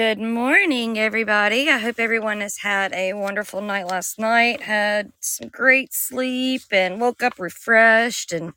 Good 0.00 0.18
morning, 0.18 0.98
everybody. 0.98 1.68
I 1.68 1.76
hope 1.76 2.00
everyone 2.00 2.40
has 2.40 2.60
had 2.62 2.94
a 2.94 3.12
wonderful 3.12 3.60
night 3.60 3.86
last 3.86 4.18
night, 4.18 4.62
had 4.62 5.12
some 5.20 5.50
great 5.50 5.92
sleep, 5.92 6.62
and 6.72 7.02
woke 7.02 7.22
up 7.22 7.38
refreshed 7.38 8.32
and 8.32 8.54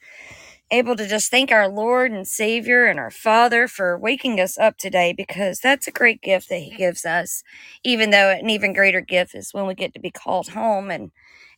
able 0.71 0.95
to 0.95 1.05
just 1.05 1.29
thank 1.29 1.51
our 1.51 1.67
Lord 1.67 2.13
and 2.13 2.25
Savior 2.25 2.85
and 2.85 2.97
our 2.97 3.11
Father 3.11 3.67
for 3.67 3.99
waking 3.99 4.39
us 4.39 4.57
up 4.57 4.77
today 4.77 5.13
because 5.13 5.59
that's 5.59 5.85
a 5.85 5.91
great 5.91 6.21
gift 6.21 6.47
that 6.47 6.59
He 6.59 6.77
gives 6.77 7.03
us. 7.03 7.43
Even 7.83 8.11
though 8.11 8.29
an 8.31 8.49
even 8.49 8.71
greater 8.71 9.01
gift 9.01 9.35
is 9.35 9.53
when 9.53 9.67
we 9.67 9.75
get 9.75 9.93
to 9.95 9.99
be 9.99 10.11
called 10.11 10.49
home 10.51 10.89
and 10.89 11.11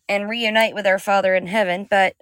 and 0.09 0.28
reunite 0.28 0.74
with 0.74 0.88
our 0.88 1.00
Father 1.00 1.35
in 1.35 1.45
heaven. 1.45 1.85
But 1.88 2.16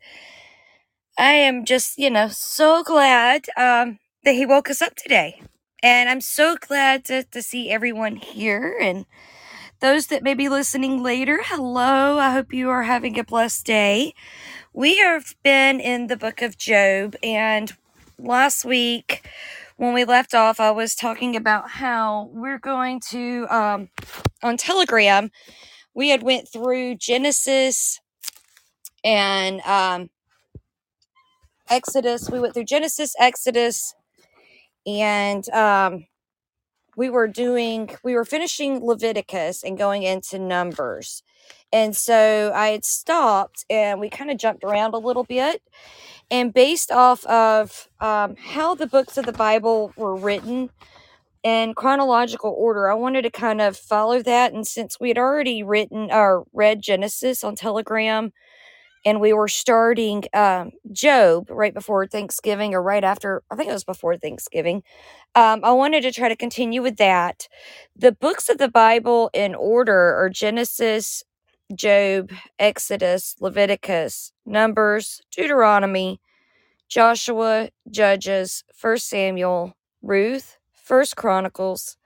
I 1.18 1.31
am 1.34 1.66
just, 1.66 1.97
you 1.97 2.09
know, 2.09 2.28
so 2.29 2.84
glad 2.84 3.46
um, 3.56 4.00
that 4.25 4.35
He 4.35 4.46
woke 4.46 4.69
us 4.69 4.81
up 4.81 4.96
today. 4.96 5.41
And 5.84 6.08
I'm 6.10 6.22
so 6.22 6.56
glad 6.56 7.04
to, 7.06 7.24
to 7.26 7.42
see 7.42 7.70
everyone 7.70 8.16
here 8.16 8.78
and 8.82 9.06
those 9.82 10.08
that 10.08 10.24
may 10.24 10.34
be 10.34 10.48
listening 10.48 11.04
later. 11.04 11.42
Hello. 11.44 12.18
I 12.18 12.32
hope 12.32 12.54
you 12.54 12.70
are 12.70 12.84
having 12.84 13.20
a 13.20 13.24
blessed 13.26 13.66
day. 13.66 14.14
We 14.72 15.00
have 15.00 15.36
been 15.44 15.82
in 15.82 16.08
the 16.08 16.16
book 16.16 16.42
of 16.42 16.58
Job, 16.58 17.18
and 17.22 17.74
last 18.18 18.64
week 18.64 19.28
when 19.76 19.94
we 19.94 20.06
left 20.06 20.34
off, 20.34 20.62
I 20.62 20.72
was 20.72 20.96
talking 20.96 21.36
about 21.36 21.70
how 21.72 22.30
we're 22.32 22.60
going 22.60 23.02
to 23.10 23.46
um, 23.50 23.90
on 24.42 24.56
Telegram. 24.56 25.32
We 25.94 26.12
had 26.12 26.24
went 26.24 26.48
through 26.48 26.96
Genesis 26.96 28.00
and 29.04 29.60
um, 29.62 30.12
Exodus. 31.70 32.30
We 32.30 32.40
went 32.40 32.54
through 32.54 32.66
Genesis, 32.66 33.16
Exodus, 33.20 33.96
and 34.86 35.48
um, 35.50 36.06
we 36.96 37.10
were 37.10 37.28
doing 37.28 37.90
we 38.04 38.16
were 38.16 38.26
finishing 38.26 38.86
leviticus 38.86 39.64
and 39.64 39.78
going 39.78 40.04
into 40.04 40.40
numbers 40.40 41.24
and 41.72 41.96
so 41.96 42.52
i 42.56 42.68
had 42.68 42.86
stopped 42.86 43.66
and 43.70 44.00
we 44.00 44.10
kind 44.10 44.32
of 44.32 44.38
jumped 44.38 44.64
around 44.64 44.94
a 44.94 45.00
little 45.00 45.24
bit 45.24 45.62
and 46.32 46.54
based 46.54 46.92
off 46.92 47.26
of 47.26 47.90
um, 48.00 48.36
how 48.38 48.76
the 48.76 48.88
books 48.88 49.18
of 49.18 49.26
the 49.26 49.34
bible 49.34 49.94
were 49.98 50.16
written 50.16 50.70
in 51.44 51.74
chronological 51.74 52.56
order 52.58 52.90
i 52.90 52.94
wanted 52.94 53.24
to 53.24 53.32
kind 53.32 53.62
of 53.62 53.76
follow 53.78 54.22
that 54.22 54.54
and 54.54 54.68
since 54.68 55.00
we 55.00 55.10
had 55.10 55.18
already 55.18 55.64
written 55.64 56.10
or 56.12 56.46
read 56.54 56.82
genesis 56.82 57.44
on 57.44 57.56
telegram 57.56 58.32
and 59.06 59.19
we 59.22 59.34
were 59.34 59.47
starting 59.47 60.24
um, 60.34 60.72
Job 60.91 61.50
right 61.50 61.74
before 61.74 62.08
Thanksgiving 62.08 62.74
or 62.74 62.81
right 62.81 63.03
after, 63.03 63.44
I 63.52 63.56
think 63.56 63.69
it 63.69 63.74
was 63.74 63.84
before 63.84 64.18
Thanksgiving. 64.18 64.84
Um, 65.36 65.62
I 65.64 65.72
wanted 65.72 66.02
to 66.03 66.12
try 66.12 66.30
to 66.30 66.36
continue 66.36 66.81
with 66.81 66.97
that. 66.97 67.47
The 67.96 68.12
books 68.12 68.50
of 68.50 68.58
the 68.59 68.69
Bible 68.69 69.30
in 69.34 69.56
order 69.56 70.16
are 70.16 70.30
Genesis, 70.30 71.24
Job, 71.75 72.31
Exodus, 72.59 73.36
Leviticus, 73.40 74.31
Numbers, 74.46 75.22
Deuteronomy, 75.31 76.20
Joshua, 76.90 77.70
Judges, 77.90 78.64
First 78.74 79.09
Samuel, 79.09 79.75
Ruth, 80.02 80.58
First 80.74 81.16
Chronicles, 81.16 81.97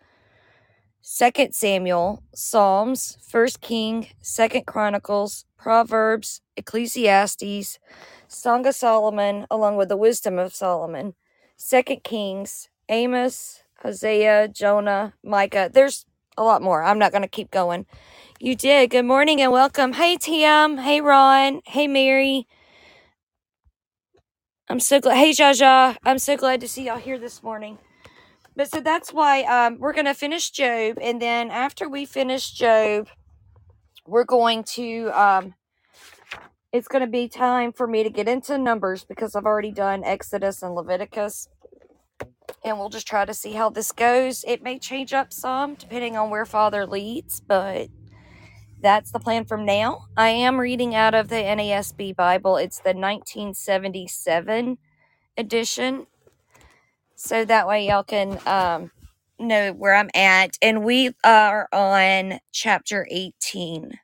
Second 1.01 1.53
Samuel, 1.55 2.23
Psalms, 2.35 3.17
First 3.27 3.61
King, 3.61 4.07
Second 4.21 4.65
Chronicles, 4.67 5.45
Proverbs, 5.57 6.41
Ecclesiastes, 6.57 7.79
Song 8.27 8.65
of 8.67 8.75
Solomon, 8.75 9.47
along 9.51 9.77
with 9.77 9.89
the 9.89 9.97
Wisdom 9.97 10.39
of 10.39 10.55
Solomon, 10.55 11.15
Second 11.57 12.03
Kings, 12.03 12.69
Amos, 12.89 13.63
Hosea, 13.81 14.49
Jonah, 14.49 15.13
Micah. 15.23 15.69
There's 15.73 16.05
a 16.37 16.43
lot 16.43 16.61
more. 16.61 16.83
I'm 16.83 16.99
not 16.99 17.11
going 17.11 17.23
to 17.23 17.27
keep 17.27 17.51
going. 17.51 17.85
You 18.39 18.55
did. 18.55 18.91
Good 18.91 19.05
morning 19.05 19.41
and 19.41 19.51
welcome. 19.51 19.93
Hey, 19.93 20.17
Tim. 20.17 20.77
Hey, 20.77 21.01
Ron. 21.01 21.61
Hey, 21.65 21.87
Mary. 21.87 22.47
I'm 24.69 24.79
so 24.79 24.99
glad. 24.99 25.17
Hey, 25.17 25.31
Jaja. 25.31 25.97
I'm 26.03 26.19
so 26.19 26.37
glad 26.37 26.61
to 26.61 26.67
see 26.67 26.85
y'all 26.85 26.97
here 26.97 27.19
this 27.19 27.41
morning. 27.43 27.79
But 28.55 28.69
so 28.71 28.81
that's 28.81 29.13
why 29.13 29.43
um, 29.43 29.79
we're 29.79 29.93
going 29.93 30.05
to 30.05 30.13
finish 30.13 30.51
Job. 30.51 30.97
And 31.01 31.21
then 31.21 31.51
after 31.51 31.89
we 31.89 32.05
finish 32.05 32.51
Job, 32.51 33.07
we're 34.07 34.23
going 34.23 34.63
to 34.63 35.09
um, 35.09 35.53
it's 36.71 36.87
going 36.87 37.01
to 37.01 37.07
be 37.07 37.27
time 37.27 37.71
for 37.71 37.87
me 37.87 38.03
to 38.03 38.09
get 38.09 38.27
into 38.27 38.57
numbers 38.57 39.03
because 39.03 39.35
I've 39.35 39.45
already 39.45 39.71
done 39.71 40.03
Exodus 40.03 40.61
and 40.63 40.75
Leviticus. 40.75 41.49
And 42.63 42.77
we'll 42.77 42.89
just 42.89 43.07
try 43.07 43.25
to 43.25 43.33
see 43.33 43.53
how 43.53 43.69
this 43.69 43.91
goes. 43.91 44.43
It 44.47 44.63
may 44.63 44.79
change 44.79 45.13
up 45.13 45.31
some 45.31 45.75
depending 45.75 46.17
on 46.17 46.29
where 46.29 46.45
Father 46.45 46.85
leads, 46.85 47.39
but 47.39 47.89
that's 48.81 49.11
the 49.11 49.19
plan 49.19 49.45
from 49.45 49.65
now. 49.65 50.05
I 50.15 50.29
am 50.29 50.59
reading 50.59 50.93
out 50.93 51.13
of 51.13 51.29
the 51.29 51.35
NASB 51.35 52.15
Bible. 52.15 52.57
It's 52.57 52.77
the 52.77 52.93
1977 52.93 54.77
edition. 55.37 56.07
So 57.15 57.45
that 57.45 57.67
way 57.67 57.87
y'all 57.87 58.03
can 58.03 58.39
um, 58.45 58.91
know 59.39 59.73
where 59.73 59.95
I'm 59.95 60.09
at. 60.15 60.57
And 60.61 60.83
we 60.85 61.11
are 61.23 61.67
on 61.73 62.39
chapter 62.53 63.07
18. 63.11 63.99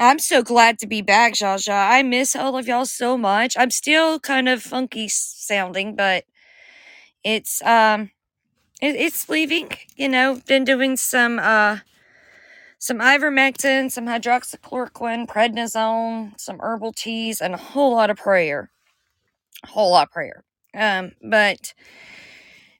I'm 0.00 0.18
so 0.18 0.42
glad 0.42 0.78
to 0.80 0.86
be 0.86 1.02
back, 1.02 1.34
Jaja. 1.34 1.90
I 1.90 2.02
miss 2.02 2.36
all 2.36 2.58
of 2.58 2.68
y'all 2.68 2.86
so 2.86 3.16
much. 3.16 3.56
I'm 3.58 3.70
still 3.70 4.20
kind 4.20 4.48
of 4.48 4.62
funky 4.62 5.08
sounding, 5.08 5.96
but 5.96 6.24
it's 7.24 7.62
um 7.62 8.10
it, 8.82 8.96
it's 8.96 9.28
leaving, 9.28 9.70
you 9.96 10.08
know, 10.08 10.40
been 10.46 10.64
doing 10.64 10.96
some 10.96 11.38
uh 11.38 11.78
some 12.78 12.98
ivermectin, 13.00 13.90
some 13.92 14.06
hydroxychloroquine, 14.06 15.26
prednisone, 15.28 16.38
some 16.40 16.60
herbal 16.60 16.92
teas, 16.94 17.40
and 17.42 17.54
a 17.54 17.58
whole 17.58 17.92
lot 17.94 18.10
of 18.10 18.18
prayer. 18.18 18.70
A 19.64 19.68
whole 19.68 19.92
lot 19.92 20.08
of 20.08 20.12
prayer. 20.12 20.44
Um, 20.74 21.12
but 21.22 21.74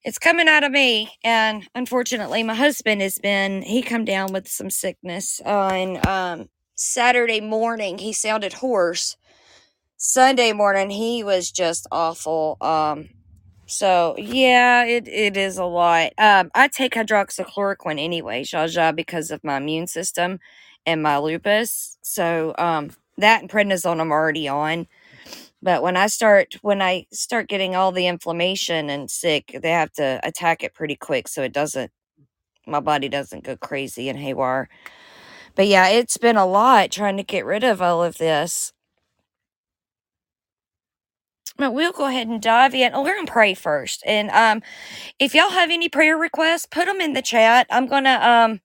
it's 0.06 0.20
coming 0.20 0.48
out 0.48 0.64
of 0.64 0.72
me, 0.72 1.12
and 1.24 1.68
unfortunately, 1.76 2.44
my 2.44 2.54
husband 2.56 3.02
has 3.02 3.18
been 3.18 3.62
he 3.62 3.82
come 3.82 4.06
down 4.06 4.32
with 4.32 4.48
some 4.48 4.70
sickness 4.70 5.42
on 5.46 6.06
um 6.08 6.50
Saturday 6.76 7.42
morning 7.42 7.98
he 7.98 8.14
sounded 8.14 8.54
hoarse. 8.54 9.18
Sunday 9.98 10.52
morning 10.52 10.90
he 10.90 11.24
was 11.24 11.50
just 11.52 11.88
awful. 11.92 12.58
Um 12.62 13.10
so 13.66 14.16
yeah, 14.18 14.84
it, 14.86 15.08
it 15.08 15.36
is 15.36 15.58
a 15.58 15.66
lot. 15.66 16.12
Um 16.18 16.50
I 16.54 16.68
take 16.68 16.94
hydroxychloroquine 16.94 18.00
anyway, 18.02 18.44
Jaja, 18.44 18.96
because 18.96 19.30
of 19.32 19.44
my 19.44 19.58
immune 19.58 19.88
system 19.88 20.40
and 20.86 21.02
my 21.02 21.18
lupus. 21.18 21.98
So 22.02 22.54
um 22.58 22.92
that 23.18 23.42
and 23.42 23.50
prednisone 23.50 24.00
I'm 24.00 24.12
already 24.12 24.48
on. 24.48 24.88
But 25.66 25.82
when 25.84 25.98
I 25.98 26.08
start 26.08 26.56
when 26.62 26.82
I 26.82 27.06
start 27.12 27.50
getting 27.50 27.76
all 27.76 27.92
the 27.92 28.08
inflammation 28.08 28.90
and 28.90 29.10
sick, 29.12 29.58
they 29.62 29.72
have 29.72 29.92
to 29.94 30.20
attack 30.24 30.64
it 30.64 30.74
pretty 30.74 30.96
quick 30.96 31.28
so 31.28 31.42
it 31.44 31.54
doesn't 31.54 31.92
my 32.66 32.80
body 32.80 33.08
doesn't 33.10 33.44
go 33.44 33.56
crazy 33.56 34.08
and 34.08 34.18
haywire. 34.18 34.68
But 35.56 35.68
yeah, 35.68 35.88
it's 35.88 36.18
been 36.18 36.36
a 36.36 36.46
lot 36.46 36.90
trying 36.92 37.16
to 37.18 37.24
get 37.24 37.46
rid 37.46 37.64
of 37.64 37.82
all 37.82 38.04
of 38.04 38.18
this. 38.18 38.72
But 41.58 41.74
we'll 41.74 41.92
go 41.92 42.06
ahead 42.06 42.28
and 42.28 42.42
dive 42.42 42.74
in. 42.74 42.92
Oh, 42.94 43.02
we're 43.04 43.16
gonna 43.16 43.30
pray 43.30 43.54
first, 43.54 44.02
and 44.06 44.30
um, 44.30 44.62
if 45.20 45.34
y'all 45.34 45.50
have 45.50 45.70
any 45.70 45.88
prayer 45.88 46.16
requests, 46.18 46.66
put 46.66 46.86
them 46.86 47.00
in 47.00 47.14
the 47.14 47.22
chat. 47.22 47.66
I'm 47.70 47.86
gonna 47.88 48.18
um, 48.22 48.60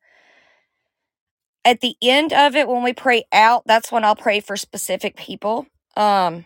at 1.65 1.81
the 1.81 1.95
end 2.01 2.33
of 2.33 2.55
it 2.55 2.67
when 2.67 2.83
we 2.83 2.93
pray 2.93 3.25
out, 3.33 3.63
that's 3.65 3.91
when 3.91 4.03
I'll 4.05 4.15
pray 4.15 4.39
for 4.39 4.57
specific 4.57 5.15
people. 5.15 5.67
Um, 5.97 6.45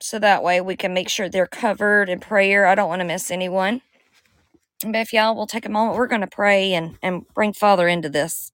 so 0.00 0.18
that 0.18 0.42
way 0.42 0.60
we 0.60 0.76
can 0.76 0.94
make 0.94 1.08
sure 1.08 1.28
they're 1.28 1.46
covered 1.46 2.08
in 2.08 2.20
prayer. 2.20 2.66
I 2.66 2.74
don't 2.74 2.88
want 2.88 3.00
to 3.00 3.06
miss 3.06 3.30
anyone. 3.30 3.82
But 4.82 4.96
if 4.96 5.12
y'all 5.12 5.34
will 5.34 5.46
take 5.46 5.66
a 5.66 5.70
moment, 5.70 5.96
we're 5.98 6.06
gonna 6.06 6.28
pray 6.28 6.72
and 6.74 6.98
and 7.02 7.26
bring 7.34 7.52
Father 7.52 7.88
into 7.88 8.08
this. 8.08 8.52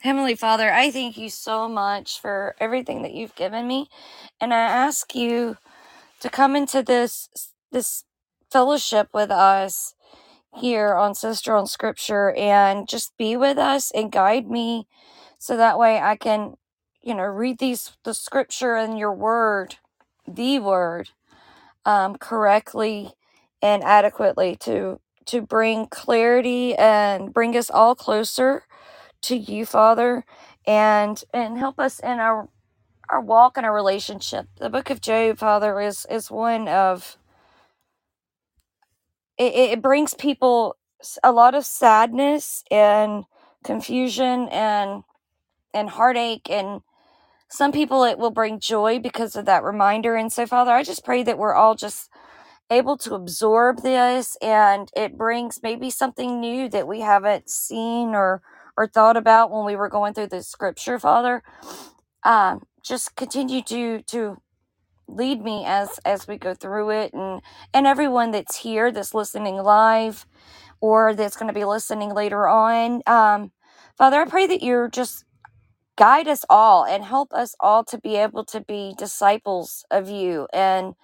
Heavenly 0.00 0.34
Father, 0.34 0.72
I 0.72 0.90
thank 0.90 1.16
you 1.16 1.30
so 1.30 1.68
much 1.68 2.20
for 2.20 2.56
everything 2.58 3.02
that 3.02 3.14
you've 3.14 3.36
given 3.36 3.68
me. 3.68 3.88
And 4.40 4.52
I 4.54 4.58
ask 4.58 5.14
you 5.14 5.56
to 6.20 6.30
come 6.30 6.56
into 6.56 6.82
this 6.82 7.28
this 7.72 8.04
fellowship 8.50 9.08
with 9.14 9.30
us 9.30 9.94
here 10.56 10.94
on 10.94 11.14
Sister 11.14 11.56
on 11.56 11.66
Scripture 11.66 12.32
and 12.36 12.88
just 12.88 13.16
be 13.16 13.36
with 13.36 13.58
us 13.58 13.90
and 13.92 14.12
guide 14.12 14.50
me 14.50 14.86
so 15.38 15.56
that 15.56 15.78
way 15.78 15.98
I 15.98 16.16
can, 16.16 16.54
you 17.02 17.14
know, 17.14 17.24
read 17.24 17.58
these 17.58 17.96
the 18.04 18.14
scripture 18.14 18.76
and 18.76 18.98
your 18.98 19.12
word, 19.14 19.76
the 20.28 20.58
word, 20.60 21.10
um, 21.86 22.16
correctly 22.16 23.14
and 23.62 23.82
adequately 23.84 24.56
to 24.56 25.00
to 25.26 25.42
bring 25.42 25.86
clarity 25.86 26.74
and 26.76 27.32
bring 27.34 27.56
us 27.56 27.70
all 27.70 27.94
closer 27.94 28.64
to 29.22 29.36
you, 29.36 29.66
Father, 29.66 30.24
and 30.66 31.24
and 31.34 31.58
help 31.58 31.80
us 31.80 32.00
in 32.00 32.20
our 32.20 32.48
our 33.10 33.20
walk 33.20 33.56
and 33.56 33.66
our 33.66 33.74
relationship. 33.74 34.48
The 34.58 34.70
book 34.70 34.90
of 34.90 35.00
Job, 35.00 35.38
Father, 35.38 35.80
is 35.80 36.06
is 36.10 36.30
one 36.30 36.68
of 36.68 37.18
it, 39.38 39.54
it 39.54 39.82
brings 39.82 40.14
people 40.14 40.76
a 41.22 41.32
lot 41.32 41.54
of 41.54 41.66
sadness 41.66 42.64
and 42.70 43.24
confusion 43.64 44.48
and 44.50 45.04
and 45.74 45.90
heartache 45.90 46.50
and 46.50 46.82
some 47.52 47.72
people 47.72 48.04
it 48.04 48.18
will 48.18 48.30
bring 48.30 48.58
joy 48.60 48.98
because 48.98 49.36
of 49.36 49.44
that 49.44 49.62
reminder. 49.62 50.16
And 50.16 50.32
so 50.32 50.46
father 50.46 50.72
i 50.72 50.82
just 50.82 51.04
pray 51.04 51.22
that 51.22 51.38
we're 51.38 51.54
all 51.54 51.74
just 51.74 52.10
able 52.70 52.96
to 52.98 53.14
absorb 53.14 53.82
this 53.82 54.36
and 54.42 54.90
it 54.96 55.18
brings 55.18 55.60
maybe 55.62 55.90
something 55.90 56.40
new 56.40 56.68
that 56.68 56.88
we 56.88 57.00
haven't 57.00 57.50
seen 57.50 58.10
or 58.14 58.42
or 58.76 58.86
thought 58.88 59.16
about 59.18 59.50
when 59.50 59.66
we 59.66 59.76
were 59.76 59.90
going 59.90 60.14
through 60.14 60.28
the 60.28 60.42
scripture 60.42 60.98
father. 60.98 61.42
Um 62.24 62.62
just 62.84 63.16
continue 63.16 63.62
to 63.64 64.02
to 64.04 64.38
lead 65.08 65.42
me 65.42 65.64
as 65.66 66.00
as 66.04 66.28
we 66.28 66.38
go 66.38 66.54
through 66.54 66.90
it 66.90 67.12
and 67.14 67.42
and 67.74 67.86
everyone 67.86 68.30
that's 68.32 68.56
here 68.58 68.92
that's 68.92 69.14
listening 69.14 69.56
live 69.56 70.26
or 70.80 71.14
that's 71.14 71.36
going 71.36 71.48
to 71.48 71.54
be 71.58 71.64
listening 71.66 72.14
later 72.14 72.48
on. 72.48 73.02
Um 73.06 73.52
father 73.98 74.20
i 74.22 74.24
pray 74.26 74.46
that 74.46 74.62
you're 74.62 74.88
just 74.88 75.24
guide 75.96 76.28
us 76.28 76.44
all 76.50 76.84
and 76.84 77.04
help 77.04 77.32
us 77.34 77.56
all 77.60 77.84
to 77.84 77.98
be 77.98 78.16
able 78.16 78.44
to 78.46 78.60
be 78.60 78.94
disciples 78.98 79.84
of 79.90 80.10
you 80.10 80.48
and 80.52 80.94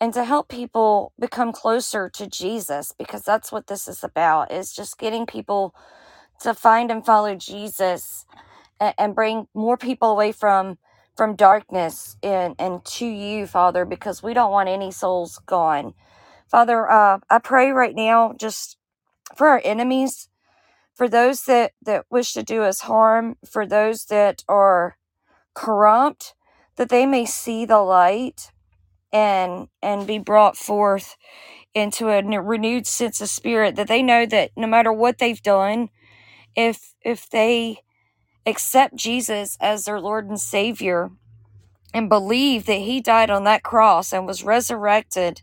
and 0.00 0.14
to 0.14 0.24
help 0.24 0.48
people 0.48 1.12
become 1.20 1.52
closer 1.52 2.10
to 2.10 2.26
Jesus 2.28 2.92
because 2.98 3.22
that's 3.22 3.52
what 3.52 3.68
this 3.68 3.88
is 3.88 4.04
about 4.04 4.52
is 4.52 4.72
just 4.74 4.98
getting 4.98 5.26
people 5.26 5.74
to 6.40 6.54
find 6.54 6.90
and 6.90 7.06
follow 7.06 7.34
Jesus 7.36 8.26
and, 8.80 8.94
and 8.98 9.14
bring 9.14 9.48
more 9.54 9.76
people 9.78 10.10
away 10.10 10.32
from 10.32 10.78
from 11.16 11.36
darkness 11.36 12.16
and 12.22 12.54
and 12.58 12.84
to 12.84 13.06
you 13.06 13.46
father 13.46 13.84
because 13.84 14.22
we 14.22 14.34
don't 14.34 14.52
want 14.52 14.68
any 14.68 14.90
souls 14.92 15.40
gone. 15.46 15.94
Father 16.50 16.90
uh 16.90 17.20
i 17.30 17.38
pray 17.38 17.70
right 17.72 17.94
now 17.96 18.34
just 18.38 18.76
for 19.36 19.48
our 19.48 19.62
enemies 19.64 20.27
for 20.98 21.08
those 21.08 21.44
that 21.44 21.72
that 21.80 22.04
wish 22.10 22.32
to 22.32 22.42
do 22.42 22.64
us 22.64 22.80
harm 22.80 23.36
for 23.48 23.64
those 23.64 24.06
that 24.06 24.42
are 24.48 24.98
corrupt 25.54 26.34
that 26.74 26.88
they 26.88 27.06
may 27.06 27.24
see 27.24 27.64
the 27.64 27.78
light 27.78 28.50
and 29.12 29.68
and 29.80 30.08
be 30.08 30.18
brought 30.18 30.56
forth 30.56 31.16
into 31.72 32.08
a 32.08 32.22
renewed 32.42 32.84
sense 32.84 33.20
of 33.20 33.28
spirit 33.28 33.76
that 33.76 33.86
they 33.86 34.02
know 34.02 34.26
that 34.26 34.50
no 34.56 34.66
matter 34.66 34.92
what 34.92 35.18
they've 35.18 35.42
done 35.42 35.88
if 36.56 36.94
if 37.02 37.30
they 37.30 37.78
accept 38.44 38.96
Jesus 38.96 39.56
as 39.60 39.84
their 39.84 40.00
Lord 40.00 40.28
and 40.28 40.40
Savior 40.40 41.10
and 41.94 42.08
believe 42.08 42.66
that 42.66 42.80
he 42.80 43.00
died 43.00 43.30
on 43.30 43.44
that 43.44 43.62
cross 43.62 44.12
and 44.12 44.26
was 44.26 44.42
resurrected 44.42 45.42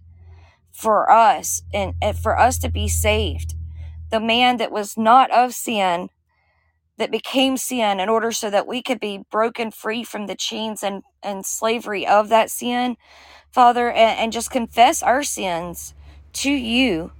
for 0.72 1.10
us 1.10 1.62
and, 1.74 1.94
and 2.02 2.18
for 2.18 2.38
us 2.38 2.57
to 2.60 2.69
be 2.69 2.90
saved 2.90 3.56
the 4.16 4.20
man 4.22 4.56
that 4.56 4.72
was 4.72 4.98
not 4.98 5.30
of 5.32 5.54
sin 5.54 6.08
that 6.98 7.12
became 7.12 7.58
sin 7.58 8.00
in 8.00 8.08
order 8.08 8.32
so 8.32 8.50
that 8.50 8.66
we 8.66 8.81
could 8.81 8.98
be 9.02 9.26
broken 9.30 9.69
free 9.72 10.06
from 10.06 10.28
the 10.28 10.36
chains 10.36 10.81
and, 10.81 11.04
and 11.22 11.45
slavery 11.45 12.07
of 12.07 12.30
that 12.30 12.50
sin, 12.50 12.95
Father, 13.52 13.92
and, 13.92 14.18
and 14.18 14.31
just 14.31 14.50
confess 14.50 15.04
our 15.04 15.22
sins 15.22 15.94
to 16.31 16.50
you 16.50 17.12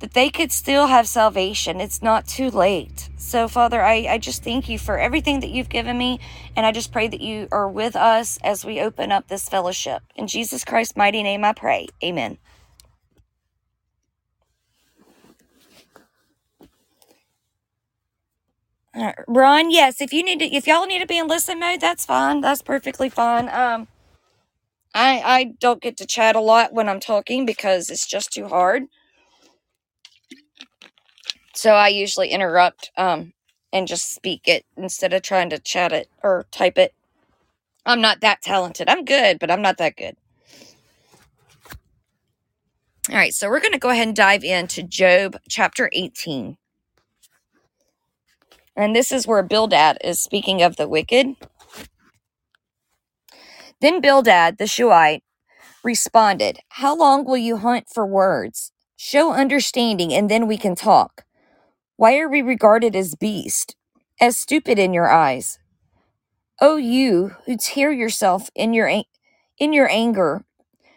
that 0.00 0.12
they 0.12 0.28
could 0.28 0.50
still 0.50 0.88
have 0.88 1.06
salvation. 1.06 1.80
It's 1.80 2.02
not 2.02 2.26
too 2.26 2.50
late. 2.50 3.10
So, 3.16 3.46
Father, 3.46 3.80
I, 3.80 4.06
I 4.10 4.18
just 4.18 4.42
thank 4.42 4.68
you 4.68 4.76
for 4.76 4.98
everything 4.98 5.38
that 5.40 5.50
you've 5.50 5.68
given 5.68 5.96
me. 5.96 6.18
And 6.56 6.66
I 6.66 6.72
just 6.72 6.90
pray 6.90 7.06
that 7.06 7.20
you 7.20 7.46
are 7.52 7.68
with 7.68 7.94
us 7.94 8.40
as 8.42 8.64
we 8.64 8.80
open 8.80 9.12
up 9.12 9.28
this 9.28 9.48
fellowship. 9.48 10.02
In 10.16 10.26
Jesus 10.26 10.64
Christ's 10.64 10.96
mighty 10.96 11.22
name, 11.22 11.44
I 11.44 11.52
pray. 11.52 11.86
Amen. 12.02 12.38
Uh, 18.94 19.12
Ron, 19.28 19.70
yes, 19.70 20.00
if 20.02 20.12
you 20.12 20.24
need 20.24 20.40
to, 20.40 20.46
if 20.46 20.66
y'all 20.66 20.86
need 20.86 21.00
to 21.00 21.06
be 21.06 21.18
in 21.18 21.28
listen 21.28 21.60
mode, 21.60 21.80
that's 21.80 22.06
fine. 22.06 22.42
That's 22.42 22.62
perfectly 22.62 23.08
fine. 23.10 23.48
Um, 23.48 23.88
I 24.94 25.22
I 25.24 25.44
don't 25.60 25.82
get 25.82 25.96
to 25.98 26.06
chat 26.06 26.36
a 26.36 26.40
lot 26.40 26.74
when 26.74 26.88
I'm 26.88 27.00
talking 27.00 27.46
because 27.46 27.90
it's 27.90 28.06
just 28.06 28.32
too 28.32 28.48
hard. 28.48 28.84
So 31.54 31.72
I 31.74 31.88
usually 31.88 32.30
interrupt 32.30 32.90
um 32.96 33.32
and 33.72 33.88
just 33.88 34.14
speak 34.14 34.48
it 34.48 34.64
instead 34.76 35.12
of 35.14 35.22
trying 35.22 35.50
to 35.50 35.58
chat 35.60 35.92
it 35.92 36.08
or 36.24 36.46
type 36.52 36.78
it. 36.78 36.94
I'm 37.86 38.00
not 38.00 38.20
that 38.22 38.42
talented. 38.42 38.88
I'm 38.88 39.04
good, 39.04 39.38
but 39.40 39.50
I'm 39.50 39.62
not 39.62 39.78
that 39.78 39.96
good. 39.96 40.16
All 43.10 43.16
right, 43.16 43.34
so 43.34 43.48
we're 43.50 43.60
going 43.60 43.72
to 43.72 43.78
go 43.78 43.90
ahead 43.90 44.08
and 44.08 44.16
dive 44.16 44.44
into 44.44 44.82
Job 44.82 45.38
chapter 45.48 45.90
18. 45.94 46.58
And 48.80 48.96
this 48.96 49.12
is 49.12 49.26
where 49.26 49.42
Bildad 49.42 49.98
is 50.02 50.20
speaking 50.20 50.62
of 50.62 50.76
the 50.76 50.88
wicked. 50.88 51.36
Then 53.82 54.00
Bildad 54.00 54.56
the 54.56 54.66
Shuhite 54.66 55.22
responded, 55.84 56.60
How 56.70 56.96
long 56.96 57.26
will 57.26 57.36
you 57.36 57.58
hunt 57.58 57.88
for 57.92 58.06
words? 58.06 58.72
Show 58.96 59.32
understanding, 59.34 60.14
and 60.14 60.30
then 60.30 60.46
we 60.46 60.56
can 60.56 60.74
talk. 60.74 61.24
Why 61.96 62.18
are 62.20 62.28
we 62.28 62.40
regarded 62.40 62.96
as 62.96 63.14
beasts, 63.14 63.74
as 64.18 64.38
stupid 64.38 64.78
in 64.78 64.94
your 64.94 65.10
eyes? 65.10 65.58
O 66.58 66.76
you 66.76 67.36
who 67.44 67.58
tear 67.58 67.92
yourself 67.92 68.48
in 68.54 68.72
your 68.72 68.88
in 69.58 69.74
your 69.74 69.90
anger, 69.90 70.46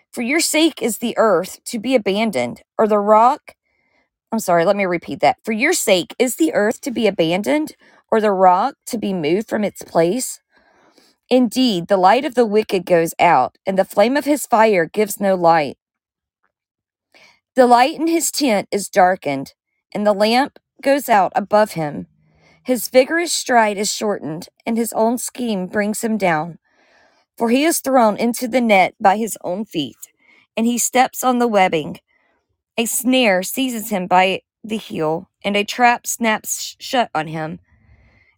for 0.09 0.21
your 0.21 0.39
sake 0.39 0.81
is 0.81 0.99
the 0.99 1.15
earth 1.17 1.61
to 1.65 1.79
be 1.79 1.95
abandoned, 1.95 2.61
or 2.77 2.87
the 2.87 2.99
rock. 2.99 3.55
I'm 4.33 4.39
sorry, 4.39 4.65
let 4.65 4.75
me 4.75 4.85
repeat 4.87 5.19
that. 5.19 5.37
For 5.45 5.51
your 5.51 5.73
sake 5.73 6.15
is 6.17 6.37
the 6.37 6.55
earth 6.55 6.81
to 6.81 6.91
be 6.91 7.05
abandoned, 7.05 7.75
or 8.11 8.19
the 8.19 8.31
rock 8.31 8.73
to 8.87 8.97
be 8.97 9.13
moved 9.13 9.47
from 9.47 9.63
its 9.63 9.83
place? 9.83 10.41
Indeed, 11.29 11.87
the 11.87 11.97
light 11.97 12.25
of 12.25 12.33
the 12.33 12.45
wicked 12.45 12.83
goes 12.83 13.13
out, 13.19 13.59
and 13.67 13.77
the 13.77 13.85
flame 13.85 14.17
of 14.17 14.25
his 14.25 14.47
fire 14.47 14.87
gives 14.87 15.19
no 15.19 15.35
light. 15.35 15.77
The 17.55 17.67
light 17.67 17.99
in 17.99 18.07
his 18.07 18.31
tent 18.31 18.67
is 18.71 18.89
darkened, 18.89 19.53
and 19.91 20.05
the 20.05 20.13
lamp 20.13 20.57
goes 20.81 21.09
out 21.09 21.31
above 21.35 21.73
him. 21.73 22.07
His 22.63 22.87
vigorous 22.87 23.31
stride 23.31 23.77
is 23.77 23.93
shortened, 23.93 24.49
and 24.65 24.77
his 24.77 24.93
own 24.93 25.19
scheme 25.19 25.67
brings 25.67 26.03
him 26.03 26.17
down. 26.17 26.57
For 27.37 27.51
he 27.51 27.65
is 27.65 27.81
thrown 27.81 28.17
into 28.17 28.47
the 28.47 28.61
net 28.61 28.95
by 28.99 29.17
his 29.17 29.37
own 29.43 29.65
feet, 29.65 29.97
and 30.57 30.65
he 30.65 30.79
steps 30.79 31.23
on 31.23 31.37
the 31.37 31.47
webbing. 31.47 31.99
A 32.77 32.85
snare 32.85 33.43
seizes 33.43 33.89
him 33.89 34.07
by 34.07 34.41
the 34.63 34.77
heel, 34.77 35.29
and 35.43 35.55
a 35.55 35.63
trap 35.63 36.07
snaps 36.07 36.75
shut 36.79 37.09
on 37.13 37.27
him. 37.27 37.59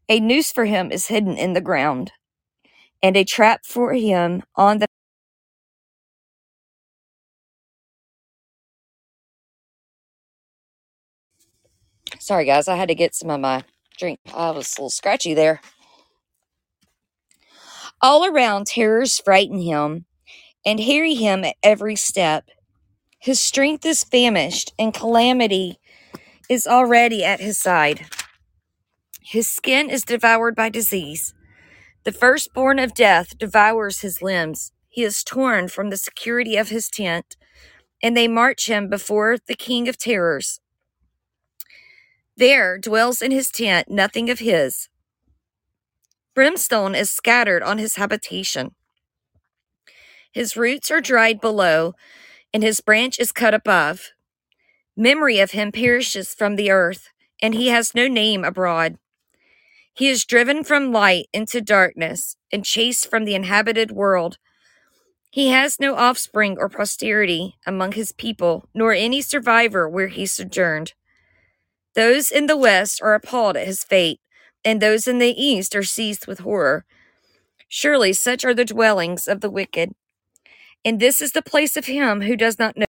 A 0.09 0.19
noose 0.19 0.51
for 0.51 0.65
him 0.65 0.91
is 0.91 1.07
hidden 1.07 1.37
in 1.37 1.53
the 1.53 1.61
ground, 1.61 2.11
and 3.01 3.15
a 3.15 3.23
trap 3.23 3.65
for 3.65 3.93
him 3.93 4.43
on 4.55 4.79
the 4.79 4.87
Sorry, 12.19 12.45
guys, 12.45 12.67
I 12.67 12.75
had 12.75 12.89
to 12.89 12.95
get 12.95 13.15
some 13.15 13.29
of 13.29 13.39
my 13.39 13.63
drink. 13.97 14.19
I 14.33 14.51
was 14.51 14.73
a 14.77 14.81
little 14.81 14.89
scratchy 14.89 15.33
there. 15.33 15.61
All 18.01 18.25
around, 18.25 18.67
terrors 18.67 19.19
frighten 19.19 19.61
him 19.61 20.05
and 20.65 20.79
harry 20.79 21.13
him 21.13 21.43
at 21.45 21.55
every 21.63 21.95
step. 21.95 22.49
His 23.25 23.41
strength 23.41 23.84
is 23.88 24.03
famished, 24.03 24.72
and 24.77 24.94
calamity 24.94 25.79
is 26.48 26.67
already 26.67 27.25
at 27.25 27.39
his 27.39 27.58
side. 27.58 28.05
His 29.20 29.48
skin 29.48 29.89
is 29.89 30.03
devoured 30.03 30.55
by 30.55 30.70
disease. 30.70 31.34
The 32.03 32.12
firstborn 32.12 32.77
of 32.77 32.94
death 32.94 33.36
devours 33.36 34.01
his 34.01 34.22
limbs. 34.22 34.74
He 34.89 35.01
is 35.01 35.24
torn 35.24 35.70
from 35.70 35.89
the 35.89 35.98
security 35.98 36.55
of 36.55 36.70
his 36.70 36.88
tent, 36.88 37.36
and 38.03 38.15
they 38.15 38.27
march 38.27 38.67
him 38.70 38.89
before 38.89 39.38
the 39.48 39.55
king 39.55 39.88
of 39.88 39.98
terrors. 39.98 40.60
There 42.38 42.77
dwells 42.77 43.24
in 43.24 43.32
his 43.32 43.50
tent 43.50 43.89
nothing 43.89 44.29
of 44.29 44.38
his. 44.38 44.88
Brimstone 46.36 46.94
is 46.94 47.10
scattered 47.10 47.63
on 47.63 47.79
his 47.79 47.96
habitation. 47.96 48.75
His 50.32 50.55
roots 50.55 50.91
are 50.91 51.01
dried 51.01 51.41
below, 51.41 51.96
and 52.55 52.63
his 52.63 52.79
branch 52.79 53.19
is 53.19 53.33
cut 53.33 53.53
above. 53.53 54.12
Memory 54.95 55.39
of 55.39 55.51
him 55.51 55.74
perishes 55.74 56.33
from 56.33 56.55
the 56.55 56.71
earth, 56.71 57.09
and 57.41 57.53
he 57.53 57.67
has 57.67 57.93
no 57.93 58.07
name 58.07 58.45
abroad. 58.45 58.97
He 59.93 60.07
is 60.07 60.24
driven 60.24 60.63
from 60.63 60.93
light 60.93 61.25
into 61.33 61.59
darkness 61.59 62.38
and 62.53 62.63
chased 62.63 63.09
from 63.09 63.25
the 63.25 63.35
inhabited 63.35 63.91
world. 63.91 64.38
He 65.29 65.50
has 65.50 65.81
no 65.81 65.95
offspring 65.95 66.55
or 66.57 66.69
posterity 66.69 67.57
among 67.67 67.91
his 67.91 68.13
people, 68.13 68.69
nor 68.74 68.93
any 68.93 69.21
survivor 69.21 69.89
where 69.89 70.07
he 70.07 70.25
sojourned. 70.25 70.93
Those 71.93 72.31
in 72.31 72.45
the 72.45 72.55
west 72.55 73.01
are 73.01 73.15
appalled 73.15 73.57
at 73.57 73.67
his 73.67 73.83
fate, 73.83 74.21
and 74.63 74.81
those 74.81 75.09
in 75.09 75.19
the 75.19 75.35
east 75.35 75.75
are 75.75 75.83
seized 75.83 76.25
with 76.25 76.39
horror. 76.39 76.85
Surely 77.67 78.13
such 78.13 78.45
are 78.45 78.53
the 78.53 78.63
dwellings 78.63 79.27
of 79.27 79.41
the 79.41 79.50
wicked. 79.50 79.93
And 80.85 80.99
this 80.99 81.21
is 81.21 81.33
the 81.33 81.41
place 81.41 81.75
of 81.75 81.87
him 81.87 82.21
who 82.21 82.37
does 82.37 82.59
not 82.59 82.77
know. 82.77 82.85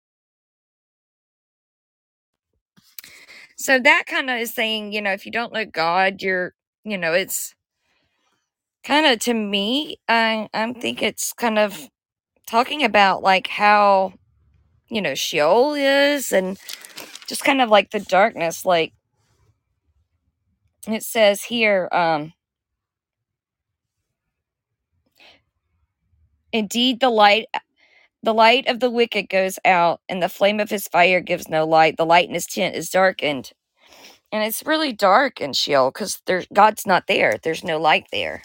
So 3.57 3.79
that 3.79 4.05
kind 4.07 4.29
of 4.31 4.39
is 4.39 4.53
saying, 4.53 4.93
you 4.93 5.01
know, 5.01 5.13
if 5.13 5.25
you 5.25 5.31
don't 5.31 5.53
know 5.53 5.65
God, 5.65 6.21
you're, 6.21 6.53
you 6.83 6.97
know, 6.97 7.13
it's 7.13 7.55
kind 8.83 9.05
of 9.05 9.19
to 9.19 9.33
me, 9.33 9.97
I 10.09 10.49
I 10.53 10.73
think 10.73 11.03
it's 11.03 11.33
kind 11.33 11.59
of 11.59 11.89
talking 12.47 12.83
about 12.83 13.23
like 13.23 13.47
how, 13.47 14.13
you 14.89 15.01
know, 15.01 15.15
Sheol 15.15 15.75
is 15.75 16.31
and 16.31 16.57
just 17.27 17.43
kind 17.45 17.61
of 17.61 17.69
like 17.69 17.91
the 17.91 17.99
darkness, 18.01 18.65
like 18.65 18.93
it 20.87 21.03
says 21.03 21.43
here, 21.43 21.89
um, 21.91 22.33
indeed 26.51 26.99
the 26.99 27.09
light 27.09 27.47
the 28.23 28.33
light 28.33 28.67
of 28.67 28.79
the 28.79 28.89
wicked 28.89 29.29
goes 29.29 29.59
out, 29.65 30.01
and 30.09 30.23
the 30.23 30.29
flame 30.29 30.59
of 30.61 30.69
his 30.69 30.87
fire 30.87 31.21
gives 31.21 31.49
no 31.49 31.65
light. 31.65 31.97
The 31.97 32.05
light 32.05 32.29
in 32.29 32.33
his 32.33 32.47
tent 32.47 32.75
is 32.75 32.89
darkened. 32.89 33.51
And 34.31 34.43
it's 34.43 34.65
really 34.65 34.93
dark 34.93 35.41
in 35.41 35.53
Sheol 35.53 35.91
because 35.91 36.21
God's 36.51 36.87
not 36.87 37.07
there. 37.07 37.37
There's 37.43 37.63
no 37.63 37.79
light 37.79 38.07
there. 38.11 38.41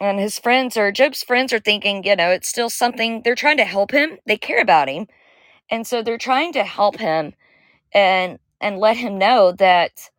And 0.00 0.18
his 0.18 0.38
friends 0.38 0.76
or 0.76 0.92
Job's 0.92 1.22
friends 1.22 1.52
are 1.52 1.58
thinking, 1.60 2.04
you 2.04 2.16
know, 2.16 2.30
it's 2.30 2.48
still 2.48 2.70
something 2.70 3.22
they're 3.22 3.34
trying 3.34 3.56
to 3.58 3.64
help 3.64 3.92
him. 3.92 4.18
They 4.26 4.36
care 4.36 4.60
about 4.60 4.88
him. 4.88 5.06
And 5.70 5.86
so 5.86 6.02
they're 6.02 6.18
trying 6.18 6.52
to 6.54 6.64
help 6.64 6.98
him 6.98 7.34
and 7.92 8.38
and 8.60 8.78
let 8.78 8.96
him 8.96 9.18
know 9.18 9.52
that, 9.52 10.10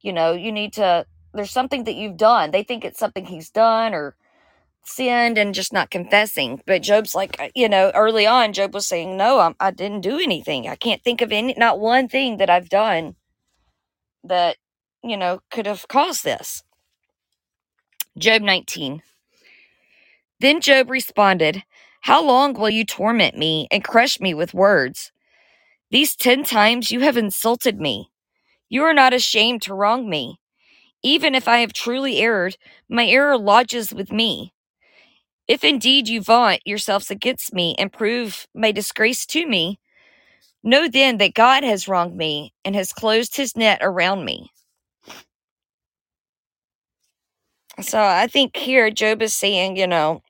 you 0.00 0.12
know, 0.12 0.32
you 0.32 0.52
need 0.52 0.74
to 0.74 1.06
there's 1.34 1.50
something 1.50 1.84
that 1.84 1.96
you've 1.96 2.16
done. 2.16 2.50
They 2.50 2.62
think 2.62 2.84
it's 2.84 2.98
something 2.98 3.26
he's 3.26 3.50
done 3.50 3.94
or 3.94 4.16
sinned 4.84 5.38
and 5.38 5.54
just 5.54 5.72
not 5.72 5.90
confessing. 5.90 6.62
But 6.66 6.82
Job's 6.82 7.14
like, 7.14 7.40
uh, 7.40 7.48
you 7.54 7.68
know, 7.68 7.90
early 7.94 8.26
on, 8.26 8.52
Job 8.52 8.74
was 8.74 8.86
saying, 8.86 9.16
no, 9.16 9.40
I'm, 9.40 9.54
I 9.60 9.70
didn't 9.70 10.00
do 10.00 10.18
anything. 10.18 10.68
I 10.68 10.76
can't 10.76 11.02
think 11.02 11.20
of 11.20 11.32
any, 11.32 11.54
not 11.56 11.80
one 11.80 12.08
thing 12.08 12.38
that 12.38 12.50
I've 12.50 12.68
done 12.68 13.16
that, 14.24 14.56
you 15.02 15.16
know, 15.16 15.40
could 15.50 15.66
have 15.66 15.88
caused 15.88 16.24
this. 16.24 16.62
Job 18.18 18.42
19. 18.42 19.02
Then 20.40 20.60
Job 20.60 20.90
responded, 20.90 21.64
How 22.02 22.22
long 22.24 22.54
will 22.54 22.70
you 22.70 22.84
torment 22.84 23.36
me 23.36 23.66
and 23.70 23.84
crush 23.84 24.20
me 24.20 24.34
with 24.34 24.54
words? 24.54 25.12
These 25.90 26.16
ten 26.16 26.44
times 26.44 26.90
you 26.90 27.00
have 27.00 27.16
insulted 27.16 27.80
me. 27.80 28.10
You 28.68 28.82
are 28.84 28.94
not 28.94 29.14
ashamed 29.14 29.62
to 29.62 29.74
wrong 29.74 30.08
me. 30.08 30.38
Even 31.02 31.34
if 31.34 31.48
I 31.48 31.58
have 31.58 31.72
truly 31.72 32.18
erred, 32.18 32.56
my 32.88 33.06
error 33.06 33.38
lodges 33.38 33.94
with 33.94 34.12
me. 34.12 34.52
If 35.48 35.64
indeed 35.64 36.08
you 36.08 36.22
vaunt 36.22 36.62
yourselves 36.66 37.10
against 37.10 37.54
me 37.54 37.74
and 37.78 37.92
prove 37.92 38.46
my 38.54 38.72
disgrace 38.72 39.26
to 39.28 39.46
me, 39.46 39.80
know 40.62 40.88
then 40.88 41.18
that 41.18 41.34
God 41.34 41.64
has 41.64 41.88
wronged 41.88 42.16
me 42.16 42.54
and 42.64 42.74
has 42.76 42.92
closed 42.92 43.36
his 43.36 43.56
net 43.56 43.78
around 43.82 44.24
me. 44.24 44.50
So 47.80 48.02
I 48.02 48.26
think 48.28 48.56
here 48.56 48.90
Job 48.90 49.22
is 49.22 49.34
saying, 49.34 49.76
you 49.76 49.86
know, 49.86 50.22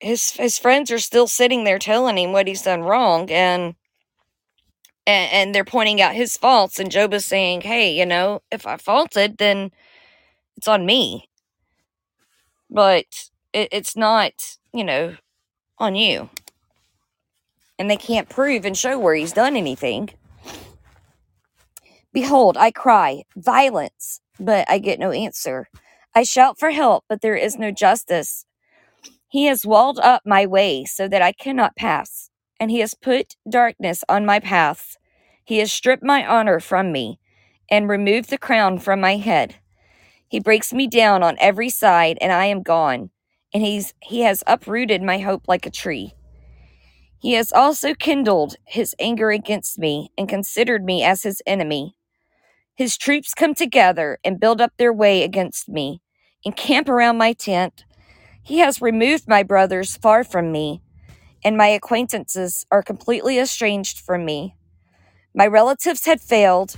his 0.00 0.32
his 0.32 0.58
friends 0.58 0.90
are 0.90 0.98
still 0.98 1.26
sitting 1.28 1.64
there 1.64 1.78
telling 1.78 2.18
him 2.18 2.32
what 2.32 2.48
he's 2.48 2.62
done 2.62 2.82
wrong 2.82 3.30
and 3.30 3.74
and, 5.06 5.32
and 5.32 5.54
they're 5.56 5.64
pointing 5.64 6.00
out 6.02 6.14
his 6.14 6.36
faults 6.38 6.78
and 6.80 6.90
Job 6.92 7.14
is 7.14 7.26
saying, 7.26 7.62
"Hey, 7.62 7.98
you 7.98 8.06
know, 8.06 8.42
if 8.52 8.66
I 8.66 8.78
faulted, 8.78 9.38
then 9.38 9.72
it's 10.58 10.68
on 10.68 10.86
me." 10.86 11.29
But 12.70 13.30
it, 13.52 13.68
it's 13.72 13.96
not, 13.96 14.56
you 14.72 14.84
know, 14.84 15.16
on 15.78 15.94
you. 15.96 16.30
And 17.78 17.90
they 17.90 17.96
can't 17.96 18.28
prove 18.28 18.64
and 18.64 18.76
show 18.76 18.98
where 18.98 19.14
he's 19.14 19.32
done 19.32 19.56
anything. 19.56 20.10
Behold, 22.12 22.56
I 22.56 22.70
cry, 22.70 23.24
violence, 23.36 24.20
but 24.38 24.68
I 24.68 24.78
get 24.78 24.98
no 24.98 25.10
answer. 25.12 25.68
I 26.14 26.24
shout 26.24 26.58
for 26.58 26.70
help, 26.70 27.04
but 27.08 27.20
there 27.20 27.36
is 27.36 27.56
no 27.56 27.70
justice. 27.70 28.44
He 29.28 29.44
has 29.44 29.64
walled 29.64 30.00
up 30.00 30.22
my 30.26 30.44
way 30.44 30.84
so 30.84 31.06
that 31.06 31.22
I 31.22 31.32
cannot 31.32 31.76
pass, 31.76 32.30
and 32.58 32.70
he 32.70 32.80
has 32.80 32.94
put 32.94 33.36
darkness 33.48 34.02
on 34.08 34.26
my 34.26 34.40
path. 34.40 34.96
He 35.44 35.58
has 35.58 35.72
stripped 35.72 36.02
my 36.02 36.26
honor 36.26 36.58
from 36.58 36.90
me 36.90 37.20
and 37.70 37.88
removed 37.88 38.30
the 38.30 38.38
crown 38.38 38.80
from 38.80 39.00
my 39.00 39.16
head. 39.16 39.56
He 40.30 40.38
breaks 40.38 40.72
me 40.72 40.86
down 40.86 41.24
on 41.24 41.36
every 41.40 41.68
side, 41.70 42.16
and 42.20 42.32
I 42.32 42.46
am 42.46 42.62
gone, 42.62 43.10
and 43.52 43.64
he's, 43.64 43.94
he 44.00 44.20
has 44.20 44.44
uprooted 44.46 45.02
my 45.02 45.18
hope 45.18 45.48
like 45.48 45.66
a 45.66 45.70
tree. 45.70 46.14
He 47.18 47.32
has 47.32 47.52
also 47.52 47.94
kindled 47.94 48.54
his 48.64 48.94
anger 49.00 49.32
against 49.32 49.76
me 49.76 50.12
and 50.16 50.28
considered 50.28 50.84
me 50.84 51.02
as 51.02 51.24
his 51.24 51.42
enemy. 51.48 51.96
His 52.76 52.96
troops 52.96 53.34
come 53.34 53.56
together 53.56 54.18
and 54.24 54.38
build 54.38 54.60
up 54.60 54.72
their 54.76 54.92
way 54.92 55.24
against 55.24 55.68
me, 55.68 56.00
and 56.44 56.54
camp 56.54 56.88
around 56.88 57.18
my 57.18 57.32
tent. 57.32 57.84
He 58.40 58.58
has 58.58 58.80
removed 58.80 59.26
my 59.26 59.42
brothers 59.42 59.96
far 59.96 60.22
from 60.22 60.52
me, 60.52 60.80
and 61.42 61.56
my 61.56 61.66
acquaintances 61.66 62.64
are 62.70 62.84
completely 62.84 63.40
estranged 63.40 63.98
from 63.98 64.24
me. 64.24 64.54
My 65.34 65.48
relatives 65.48 66.06
had 66.06 66.20
failed, 66.20 66.76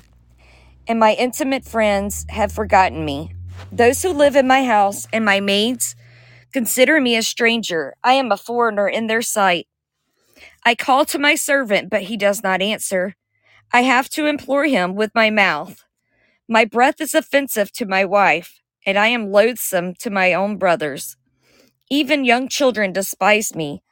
and 0.89 0.99
my 0.99 1.13
intimate 1.13 1.67
friends 1.67 2.25
have 2.31 2.51
forgotten 2.51 3.05
me. 3.05 3.35
Those 3.71 4.03
who 4.03 4.11
live 4.11 4.37
in 4.37 4.47
my 4.47 4.65
house 4.65 5.07
and 5.13 5.25
my 5.25 5.41
maids 5.41 5.95
consider 6.53 7.01
me 7.01 7.17
a 7.17 7.23
stranger. 7.23 7.95
I 8.03 8.15
am 8.15 8.33
a 8.33 8.37
foreigner 8.37 8.89
in 8.89 9.07
their 9.07 9.23
sight. 9.23 9.67
I 10.65 10.75
call 10.75 11.05
to 11.07 11.19
my 11.19 11.35
servant, 11.35 11.91
but 11.91 12.03
he 12.03 12.17
does 12.17 12.43
not 12.43 12.63
answer. 12.63 13.17
I 13.73 13.83
have 13.83 14.09
to 14.11 14.27
implore 14.27 14.67
him 14.67 14.95
with 14.95 15.11
my 15.15 15.31
mouth. 15.31 15.85
My 16.49 16.65
breath 16.65 17.01
is 17.01 17.15
offensive 17.15 17.73
to 17.73 17.87
my 17.87 18.05
wife, 18.05 18.61
and 18.85 18.99
I 18.99 19.09
am 19.09 19.33
loathsome 19.33 19.95
to 19.97 20.11
my 20.11 20.35
own 20.35 20.59
brothers. 20.59 21.17
Even 21.91 22.25
young 22.25 22.49
children 22.49 22.93
despise 22.93 23.55
me. 23.55 23.83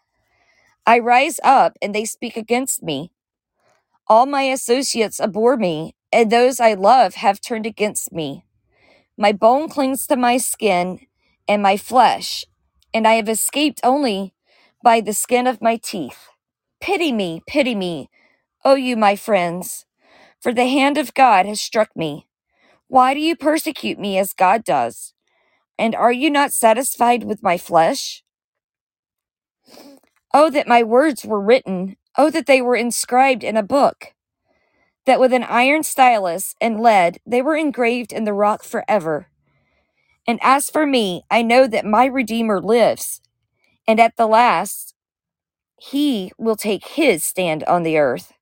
I 0.87 0.99
rise 0.99 1.41
up, 1.43 1.77
and 1.81 1.95
they 1.95 2.05
speak 2.05 2.37
against 2.37 2.83
me. 2.83 3.13
All 4.07 4.27
my 4.27 4.43
associates 4.43 5.21
abhor 5.21 5.57
me, 5.57 5.95
and 6.13 6.31
those 6.31 6.61
I 6.61 6.75
love 6.75 7.15
have 7.15 7.41
turned 7.41 7.67
against 7.67 8.13
me. 8.13 8.45
My 9.21 9.33
bone 9.33 9.69
clings 9.69 10.07
to 10.07 10.17
my 10.17 10.39
skin 10.39 11.01
and 11.47 11.63
my 11.63 11.77
flesh, 11.77 12.47
and 12.95 13.07
I 13.07 13.17
have 13.17 13.29
escaped 13.29 13.79
only 13.85 14.33
by 14.83 15.03
the 15.03 15.13
skin 15.13 15.47
of 15.47 15.61
my 15.61 15.77
teeth. 15.77 16.31
Pity 16.81 17.13
me, 17.13 17.43
pity 17.47 17.75
me, 17.75 18.09
O 18.65 18.77
you, 18.77 18.97
my 18.97 19.17
friends, 19.17 19.85
for 20.41 20.55
the 20.55 20.69
hand 20.69 20.97
of 20.97 21.13
God 21.13 21.45
has 21.45 21.61
struck 21.61 21.95
me. 21.95 22.29
Why 22.89 23.13
do 23.13 23.21
you 23.21 23.37
persecute 23.37 23.99
me 23.99 24.17
as 24.17 24.33
God 24.33 24.65
does? 24.65 25.13
And 25.79 25.95
are 25.95 26.13
you 26.13 26.31
not 26.31 26.55
satisfied 26.55 27.25
with 27.25 27.43
my 27.43 27.59
flesh? 27.59 28.25
Oh, 30.33 30.49
that 30.49 30.67
my 30.67 30.83
words 30.83 31.27
were 31.27 31.43
written. 31.43 31.99
Oh, 32.17 32.31
that 32.31 32.47
they 32.47 32.63
were 32.63 32.75
inscribed 32.75 33.45
in 33.45 33.59
a 33.59 33.63
book. 33.63 34.15
That 35.07 35.21
with 35.21 35.33
an 35.33 35.45
iron 35.45 35.83
stylus 35.83 36.55
and 36.61 36.81
lead 36.81 37.19
they 37.27 37.43
were 37.43 37.57
engraved 37.57 38.13
in 38.13 38.25
the 38.25 38.33
rock 38.33 38.63
forever. 38.63 39.29
And 40.27 40.39
as 40.43 40.71
for 40.71 40.87
me, 40.87 41.25
I 41.31 41.43
know 41.43 41.67
that 41.67 41.85
my 41.85 42.05
Redeemer 42.05 42.61
lives, 42.61 43.21
and 43.89 43.99
at 43.99 44.17
the 44.17 44.27
last 44.27 44.95
he 45.81 46.31
will 46.37 46.57
take 46.57 46.87
his 46.87 47.25
stand 47.25 47.65
on 47.65 47.83
the 47.83 47.97
earth. 47.97 48.33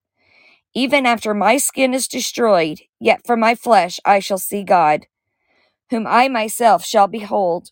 Even 0.74 1.06
after 1.06 1.32
my 1.34 1.56
skin 1.56 1.94
is 1.94 2.08
destroyed, 2.08 2.80
yet 3.00 3.20
for 3.24 3.36
my 3.36 3.54
flesh 3.54 4.00
I 4.04 4.18
shall 4.18 4.38
see 4.38 4.64
God, 4.64 5.06
whom 5.90 6.06
I 6.06 6.28
myself 6.28 6.84
shall 6.84 7.06
behold, 7.06 7.70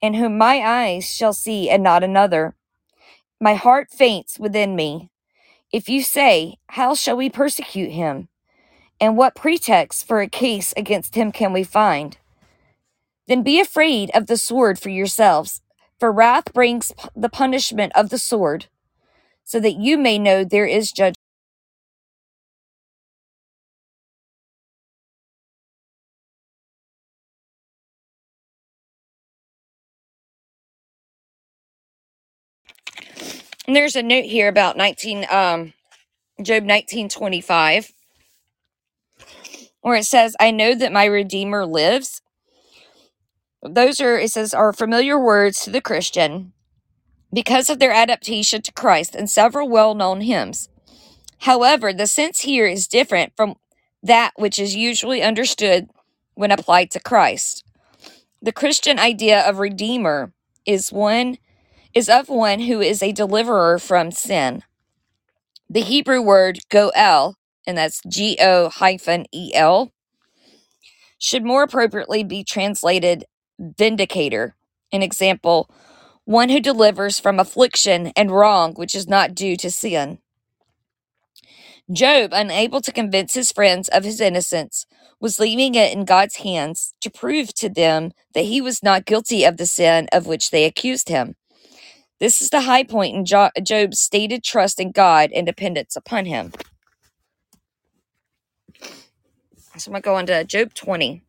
and 0.00 0.16
whom 0.16 0.38
my 0.38 0.62
eyes 0.62 1.04
shall 1.04 1.32
see, 1.32 1.68
and 1.68 1.82
not 1.82 2.04
another. 2.04 2.54
My 3.40 3.54
heart 3.54 3.90
faints 3.90 4.38
within 4.38 4.74
me. 4.76 5.10
If 5.70 5.88
you 5.88 6.02
say, 6.02 6.58
How 6.70 6.94
shall 6.94 7.16
we 7.16 7.28
persecute 7.28 7.90
him? 7.90 8.28
And 9.00 9.16
what 9.16 9.34
pretext 9.34 10.06
for 10.06 10.20
a 10.20 10.28
case 10.28 10.72
against 10.76 11.14
him 11.14 11.30
can 11.30 11.52
we 11.52 11.62
find? 11.62 12.16
Then 13.26 13.42
be 13.42 13.60
afraid 13.60 14.10
of 14.14 14.26
the 14.26 14.38
sword 14.38 14.78
for 14.78 14.88
yourselves, 14.88 15.60
for 16.00 16.10
wrath 16.10 16.52
brings 16.54 16.92
the 17.14 17.28
punishment 17.28 17.92
of 17.94 18.08
the 18.08 18.18
sword, 18.18 18.66
so 19.44 19.60
that 19.60 19.76
you 19.76 19.98
may 19.98 20.18
know 20.18 20.42
there 20.42 20.66
is 20.66 20.90
judgment. 20.90 21.17
And 33.68 33.76
there's 33.76 33.96
a 33.96 34.04
note 34.04 34.26
here 34.26 34.48
about 34.48 34.78
19 34.78 35.26
um 35.30 35.74
Job 36.42 36.64
1925 36.64 37.92
where 39.82 39.96
it 39.96 40.04
says, 40.06 40.36
"I 40.40 40.50
know 40.52 40.74
that 40.74 40.92
my 40.92 41.04
redeemer 41.06 41.66
lives." 41.66 42.22
Those 43.62 44.00
are 44.00 44.18
it 44.18 44.32
says 44.32 44.54
are 44.54 44.72
familiar 44.72 45.18
words 45.18 45.60
to 45.64 45.70
the 45.70 45.82
Christian. 45.82 46.52
because 47.32 47.70
of 47.70 47.78
their 47.78 47.92
adaptation 47.92 48.62
to 48.62 48.72
Christ 48.72 49.14
and 49.14 49.30
several 49.30 49.68
well 49.68 49.94
known 49.94 50.22
hymns. 50.22 50.68
However, 51.40 51.92
the 51.92 52.06
sense 52.06 52.40
here 52.40 52.66
is 52.66 52.88
different 52.88 53.34
from 53.36 53.56
that 54.02 54.32
which 54.36 54.58
is 54.58 54.76
usually 54.76 55.22
understood 55.22 55.90
when 56.34 56.52
applied 56.52 56.90
to 56.92 57.00
Christ. 57.00 57.64
The 58.42 58.52
Christian 58.52 58.98
idea 58.98 59.40
of 59.48 59.58
redeemer 59.58 60.32
is 60.66 60.92
one 60.92 61.38
is 61.94 62.08
of 62.08 62.28
one 62.28 62.60
who 62.60 62.80
is 62.80 63.02
a 63.02 63.12
deliverer 63.12 63.78
from 63.78 64.10
sin. 64.10 64.62
The 65.70 65.80
Hebrew 65.80 66.22
word 66.22 66.60
goel, 66.70 67.36
and 67.66 67.76
that's 67.76 68.00
G 68.08 68.38
O 68.40 68.68
hyphen 68.68 69.26
E 69.32 69.52
L, 69.54 69.92
should 71.18 71.44
more 71.44 71.62
appropriately 71.62 72.24
be 72.24 72.44
translated 72.44 73.24
vindicator. 73.58 74.54
An 74.92 75.02
example, 75.02 75.70
one 76.24 76.48
who 76.48 76.60
delivers 76.60 77.20
from 77.20 77.40
affliction 77.40 78.12
and 78.16 78.30
wrong 78.30 78.74
which 78.74 78.94
is 78.94 79.08
not 79.08 79.34
due 79.34 79.56
to 79.56 79.70
sin. 79.70 80.18
Job, 81.90 82.30
unable 82.34 82.82
to 82.82 82.92
convince 82.92 83.32
his 83.34 83.50
friends 83.50 83.88
of 83.88 84.04
his 84.04 84.20
innocence, 84.20 84.86
was 85.20 85.38
leaving 85.38 85.74
it 85.74 85.92
in 85.92 86.04
God's 86.04 86.36
hands 86.36 86.94
to 87.00 87.10
prove 87.10 87.54
to 87.54 87.70
them 87.70 88.12
that 88.34 88.44
he 88.44 88.60
was 88.60 88.82
not 88.82 89.06
guilty 89.06 89.44
of 89.44 89.56
the 89.56 89.66
sin 89.66 90.06
of 90.12 90.26
which 90.26 90.50
they 90.50 90.64
accused 90.64 91.08
him. 91.08 91.34
This 92.20 92.42
is 92.42 92.50
the 92.50 92.62
high 92.62 92.82
point 92.82 93.14
in 93.14 93.24
Job's 93.24 94.00
stated 94.00 94.42
trust 94.42 94.80
in 94.80 94.90
God 94.90 95.30
and 95.32 95.46
dependence 95.46 95.94
upon 95.94 96.26
him. 96.26 96.52
So 99.76 99.90
I'm 99.90 99.92
going 99.92 100.02
to 100.02 100.04
go 100.04 100.14
on 100.16 100.26
to 100.26 100.44
Job 100.44 100.74
20. 100.74 101.22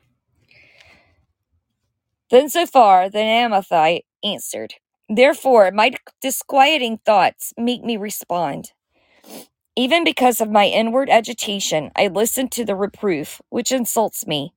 Then 2.32 2.50
Zophar, 2.50 3.10
the 3.10 3.20
Naamathite 3.20 4.06
answered, 4.24 4.76
Therefore, 5.08 5.72
my 5.72 5.92
disquieting 6.22 7.00
thoughts 7.06 7.54
make 7.58 7.84
me 7.84 7.98
respond. 7.98 8.72
Even 9.76 10.04
because 10.04 10.42
of 10.42 10.52
my 10.52 10.66
inward 10.66 11.10
agitation, 11.10 11.92
I 11.96 12.08
listen 12.08 12.50
to 12.50 12.66
the 12.66 12.76
reproof 12.76 13.42
which 13.50 13.72
insults 13.72 14.28
me, 14.28 14.54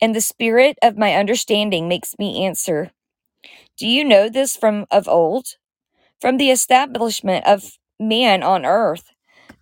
and 0.00 0.14
the 0.14 0.20
spirit 0.20 0.76
of 0.82 0.98
my 0.98 1.14
understanding 1.14 1.88
makes 1.88 2.18
me 2.18 2.44
answer. 2.44 2.90
Do 3.76 3.86
you 3.86 4.04
know 4.04 4.28
this 4.28 4.56
from 4.56 4.86
of 4.90 5.08
old? 5.08 5.56
From 6.20 6.36
the 6.36 6.50
establishment 6.50 7.46
of 7.46 7.78
man 8.00 8.42
on 8.42 8.66
earth, 8.66 9.12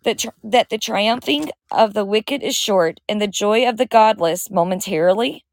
that, 0.05 0.25
that 0.43 0.71
the 0.71 0.79
triumphing 0.79 1.51
of 1.71 1.93
the 1.93 2.05
wicked 2.05 2.43
is 2.43 2.57
short, 2.57 3.01
and 3.09 3.21
the 3.21 3.27
joy 3.27 3.69
of 3.69 3.77
the 3.77 3.87
godless 3.87 4.51
momentarily? 4.51 5.45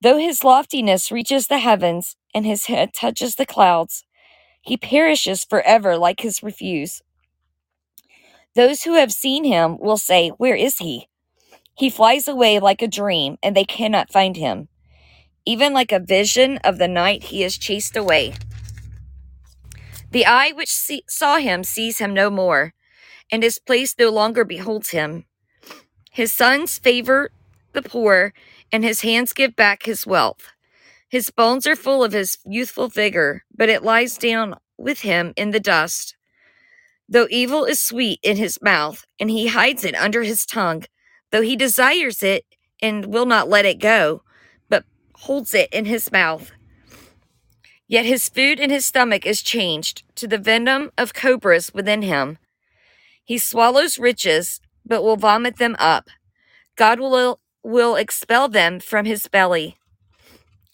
Though 0.00 0.18
his 0.18 0.44
loftiness 0.44 1.10
reaches 1.10 1.46
the 1.46 1.58
heavens, 1.58 2.16
and 2.34 2.46
his 2.46 2.66
head 2.66 2.92
touches 2.94 3.34
the 3.34 3.46
clouds, 3.46 4.04
he 4.60 4.76
perishes 4.76 5.44
forever 5.44 5.96
like 5.96 6.20
his 6.20 6.42
refuse. 6.42 7.02
Those 8.54 8.82
who 8.82 8.94
have 8.94 9.12
seen 9.12 9.44
him 9.44 9.78
will 9.78 9.96
say, 9.96 10.28
Where 10.30 10.54
is 10.54 10.78
he? 10.78 11.08
He 11.74 11.90
flies 11.90 12.28
away 12.28 12.60
like 12.60 12.82
a 12.82 12.88
dream, 12.88 13.38
and 13.42 13.56
they 13.56 13.64
cannot 13.64 14.12
find 14.12 14.36
him. 14.36 14.68
Even 15.44 15.72
like 15.72 15.90
a 15.90 15.98
vision 15.98 16.58
of 16.58 16.78
the 16.78 16.86
night, 16.86 17.24
he 17.24 17.42
is 17.42 17.58
chased 17.58 17.96
away. 17.96 18.34
The 20.12 20.26
eye 20.26 20.52
which 20.52 20.68
see- 20.70 21.04
saw 21.08 21.38
him 21.38 21.64
sees 21.64 21.98
him 21.98 22.12
no 22.12 22.28
more, 22.28 22.74
and 23.30 23.42
his 23.42 23.58
place 23.58 23.94
no 23.98 24.10
longer 24.10 24.44
beholds 24.44 24.90
him. 24.90 25.24
His 26.10 26.30
sons 26.30 26.78
favor 26.78 27.30
the 27.72 27.80
poor, 27.80 28.34
and 28.70 28.84
his 28.84 29.00
hands 29.00 29.32
give 29.32 29.56
back 29.56 29.84
his 29.84 30.06
wealth. 30.06 30.52
His 31.08 31.30
bones 31.30 31.66
are 31.66 31.76
full 31.76 32.04
of 32.04 32.12
his 32.12 32.36
youthful 32.44 32.88
vigor, 32.88 33.44
but 33.56 33.70
it 33.70 33.82
lies 33.82 34.18
down 34.18 34.56
with 34.76 35.00
him 35.00 35.32
in 35.36 35.50
the 35.50 35.60
dust. 35.60 36.14
Though 37.08 37.26
evil 37.30 37.64
is 37.64 37.80
sweet 37.80 38.20
in 38.22 38.36
his 38.36 38.60
mouth, 38.60 39.06
and 39.18 39.30
he 39.30 39.46
hides 39.46 39.82
it 39.82 39.94
under 39.94 40.22
his 40.22 40.44
tongue, 40.44 40.84
though 41.30 41.42
he 41.42 41.56
desires 41.56 42.22
it 42.22 42.44
and 42.82 43.06
will 43.06 43.26
not 43.26 43.48
let 43.48 43.64
it 43.64 43.80
go, 43.80 44.22
but 44.68 44.84
holds 45.14 45.54
it 45.54 45.72
in 45.72 45.86
his 45.86 46.12
mouth. 46.12 46.52
Yet 47.92 48.06
his 48.06 48.30
food 48.30 48.58
in 48.58 48.70
his 48.70 48.86
stomach 48.86 49.26
is 49.26 49.42
changed 49.42 50.02
to 50.14 50.26
the 50.26 50.38
venom 50.38 50.90
of 50.96 51.12
cobras 51.12 51.74
within 51.74 52.00
him. 52.00 52.38
He 53.22 53.36
swallows 53.36 53.98
riches, 53.98 54.62
but 54.82 55.02
will 55.02 55.18
vomit 55.18 55.58
them 55.58 55.76
up. 55.78 56.08
God 56.74 57.00
will, 57.00 57.38
will 57.62 57.96
expel 57.96 58.48
them 58.48 58.80
from 58.80 59.04
his 59.04 59.28
belly. 59.28 59.76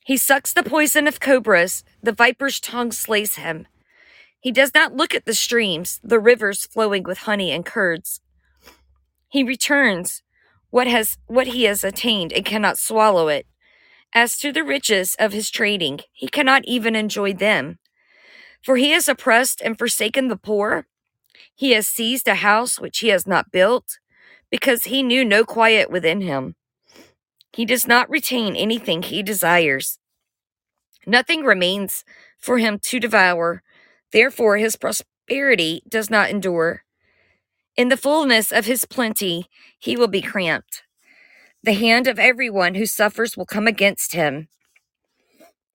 He 0.04 0.16
sucks 0.16 0.52
the 0.52 0.62
poison 0.62 1.08
of 1.08 1.18
cobras, 1.18 1.82
the 2.00 2.12
viper's 2.12 2.60
tongue 2.60 2.92
slays 2.92 3.34
him. 3.34 3.66
He 4.38 4.52
does 4.52 4.72
not 4.72 4.94
look 4.94 5.12
at 5.12 5.24
the 5.24 5.34
streams, 5.34 5.98
the 6.04 6.20
rivers 6.20 6.66
flowing 6.66 7.02
with 7.02 7.26
honey 7.26 7.50
and 7.50 7.66
curds. 7.66 8.20
He 9.28 9.42
returns 9.42 10.22
what 10.70 10.86
has 10.86 11.18
what 11.26 11.48
he 11.48 11.64
has 11.64 11.82
attained 11.82 12.32
and 12.32 12.44
cannot 12.44 12.78
swallow 12.78 13.26
it. 13.26 13.44
As 14.14 14.38
to 14.38 14.52
the 14.52 14.64
riches 14.64 15.16
of 15.18 15.32
his 15.32 15.50
trading, 15.50 16.00
he 16.12 16.28
cannot 16.28 16.64
even 16.64 16.96
enjoy 16.96 17.32
them. 17.32 17.78
For 18.62 18.76
he 18.76 18.90
has 18.90 19.08
oppressed 19.08 19.60
and 19.60 19.78
forsaken 19.78 20.28
the 20.28 20.36
poor. 20.36 20.86
He 21.54 21.72
has 21.72 21.86
seized 21.86 22.26
a 22.26 22.36
house 22.36 22.80
which 22.80 22.98
he 22.98 23.08
has 23.08 23.26
not 23.26 23.52
built, 23.52 23.98
because 24.50 24.84
he 24.84 25.02
knew 25.02 25.24
no 25.24 25.44
quiet 25.44 25.90
within 25.90 26.20
him. 26.20 26.56
He 27.52 27.64
does 27.64 27.86
not 27.86 28.10
retain 28.10 28.56
anything 28.56 29.02
he 29.02 29.22
desires. 29.22 29.98
Nothing 31.06 31.44
remains 31.44 32.04
for 32.38 32.58
him 32.58 32.78
to 32.80 33.00
devour, 33.00 33.62
Therefore, 34.12 34.56
his 34.56 34.76
prosperity 34.76 35.82
does 35.88 36.10
not 36.10 36.30
endure. 36.30 36.84
In 37.76 37.88
the 37.88 37.96
fullness 37.96 38.50
of 38.50 38.64
his 38.64 38.84
plenty, 38.84 39.46
he 39.78 39.96
will 39.96 40.08
be 40.08 40.22
cramped. 40.22 40.82
The 41.62 41.74
hand 41.74 42.06
of 42.06 42.18
everyone 42.18 42.74
who 42.74 42.86
suffers 42.86 43.36
will 43.36 43.46
come 43.46 43.66
against 43.66 44.14
him. 44.14 44.48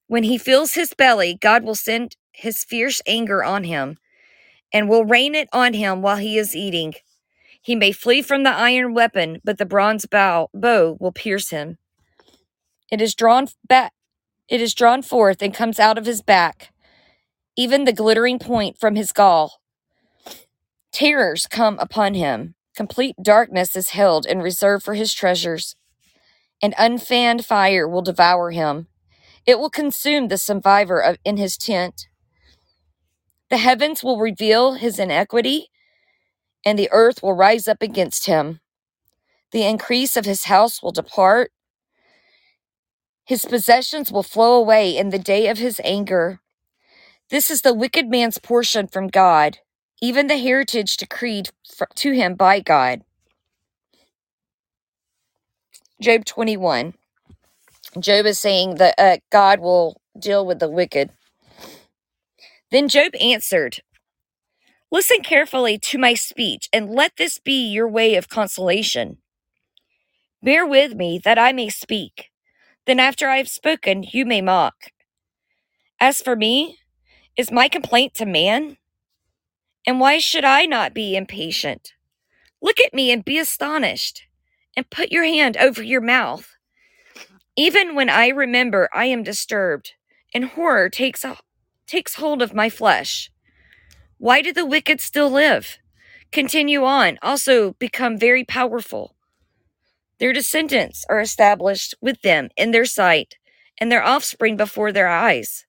When 0.08 0.24
he 0.24 0.38
fills 0.38 0.74
his 0.74 0.94
belly, 0.94 1.38
God 1.40 1.64
will 1.64 1.76
send 1.76 2.16
his 2.32 2.64
fierce 2.64 3.02
anger 3.06 3.44
on 3.44 3.64
him 3.64 3.98
and 4.72 4.90
will 4.90 5.06
rain 5.06 5.36
it 5.36 5.50
on 5.54 5.74
him 5.74 6.02
while 6.02 6.18
he 6.18 6.38
is 6.38 6.56
eating. 6.56 6.94
He 7.62 7.76
may 7.76 7.92
flee 7.92 8.22
from 8.22 8.44
the 8.44 8.52
iron 8.52 8.94
weapon, 8.94 9.40
but 9.44 9.58
the 9.58 9.66
bronze 9.66 10.06
bow, 10.06 10.50
bow 10.54 10.98
will 11.00 11.12
pierce 11.12 11.50
him. 11.50 11.78
It 12.92 13.02
is 13.02 13.16
drawn 13.16 13.48
back 13.68 13.94
it 14.50 14.62
is 14.62 14.74
drawn 14.74 15.02
forth 15.02 15.42
and 15.42 15.54
comes 15.54 15.80
out 15.80 15.98
of 15.98 16.06
his 16.06 16.22
back 16.22 16.74
even 17.56 17.86
the 17.86 17.94
glittering 17.94 18.40
point 18.40 18.80
from 18.80 18.96
his 18.96 19.12
gall. 19.12 19.62
Terrors 20.92 21.48
come 21.48 21.78
upon 21.80 22.14
him. 22.14 22.56
Complete 22.76 23.16
darkness 23.22 23.76
is 23.76 23.90
held 23.90 24.26
in 24.26 24.42
reserve 24.42 24.84
for 24.84 24.96
his 24.96 25.14
treasures. 25.14 25.76
An 26.62 26.74
unfanned 26.78 27.46
fire 27.46 27.88
will 27.88 28.02
devour 28.02 28.52
him. 28.52 28.88
It 29.46 29.60
will 29.60 29.70
consume 29.70 30.28
the 30.28 30.38
survivor 30.38 31.00
of, 31.00 31.18
in 31.24 31.38
his 31.38 31.58
tent. 31.58 32.08
The 33.50 33.58
heavens 33.58 34.04
will 34.04 34.18
reveal 34.18 34.74
his 34.74 34.98
iniquity, 34.98 35.68
and 36.66 36.80
the 36.80 36.90
earth 36.92 37.22
will 37.22 37.34
rise 37.34 37.68
up 37.68 37.82
against 37.82 38.26
him. 38.26 38.62
The 39.52 39.64
increase 39.64 40.18
of 40.18 40.26
his 40.26 40.46
house 40.46 40.82
will 40.82 40.92
depart. 40.92 41.52
His 43.26 43.46
possessions 43.46 44.12
will 44.12 44.24
flow 44.24 44.56
away 44.56 44.98
in 44.98 45.10
the 45.10 45.20
day 45.20 45.48
of 45.48 45.60
his 45.60 45.80
anger. 45.84 46.40
This 47.30 47.52
is 47.52 47.62
the 47.62 47.74
wicked 47.74 48.08
man's 48.10 48.40
portion 48.40 48.88
from 48.88 49.08
God, 49.10 49.60
even 50.04 50.28
the 50.28 50.38
heritage 50.38 50.98
decreed 50.98 51.52
to 51.96 52.14
him 52.14 52.36
by 52.36 52.62
God. 52.62 53.04
Job 56.02 56.26
21. 56.26 56.96
Job 58.00 58.26
is 58.28 58.40
saying 58.40 58.76
that 58.76 58.96
uh, 59.00 59.18
God 59.32 59.60
will 59.62 60.02
deal 60.20 60.46
with 60.46 60.60
the 60.60 60.70
wicked. 60.70 61.12
Then 62.72 62.90
Job 62.90 63.14
answered, 63.22 63.80
Listen 64.92 65.22
carefully 65.24 65.78
to 65.80 65.98
my 66.00 66.14
speech, 66.16 66.70
and 66.74 66.90
let 66.92 67.14
this 67.18 67.40
be 67.40 67.68
your 67.70 67.90
way 67.90 68.16
of 68.16 68.30
consolation. 68.30 69.18
Bear 70.44 70.66
with 70.66 70.96
me 70.96 71.20
that 71.26 71.40
I 71.40 71.54
may 71.54 71.70
speak. 71.70 72.30
Then, 72.88 73.00
after 73.00 73.30
I 73.30 73.38
have 73.38 73.50
spoken, 73.50 74.06
you 74.12 74.26
may 74.26 74.42
mock. 74.42 74.76
As 76.00 76.22
for 76.22 76.36
me, 76.36 76.80
is 77.38 77.52
my 77.52 77.70
complaint 77.70 78.14
to 78.16 78.26
man? 78.26 78.78
And 79.86 80.00
why 80.00 80.20
should 80.20 80.46
I 80.46 80.66
not 80.66 80.94
be 80.94 81.16
impatient? 81.16 81.94
Look 82.62 82.80
at 82.80 82.94
me 82.94 83.12
and 83.12 83.26
be 83.26 83.38
astonished, 83.38 84.24
and 84.78 84.90
put 84.90 85.12
your 85.12 85.26
hand 85.26 85.58
over 85.58 85.84
your 85.84 86.02
mouth. 86.02 86.56
Even 87.58 87.94
when 87.94 88.10
I 88.10 88.30
remember, 88.30 88.90
I 88.94 89.06
am 89.06 89.24
disturbed, 89.24 89.94
and 90.34 90.46
horror 90.46 90.90
takes, 90.90 91.26
a, 91.26 91.38
takes 91.86 92.16
hold 92.16 92.42
of 92.42 92.54
my 92.54 92.70
flesh. 92.70 93.30
Why 94.18 94.42
do 94.42 94.54
the 94.54 94.66
wicked 94.66 95.02
still 95.02 95.30
live? 95.30 95.78
Continue 96.32 96.86
on, 96.86 97.20
also 97.22 97.74
become 97.74 98.18
very 98.18 98.46
powerful. 98.46 99.16
Their 100.20 100.32
descendants 100.32 101.06
are 101.10 101.20
established 101.20 101.94
with 102.02 102.22
them 102.22 102.50
in 102.56 102.72
their 102.72 102.86
sight, 102.86 103.36
and 103.78 103.92
their 103.92 104.04
offspring 104.04 104.56
before 104.56 104.94
their 104.94 105.10
eyes. 105.10 105.66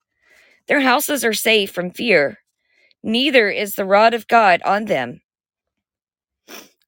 Their 0.68 0.80
houses 0.80 1.24
are 1.24 1.34
safe 1.34 1.72
from 1.72 1.90
fear, 1.90 2.38
neither 3.04 3.50
is 3.50 3.76
the 3.76 3.86
rod 3.86 4.14
of 4.14 4.28
God 4.28 4.62
on 4.64 4.86
them. 4.86 5.22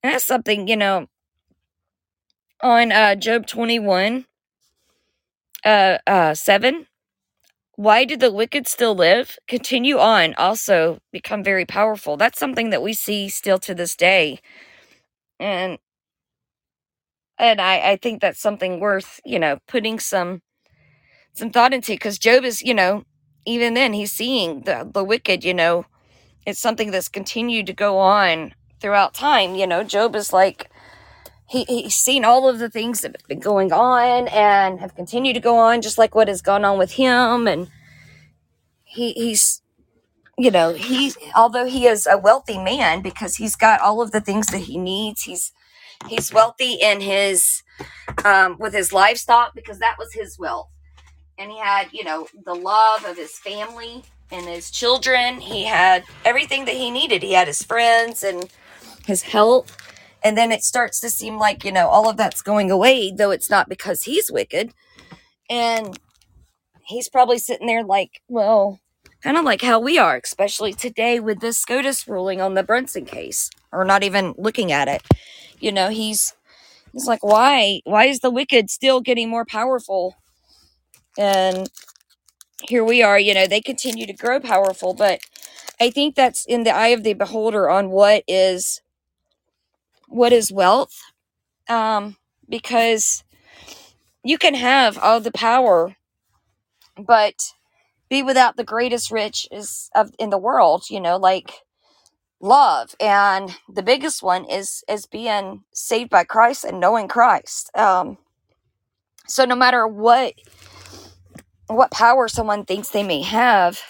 And 0.03 0.13
that's 0.13 0.25
something, 0.25 0.67
you 0.67 0.77
know, 0.77 1.07
on 2.61 2.91
uh, 2.91 3.15
Job 3.15 3.47
21, 3.47 4.25
uh, 5.65 5.97
uh, 6.07 6.33
7. 6.33 6.87
Why 7.75 8.05
do 8.05 8.17
the 8.17 8.31
wicked 8.31 8.67
still 8.67 8.95
live? 8.95 9.37
Continue 9.47 9.99
on, 9.99 10.35
also 10.35 10.99
become 11.11 11.43
very 11.43 11.65
powerful. 11.65 12.17
That's 12.17 12.39
something 12.39 12.71
that 12.71 12.81
we 12.83 12.93
see 12.93 13.29
still 13.29 13.59
to 13.59 13.75
this 13.75 13.95
day. 13.95 14.39
And 15.39 15.77
and 17.39 17.61
I, 17.61 17.91
I 17.91 17.95
think 17.97 18.21
that's 18.21 18.39
something 18.41 18.79
worth, 18.79 19.19
you 19.25 19.39
know, 19.39 19.59
putting 19.67 19.99
some 19.99 20.41
some 21.33 21.51
thought 21.51 21.73
into 21.73 21.93
because 21.93 22.19
Job 22.19 22.43
is, 22.45 22.61
you 22.61 22.73
know, 22.73 23.03
even 23.45 23.73
then 23.75 23.93
he's 23.93 24.11
seeing 24.13 24.61
the 24.61 24.89
the 24.91 25.03
wicked, 25.03 25.43
you 25.43 25.53
know, 25.53 25.85
it's 26.47 26.59
something 26.59 26.91
that's 26.91 27.09
continued 27.09 27.67
to 27.67 27.73
go 27.73 27.97
on 27.97 28.53
throughout 28.79 29.13
time. 29.13 29.53
You 29.55 29.67
know, 29.67 29.83
Job 29.83 30.15
is 30.15 30.31
like 30.31 30.69
he, 31.49 31.65
he's 31.65 31.95
seen 31.95 32.23
all 32.23 32.47
of 32.47 32.57
the 32.57 32.69
things 32.69 33.01
that 33.01 33.15
have 33.17 33.27
been 33.27 33.41
going 33.41 33.73
on 33.73 34.29
and 34.29 34.79
have 34.79 34.95
continued 34.95 35.33
to 35.33 35.41
go 35.41 35.57
on, 35.57 35.81
just 35.81 35.97
like 35.97 36.15
what 36.15 36.29
has 36.29 36.41
gone 36.41 36.63
on 36.63 36.77
with 36.77 36.93
him. 36.93 37.49
And 37.49 37.67
he 38.85 39.11
he's 39.11 39.61
you 40.37 40.49
know, 40.49 40.73
he 40.73 41.11
although 41.35 41.65
he 41.65 41.85
is 41.85 42.07
a 42.07 42.17
wealthy 42.17 42.57
man 42.57 43.01
because 43.01 43.35
he's 43.35 43.57
got 43.57 43.81
all 43.81 44.01
of 44.01 44.11
the 44.11 44.21
things 44.21 44.47
that 44.47 44.59
he 44.61 44.77
needs, 44.77 45.23
he's 45.23 45.51
he's 46.07 46.33
wealthy 46.33 46.75
in 46.75 47.01
his 47.01 47.61
um 48.23 48.55
with 48.57 48.73
his 48.73 48.93
livestock 48.93 49.53
because 49.53 49.79
that 49.79 49.97
was 49.99 50.13
his 50.13 50.39
wealth. 50.39 50.69
And 51.37 51.51
he 51.51 51.59
had, 51.59 51.89
you 51.91 52.05
know, 52.05 52.27
the 52.45 52.55
love 52.55 53.03
of 53.05 53.17
his 53.17 53.37
family 53.37 54.03
and 54.31 54.45
his 54.45 54.71
children. 54.71 55.39
He 55.39 55.63
had 55.63 56.03
everything 56.25 56.65
that 56.65 56.75
he 56.75 56.91
needed. 56.91 57.23
He 57.23 57.33
had 57.33 57.47
his 57.47 57.63
friends 57.63 58.23
and 58.23 58.49
his 59.05 59.21
health. 59.21 59.75
And 60.23 60.37
then 60.37 60.51
it 60.51 60.63
starts 60.63 60.99
to 61.01 61.09
seem 61.09 61.37
like, 61.37 61.63
you 61.63 61.71
know, 61.71 61.87
all 61.87 62.09
of 62.09 62.17
that's 62.17 62.41
going 62.41 62.71
away, 62.71 63.11
though 63.11 63.31
it's 63.31 63.49
not 63.49 63.69
because 63.69 64.03
he's 64.03 64.31
wicked. 64.31 64.73
And 65.49 65.97
he's 66.85 67.09
probably 67.09 67.37
sitting 67.37 67.67
there 67.67 67.83
like, 67.83 68.21
well, 68.27 68.79
kind 69.21 69.37
of 69.37 69.45
like 69.45 69.61
how 69.61 69.79
we 69.79 69.97
are, 69.97 70.19
especially 70.23 70.73
today 70.73 71.19
with 71.19 71.39
this 71.39 71.57
SCOTUS 71.57 72.07
ruling 72.07 72.41
on 72.41 72.55
the 72.55 72.63
Brunson 72.63 73.05
case, 73.05 73.49
or 73.71 73.85
not 73.85 74.03
even 74.03 74.33
looking 74.37 74.71
at 74.71 74.87
it. 74.87 75.03
You 75.59 75.71
know, 75.71 75.89
he's 75.89 76.33
he's 76.91 77.07
like, 77.07 77.23
why? 77.23 77.81
Why 77.83 78.05
is 78.05 78.19
the 78.19 78.31
wicked 78.31 78.69
still 78.69 79.01
getting 79.01 79.29
more 79.29 79.45
powerful? 79.45 80.15
And 81.17 81.69
here 82.63 82.83
we 82.83 83.03
are, 83.03 83.19
you 83.19 83.33
know, 83.33 83.47
they 83.47 83.61
continue 83.61 84.05
to 84.07 84.13
grow 84.13 84.39
powerful, 84.39 84.93
but 84.93 85.21
I 85.79 85.89
think 85.89 86.15
that's 86.15 86.45
in 86.45 86.63
the 86.63 86.75
eye 86.75 86.89
of 86.89 87.03
the 87.03 87.13
beholder 87.13 87.69
on 87.69 87.89
what 87.91 88.23
is 88.27 88.81
what 90.07 90.33
is 90.33 90.51
wealth. 90.51 90.99
Um, 91.69 92.17
because 92.49 93.23
you 94.23 94.37
can 94.37 94.53
have 94.55 94.97
all 94.97 95.19
the 95.19 95.31
power, 95.31 95.95
but 96.97 97.53
be 98.09 98.23
without 98.23 98.57
the 98.57 98.63
greatest 98.63 99.11
riches 99.11 99.89
of 99.93 100.11
in 100.17 100.29
the 100.29 100.37
world, 100.37 100.85
you 100.89 100.99
know, 100.99 101.17
like 101.17 101.61
love. 102.39 102.95
And 102.99 103.55
the 103.67 103.83
biggest 103.83 104.23
one 104.23 104.45
is 104.45 104.83
is 104.87 105.05
being 105.05 105.63
saved 105.73 106.09
by 106.09 106.23
Christ 106.23 106.63
and 106.63 106.79
knowing 106.79 107.07
Christ. 107.07 107.69
Um, 107.75 108.17
so 109.27 109.45
no 109.45 109.55
matter 109.55 109.87
what 109.87 110.33
what 111.67 111.91
power 111.91 112.27
someone 112.27 112.65
thinks 112.65 112.89
they 112.89 113.03
may 113.03 113.21
have, 113.23 113.81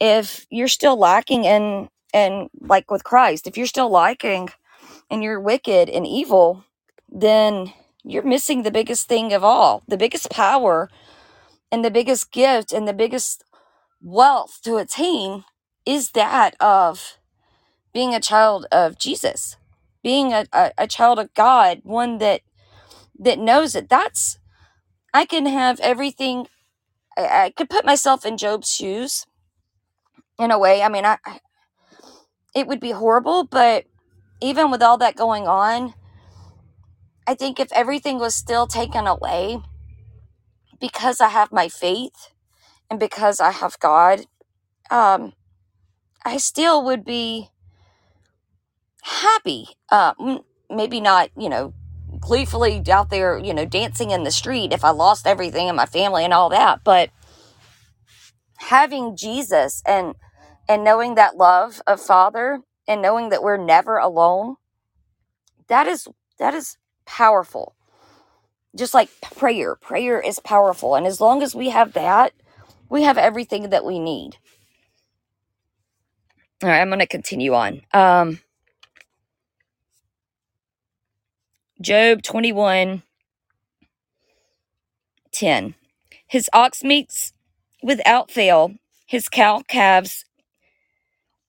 if 0.00 0.46
you're 0.50 0.68
still 0.68 0.98
lacking 0.98 1.44
in 1.44 1.88
in 2.14 2.48
like 2.60 2.90
with 2.90 3.04
Christ, 3.04 3.46
if 3.46 3.56
you're 3.56 3.66
still 3.66 3.90
lacking 3.90 4.50
and 5.10 5.22
you're 5.22 5.40
wicked 5.40 5.88
and 5.90 6.06
evil, 6.06 6.64
then 7.10 7.72
you're 8.04 8.22
missing 8.24 8.62
the 8.62 8.70
biggest 8.70 9.08
thing 9.08 9.32
of 9.32 9.44
all. 9.44 9.82
The 9.88 9.96
biggest 9.96 10.30
power 10.30 10.90
and 11.72 11.84
the 11.84 11.90
biggest 11.90 12.32
gift 12.32 12.72
and 12.72 12.88
the 12.88 12.94
biggest 12.94 13.44
wealth 14.02 14.60
to 14.64 14.76
attain 14.76 15.44
is 15.86 16.12
that 16.12 16.56
of 16.60 17.18
being 17.92 18.14
a 18.14 18.20
child 18.20 18.66
of 18.72 18.98
Jesus, 18.98 19.56
being 20.02 20.32
a, 20.32 20.46
a, 20.52 20.72
a 20.78 20.86
child 20.88 21.18
of 21.18 21.34
God, 21.34 21.80
one 21.84 22.18
that 22.18 22.42
that 23.18 23.38
knows 23.38 23.74
it. 23.74 23.88
That's 23.88 24.38
I 25.14 25.26
can 25.26 25.46
have 25.46 25.80
everything 25.80 26.46
I, 27.16 27.44
I 27.44 27.50
could 27.50 27.70
put 27.70 27.84
myself 27.84 28.24
in 28.24 28.36
Job's 28.36 28.70
shoes 28.70 29.26
in 30.38 30.50
a 30.50 30.58
way. 30.58 30.82
I 30.82 30.88
mean, 30.88 31.04
I, 31.04 31.18
I 31.24 31.40
it 32.54 32.66
would 32.66 32.80
be 32.80 32.92
horrible, 32.92 33.44
but 33.44 33.84
even 34.40 34.70
with 34.70 34.82
all 34.82 34.98
that 34.98 35.16
going 35.16 35.46
on, 35.46 35.94
I 37.26 37.34
think 37.34 37.58
if 37.58 37.72
everything 37.72 38.18
was 38.18 38.34
still 38.34 38.66
taken 38.66 39.06
away 39.06 39.58
because 40.80 41.20
I 41.20 41.28
have 41.28 41.50
my 41.52 41.68
faith 41.68 42.30
and 42.90 43.00
because 43.00 43.40
I 43.40 43.50
have 43.50 43.78
God, 43.80 44.26
um, 44.90 45.32
I 46.24 46.36
still 46.36 46.84
would 46.84 47.04
be 47.04 47.50
happy. 49.02 49.68
Uh, 49.90 50.38
maybe 50.70 51.00
not, 51.00 51.30
you 51.36 51.48
know, 51.48 51.72
gleefully 52.24 52.82
out 52.90 53.10
there, 53.10 53.38
you 53.38 53.54
know, 53.54 53.66
dancing 53.66 54.10
in 54.10 54.24
the 54.24 54.30
street 54.30 54.72
if 54.72 54.84
I 54.84 54.90
lost 54.90 55.26
everything 55.26 55.68
and 55.68 55.76
my 55.76 55.86
family 55.86 56.24
and 56.24 56.32
all 56.32 56.48
that, 56.50 56.80
but 56.84 57.10
having 58.58 59.16
Jesus 59.16 59.82
and 59.86 60.14
and 60.68 60.82
knowing 60.82 61.14
that 61.14 61.36
love 61.36 61.82
of 61.86 62.00
Father 62.00 62.60
and 62.88 63.02
knowing 63.02 63.28
that 63.28 63.42
we're 63.42 63.58
never 63.58 63.98
alone, 63.98 64.56
that 65.68 65.86
is 65.86 66.08
that 66.38 66.54
is 66.54 66.78
powerful. 67.06 67.74
Just 68.76 68.94
like 68.94 69.10
prayer, 69.20 69.76
prayer 69.76 70.20
is 70.20 70.40
powerful, 70.40 70.94
and 70.96 71.06
as 71.06 71.20
long 71.20 71.42
as 71.42 71.54
we 71.54 71.70
have 71.70 71.92
that, 71.92 72.32
we 72.88 73.02
have 73.04 73.18
everything 73.18 73.70
that 73.70 73.84
we 73.84 73.98
need. 73.98 74.38
All 76.62 76.70
right, 76.70 76.80
I'm 76.80 76.88
going 76.88 77.00
to 77.00 77.06
continue 77.06 77.54
on. 77.54 77.82
Um, 77.92 78.40
Job 81.84 82.22
21 82.22 83.02
10. 85.32 85.74
His 86.26 86.48
ox 86.54 86.82
meets 86.82 87.34
without 87.82 88.30
fail, 88.30 88.72
his 89.04 89.28
cow 89.28 89.62
calves 89.68 90.24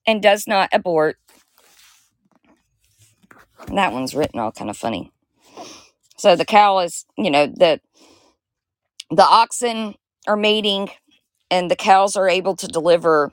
and 0.06 0.22
does 0.22 0.46
not 0.46 0.68
abort. 0.74 1.16
That 3.72 3.94
one's 3.94 4.14
written 4.14 4.38
all 4.38 4.52
kind 4.52 4.68
of 4.68 4.76
funny. 4.76 5.10
So 6.18 6.36
the 6.36 6.44
cow 6.44 6.80
is, 6.80 7.06
you 7.16 7.30
know, 7.30 7.46
the 7.46 7.80
the 9.10 9.24
oxen 9.24 9.94
are 10.26 10.36
mating 10.36 10.90
and 11.50 11.70
the 11.70 11.76
cows 11.76 12.14
are 12.14 12.28
able 12.28 12.56
to 12.56 12.66
deliver 12.66 13.32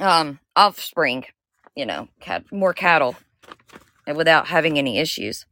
um 0.00 0.38
offspring, 0.54 1.24
you 1.74 1.86
know, 1.86 2.08
cat, 2.20 2.44
more 2.52 2.74
cattle 2.74 3.16
without 4.16 4.48
having 4.48 4.78
any 4.78 4.98
issues. 4.98 5.46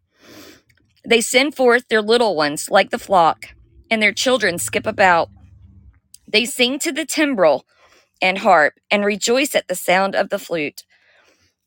They 1.07 1.21
send 1.21 1.55
forth 1.55 1.89
their 1.89 2.03
little 2.03 2.37
ones 2.37 2.71
like 2.71 2.91
the 2.91 2.99
flock, 2.99 3.55
and 3.91 4.03
their 4.03 4.13
children 4.13 4.59
skip 4.59 4.87
about. 4.87 5.31
They 6.27 6.45
sing 6.45 6.79
to 6.81 6.93
the 6.93 7.07
timbrel 7.07 7.65
and 8.21 8.39
harp 8.39 8.75
and 8.91 9.05
rejoice 9.05 9.55
at 9.55 9.69
the 9.69 9.75
sound 9.75 10.15
of 10.15 10.29
the 10.29 10.39
flute. 10.39 10.85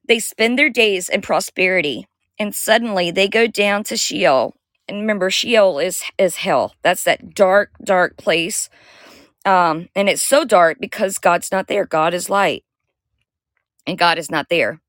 They 0.08 0.20
spend 0.20 0.60
their 0.60 0.70
days 0.70 1.10
in 1.10 1.22
prosperity, 1.22 2.08
and 2.38 2.54
suddenly 2.54 3.12
they 3.12 3.28
go 3.28 3.48
down 3.48 3.84
to 3.86 3.98
Sheol. 3.98 4.56
And 4.88 5.00
remember, 5.00 5.30
Sheol 5.30 5.80
is 5.80 6.04
is 6.18 6.38
hell. 6.38 6.76
That's 6.84 7.04
that 7.06 7.34
dark, 7.34 7.72
dark 7.84 8.18
place. 8.18 8.70
Um, 9.46 9.90
and 9.96 10.10
it's 10.10 10.24
so 10.24 10.46
dark 10.46 10.78
because 10.80 11.18
God's 11.18 11.52
not 11.52 11.68
there. 11.68 11.86
God 11.86 12.14
is 12.14 12.30
light, 12.30 12.64
and 13.88 13.98
God 13.98 14.18
is 14.18 14.30
not 14.30 14.50
there. 14.50 14.81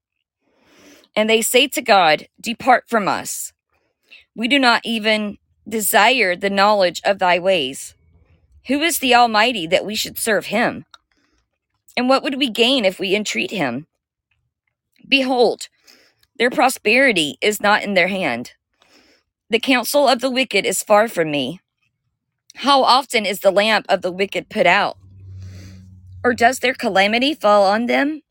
And 1.15 1.29
they 1.29 1.43
say 1.43 1.67
to 1.69 1.83
God, 1.83 2.29
Depart 2.41 2.85
from 2.89 3.09
us. 3.09 3.53
We 4.35 4.49
do 4.49 4.59
not 4.59 4.83
even 4.85 5.39
desire 5.69 6.35
the 6.35 6.51
knowledge 6.51 7.01
of 7.05 7.19
thy 7.19 7.39
ways. 7.39 7.95
Who 8.69 8.81
is 8.81 8.99
the 8.99 9.15
Almighty 9.15 9.67
that 9.67 9.85
we 9.85 9.95
should 9.95 10.19
serve 10.19 10.47
him? 10.47 10.85
And 11.97 12.09
what 12.09 12.23
would 12.23 12.39
we 12.39 12.49
gain 12.49 12.85
if 12.85 12.99
we 12.99 13.15
entreat 13.15 13.51
him? 13.51 13.87
Behold, 15.07 15.69
their 16.39 16.51
prosperity 16.51 17.37
is 17.41 17.61
not 17.61 17.83
in 17.83 17.95
their 17.95 18.09
hand. 18.09 18.53
The 19.51 19.61
counsel 19.61 20.09
of 20.09 20.21
the 20.21 20.31
wicked 20.31 20.65
is 20.65 20.83
far 20.83 21.09
from 21.09 21.31
me. 21.31 21.61
How 22.57 22.83
often 22.83 23.27
is 23.27 23.41
the 23.41 23.51
lamp 23.51 23.87
of 23.89 24.03
the 24.03 24.13
wicked 24.13 24.49
put 24.49 24.67
out? 24.67 24.97
Or 26.25 26.33
does 26.33 26.61
their 26.61 26.75
calamity 26.75 27.35
fall 27.35 27.65
on 27.65 27.87
them? 27.87 28.23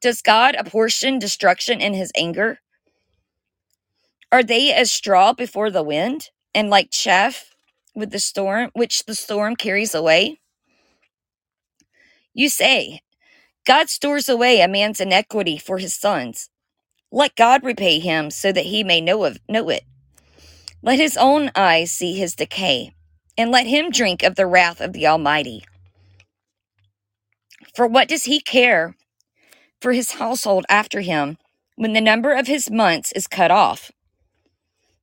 Does 0.00 0.22
God 0.22 0.54
apportion 0.54 1.18
destruction 1.18 1.80
in 1.80 1.94
his 1.94 2.12
anger? 2.16 2.60
Are 4.30 4.44
they 4.44 4.72
as 4.72 4.92
straw 4.92 5.32
before 5.32 5.70
the 5.70 5.82
wind, 5.82 6.30
and 6.54 6.70
like 6.70 6.90
chaff 6.90 7.50
with 7.94 8.10
the 8.10 8.20
storm, 8.20 8.70
which 8.74 9.06
the 9.06 9.14
storm 9.14 9.56
carries 9.56 9.94
away? 9.94 10.40
You 12.34 12.48
say, 12.48 13.00
God 13.66 13.90
stores 13.90 14.28
away 14.28 14.60
a 14.60 14.68
man's 14.68 15.00
iniquity 15.00 15.58
for 15.58 15.78
his 15.78 15.94
sons. 15.94 16.50
Let 17.10 17.36
God 17.36 17.64
repay 17.64 17.98
him 17.98 18.30
so 18.30 18.52
that 18.52 18.66
he 18.66 18.84
may 18.84 19.00
know 19.00 19.24
of 19.24 19.38
know 19.48 19.68
it. 19.70 19.84
Let 20.82 20.98
his 20.98 21.16
own 21.16 21.50
eyes 21.56 21.90
see 21.90 22.14
his 22.14 22.36
decay, 22.36 22.92
and 23.36 23.50
let 23.50 23.66
him 23.66 23.90
drink 23.90 24.22
of 24.22 24.36
the 24.36 24.46
wrath 24.46 24.80
of 24.80 24.92
the 24.92 25.06
Almighty. 25.06 25.64
For 27.74 27.86
what 27.86 28.08
does 28.08 28.24
he 28.24 28.40
care 28.40 28.96
for 29.80 29.92
his 29.92 30.12
household 30.12 30.64
after 30.68 31.00
him 31.00 31.38
when 31.76 31.92
the 31.92 32.00
number 32.00 32.32
of 32.32 32.46
his 32.46 32.70
months 32.70 33.12
is 33.12 33.26
cut 33.26 33.50
off? 33.50 33.90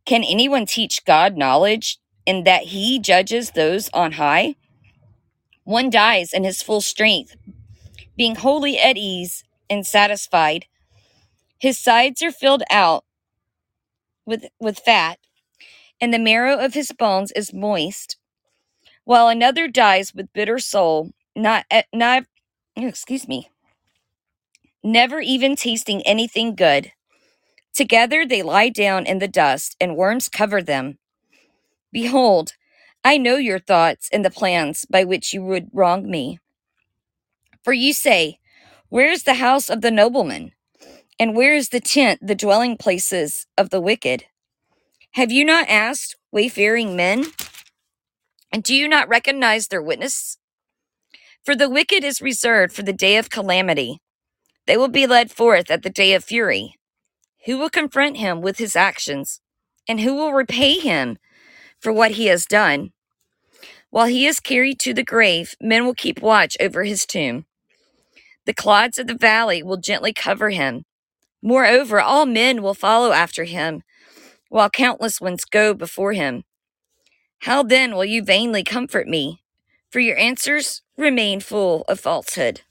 Can 0.06 0.24
anyone 0.24 0.66
teach 0.66 1.06
God 1.06 1.36
knowledge 1.36 1.98
in 2.26 2.44
that 2.44 2.64
he 2.64 3.00
judges 3.00 3.52
those 3.52 3.90
on 3.94 4.14
high? 4.14 4.56
One 5.64 5.90
dies 5.90 6.32
in 6.32 6.44
his 6.44 6.62
full 6.62 6.82
strength, 6.82 7.36
being 8.16 8.36
wholly 8.36 8.78
at 8.80 8.98
ease 8.98 9.44
and 9.70 9.86
satisfied. 9.86 10.66
His 11.58 11.78
sides 11.80 12.22
are 12.22 12.32
filled 12.32 12.64
out 12.70 13.04
with, 14.26 14.46
with 14.60 14.78
fat, 14.80 15.18
and 16.00 16.14
the 16.14 16.20
marrow 16.20 16.58
of 16.58 16.74
his 16.74 16.92
bones 16.92 17.32
is 17.32 17.54
moist, 17.54 18.18
while 19.06 19.28
another 19.28 19.68
dies 19.68 20.14
with 20.14 20.34
bitter 20.34 20.60
soul, 20.60 21.12
not, 21.36 21.66
not 21.94 22.26
excuse 22.76 23.28
me, 23.28 23.50
never 24.86 25.20
even 25.20 25.56
tasting 25.56 26.02
anything 26.04 26.56
good. 26.56 26.92
Together 27.74 28.26
they 28.26 28.42
lie 28.42 28.70
down 28.70 29.06
in 29.06 29.20
the 29.20 29.28
dust, 29.28 29.76
and 29.82 29.98
worms 29.98 30.30
cover 30.30 30.62
them. 30.62 30.98
Behold, 31.92 32.54
I 33.04 33.18
know 33.18 33.36
your 33.38 33.60
thoughts 33.60 34.08
and 34.14 34.24
the 34.24 34.30
plans 34.30 34.86
by 34.86 35.04
which 35.04 35.34
you 35.34 35.44
would 35.44 35.70
wrong 35.74 36.10
me. 36.10 36.40
For 37.64 37.74
you 37.74 37.94
say, 37.94 38.40
Where 38.90 39.10
is 39.10 39.24
the 39.24 39.36
house 39.36 39.70
of 39.70 39.82
the 39.82 39.92
nobleman? 39.92 40.52
And 41.20 41.36
where 41.36 41.56
is 41.56 41.70
the 41.70 41.80
tent, 41.80 42.20
the 42.22 42.36
dwelling 42.36 42.78
places 42.78 43.48
of 43.58 43.72
the 43.72 43.82
wicked? 43.82 44.26
Have 45.12 45.32
you 45.32 45.46
not 45.46 45.70
asked 45.70 46.16
wayfaring 46.32 46.96
men? 46.96 47.26
And 48.52 48.64
do 48.64 48.76
you 48.76 48.88
not 48.88 49.10
recognize 49.10 49.68
their 49.68 49.82
witness? 49.82 50.38
For 51.44 51.56
the 51.56 51.70
wicked 51.70 52.04
is 52.04 52.22
reserved 52.22 52.74
for 52.74 52.84
the 52.84 52.94
day 52.94 53.18
of 53.18 53.30
calamity. 53.30 54.02
They 54.68 54.78
will 54.78 54.88
be 54.88 55.08
led 55.08 55.32
forth 55.32 55.70
at 55.70 55.84
the 55.84 55.90
day 55.90 56.14
of 56.14 56.24
fury. 56.24 56.76
Who 57.46 57.58
will 57.58 57.70
confront 57.70 58.18
him 58.18 58.42
with 58.42 58.58
his 58.58 58.76
actions? 58.76 59.42
And 59.88 60.00
who 60.00 60.16
will 60.16 60.34
repay 60.34 60.80
him 60.80 61.18
for 61.80 61.94
what 61.94 62.12
he 62.12 62.28
has 62.28 62.46
done? 62.46 62.92
While 63.92 64.08
he 64.08 64.26
is 64.26 64.40
carried 64.40 64.80
to 64.82 64.94
the 64.94 65.04
grave, 65.04 65.56
men 65.62 65.86
will 65.86 65.94
keep 65.94 66.22
watch 66.22 66.58
over 66.60 66.84
his 66.84 67.06
tomb. 67.06 67.46
The 68.46 68.54
clods 68.54 68.98
of 68.98 69.08
the 69.08 69.16
valley 69.16 69.62
will 69.64 69.78
gently 69.78 70.14
cover 70.14 70.50
him. 70.50 70.86
Moreover, 71.42 72.02
all 72.02 72.26
men 72.26 72.62
will 72.64 72.74
follow 72.74 73.12
after 73.12 73.44
him, 73.44 73.84
while 74.50 74.70
countless 74.70 75.22
ones 75.22 75.46
go 75.46 75.74
before 75.74 76.14
him. 76.14 76.44
How 77.42 77.62
then 77.64 77.96
will 77.96 78.06
you 78.06 78.24
vainly 78.24 78.64
comfort 78.64 79.08
me? 79.08 79.44
For 79.92 80.00
your 80.00 80.18
answers 80.18 80.82
remain 80.98 81.40
full 81.40 81.84
of 81.88 82.00
falsehood. 82.00 82.62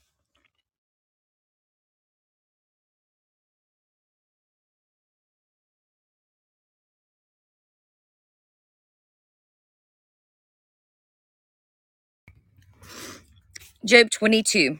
Job 13.85 14.09
22. 14.09 14.79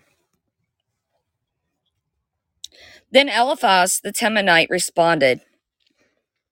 Then 3.12 3.30
Eliphaz 3.30 4.00
the 4.04 4.12
Temanite 4.12 4.72
responded, 4.72 5.42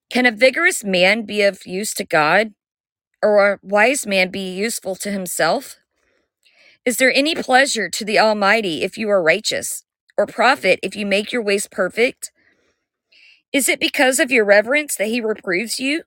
Can 0.08 0.24
a 0.24 0.30
vigorous 0.30 0.84
man 0.84 1.26
be 1.26 1.42
of 1.42 1.66
use 1.66 1.92
to 1.94 2.04
God, 2.04 2.54
or 3.20 3.54
a 3.54 3.58
wise 3.60 4.06
man 4.06 4.30
be 4.30 4.54
useful 4.54 4.94
to 4.96 5.10
himself? 5.10 5.78
Is 6.84 6.98
there 6.98 7.12
any 7.12 7.34
pleasure 7.34 7.88
to 7.88 8.04
the 8.04 8.20
Almighty 8.20 8.84
if 8.84 8.96
you 8.96 9.10
are 9.10 9.22
righteous, 9.22 9.82
or 10.16 10.24
profit 10.24 10.78
if 10.80 10.94
you 10.94 11.06
make 11.06 11.32
your 11.32 11.42
ways 11.42 11.66
perfect? 11.68 12.30
Is 13.52 13.68
it 13.68 13.80
because 13.80 14.20
of 14.20 14.30
your 14.30 14.44
reverence 14.44 14.94
that 14.94 15.08
he 15.08 15.20
reproves 15.20 15.80
you, 15.80 16.04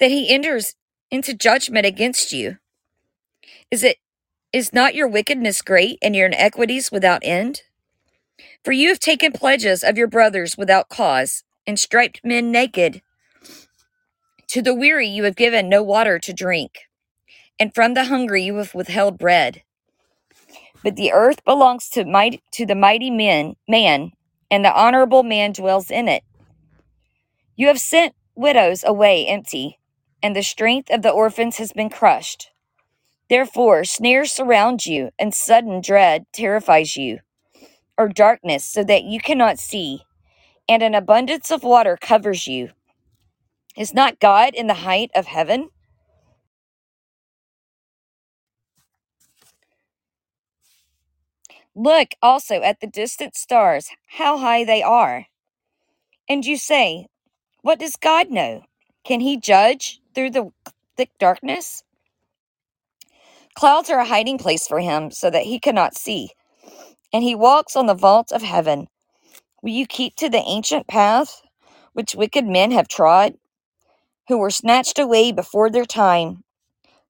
that 0.00 0.10
he 0.10 0.28
enters 0.34 0.74
into 1.12 1.32
judgment 1.32 1.86
against 1.86 2.32
you? 2.32 2.58
Is 3.70 3.84
it 3.84 3.98
is 4.54 4.72
not 4.72 4.94
your 4.94 5.08
wickedness 5.08 5.62
great 5.62 5.98
and 6.00 6.14
your 6.14 6.28
iniquities 6.28 6.92
without 6.92 7.18
end? 7.24 7.62
For 8.62 8.70
you 8.70 8.88
have 8.90 9.00
taken 9.00 9.32
pledges 9.32 9.82
of 9.82 9.98
your 9.98 10.06
brothers 10.06 10.56
without 10.56 10.88
cause, 10.88 11.42
and 11.66 11.76
striped 11.76 12.20
men 12.22 12.52
naked. 12.52 13.02
To 14.50 14.62
the 14.62 14.72
weary 14.72 15.08
you 15.08 15.24
have 15.24 15.34
given 15.34 15.68
no 15.68 15.82
water 15.82 16.20
to 16.20 16.32
drink, 16.32 16.82
and 17.58 17.74
from 17.74 17.94
the 17.94 18.04
hungry 18.04 18.44
you 18.44 18.54
have 18.58 18.76
withheld 18.76 19.18
bread. 19.18 19.64
But 20.84 20.94
the 20.94 21.10
earth 21.10 21.44
belongs 21.44 21.88
to 21.88 22.04
mighty, 22.04 22.40
to 22.52 22.64
the 22.64 22.76
mighty 22.76 23.10
men, 23.10 23.56
man, 23.66 24.12
and 24.52 24.64
the 24.64 24.72
honorable 24.72 25.24
man 25.24 25.50
dwells 25.50 25.90
in 25.90 26.06
it. 26.06 26.22
You 27.56 27.66
have 27.66 27.80
sent 27.80 28.14
widows 28.36 28.84
away 28.86 29.26
empty, 29.26 29.80
and 30.22 30.36
the 30.36 30.44
strength 30.44 30.92
of 30.92 31.02
the 31.02 31.10
orphans 31.10 31.56
has 31.56 31.72
been 31.72 31.90
crushed. 31.90 32.52
Therefore, 33.30 33.84
snares 33.84 34.32
surround 34.32 34.86
you, 34.86 35.10
and 35.18 35.34
sudden 35.34 35.80
dread 35.80 36.26
terrifies 36.32 36.96
you, 36.96 37.20
or 37.98 38.08
darkness, 38.08 38.64
so 38.64 38.84
that 38.84 39.04
you 39.04 39.20
cannot 39.20 39.58
see, 39.58 40.04
and 40.68 40.82
an 40.82 40.94
abundance 40.94 41.50
of 41.50 41.64
water 41.64 41.98
covers 42.00 42.46
you. 42.46 42.70
Is 43.76 43.94
not 43.94 44.20
God 44.20 44.54
in 44.54 44.66
the 44.68 44.74
height 44.74 45.10
of 45.14 45.26
heaven? 45.26 45.70
Look 51.74 52.10
also 52.22 52.62
at 52.62 52.80
the 52.80 52.88
distant 52.88 53.36
stars, 53.36 53.90
how 54.06 54.38
high 54.38 54.64
they 54.64 54.82
are. 54.82 55.26
And 56.28 56.44
you 56.46 56.56
say, 56.56 57.08
What 57.62 57.80
does 57.80 57.96
God 57.96 58.30
know? 58.30 58.64
Can 59.04 59.20
he 59.20 59.38
judge 59.38 60.00
through 60.14 60.32
the 60.32 60.50
thick 60.96 61.10
darkness? 61.20 61.83
Clouds 63.54 63.90
are 63.90 64.00
a 64.00 64.06
hiding 64.06 64.38
place 64.38 64.66
for 64.66 64.80
him 64.80 65.10
so 65.10 65.30
that 65.30 65.44
he 65.44 65.60
cannot 65.60 65.96
see, 65.96 66.30
and 67.12 67.22
he 67.22 67.34
walks 67.34 67.76
on 67.76 67.86
the 67.86 67.94
vault 67.94 68.32
of 68.32 68.42
heaven. 68.42 68.88
Will 69.62 69.72
you 69.72 69.86
keep 69.86 70.16
to 70.16 70.28
the 70.28 70.42
ancient 70.46 70.88
path 70.88 71.42
which 71.92 72.14
wicked 72.14 72.46
men 72.46 72.72
have 72.72 72.88
trod, 72.88 73.34
who 74.28 74.38
were 74.38 74.50
snatched 74.50 74.98
away 74.98 75.32
before 75.32 75.70
their 75.70 75.84
time, 75.84 76.44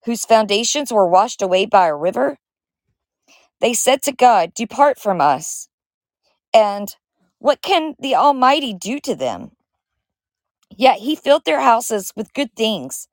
whose 0.04 0.24
foundations 0.26 0.92
were 0.92 1.08
washed 1.08 1.42
away 1.42 1.66
by 1.66 1.86
a 1.86 1.96
river? 1.96 2.38
They 3.60 3.74
said 3.74 4.02
to 4.04 4.12
God, 4.12 4.54
Depart 4.54 4.98
from 4.98 5.20
us. 5.20 5.68
And 6.54 6.94
what 7.38 7.62
can 7.62 7.94
the 7.98 8.14
Almighty 8.14 8.74
do 8.74 9.00
to 9.00 9.14
them? 9.14 9.52
Yet 10.76 11.00
he 11.00 11.16
filled 11.16 11.44
their 11.46 11.60
houses 11.60 12.12
with 12.16 12.34
good 12.34 12.54
things, 12.56 13.08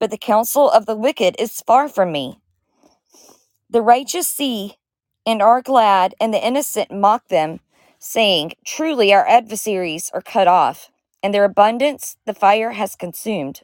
but 0.00 0.10
the 0.10 0.18
counsel 0.18 0.70
of 0.70 0.86
the 0.86 0.96
wicked 0.96 1.36
is 1.38 1.62
far 1.62 1.88
from 1.88 2.12
me. 2.12 2.41
The 3.72 3.82
righteous 3.82 4.28
see 4.28 4.76
and 5.26 5.40
are 5.40 5.62
glad, 5.62 6.14
and 6.20 6.34
the 6.34 6.46
innocent 6.46 6.92
mock 6.92 7.28
them, 7.28 7.60
saying, 7.98 8.52
Truly 8.66 9.14
our 9.14 9.26
adversaries 9.26 10.10
are 10.12 10.20
cut 10.20 10.46
off, 10.46 10.90
and 11.22 11.32
their 11.32 11.44
abundance 11.44 12.16
the 12.26 12.34
fire 12.34 12.72
has 12.72 12.94
consumed. 12.94 13.62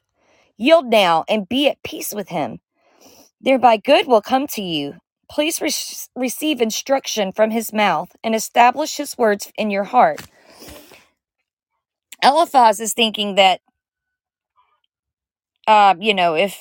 Yield 0.57 0.87
now 0.87 1.27
and 1.29 1.47
be 1.47 1.69
at 1.69 1.83
peace 1.83 2.15
with 2.15 2.31
him. 2.31 2.61
Thereby 3.39 3.77
good 3.77 4.07
will 4.07 4.23
come 4.23 4.47
to 4.49 4.63
you. 4.63 4.95
Please 5.31 5.61
re- 5.61 5.75
receive 6.17 6.63
instruction 6.63 7.31
from 7.31 7.51
his 7.51 7.71
mouth 7.71 8.17
and 8.25 8.35
establish 8.35 8.97
his 8.97 9.19
words 9.19 9.53
in 9.59 9.71
your 9.71 9.85
heart. 9.85 10.23
Eliphaz 12.25 12.81
is 12.81 12.95
thinking 12.95 13.35
that, 13.35 13.61
uh, 15.67 15.95
you 16.01 16.15
know, 16.15 16.35
if 16.35 16.59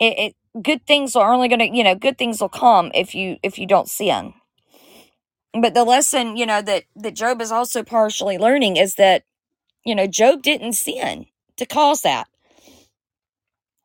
it, 0.00 0.18
it 0.18 0.36
good 0.62 0.86
things 0.86 1.16
are 1.16 1.32
only 1.32 1.48
going 1.48 1.60
to, 1.60 1.76
you 1.76 1.84
know, 1.84 1.94
good 1.94 2.18
things 2.18 2.40
will 2.40 2.48
come 2.48 2.90
if 2.94 3.14
you 3.14 3.36
if 3.42 3.58
you 3.58 3.66
don't 3.66 3.88
sin. 3.88 4.34
But 5.60 5.74
the 5.74 5.84
lesson, 5.84 6.36
you 6.36 6.46
know, 6.46 6.62
that 6.62 6.84
that 6.96 7.14
Job 7.14 7.40
is 7.40 7.52
also 7.52 7.82
partially 7.82 8.38
learning 8.38 8.76
is 8.76 8.96
that, 8.96 9.24
you 9.84 9.94
know, 9.94 10.06
Job 10.06 10.42
didn't 10.42 10.74
sin 10.74 11.26
to 11.56 11.66
cause 11.66 12.02
that. 12.02 12.28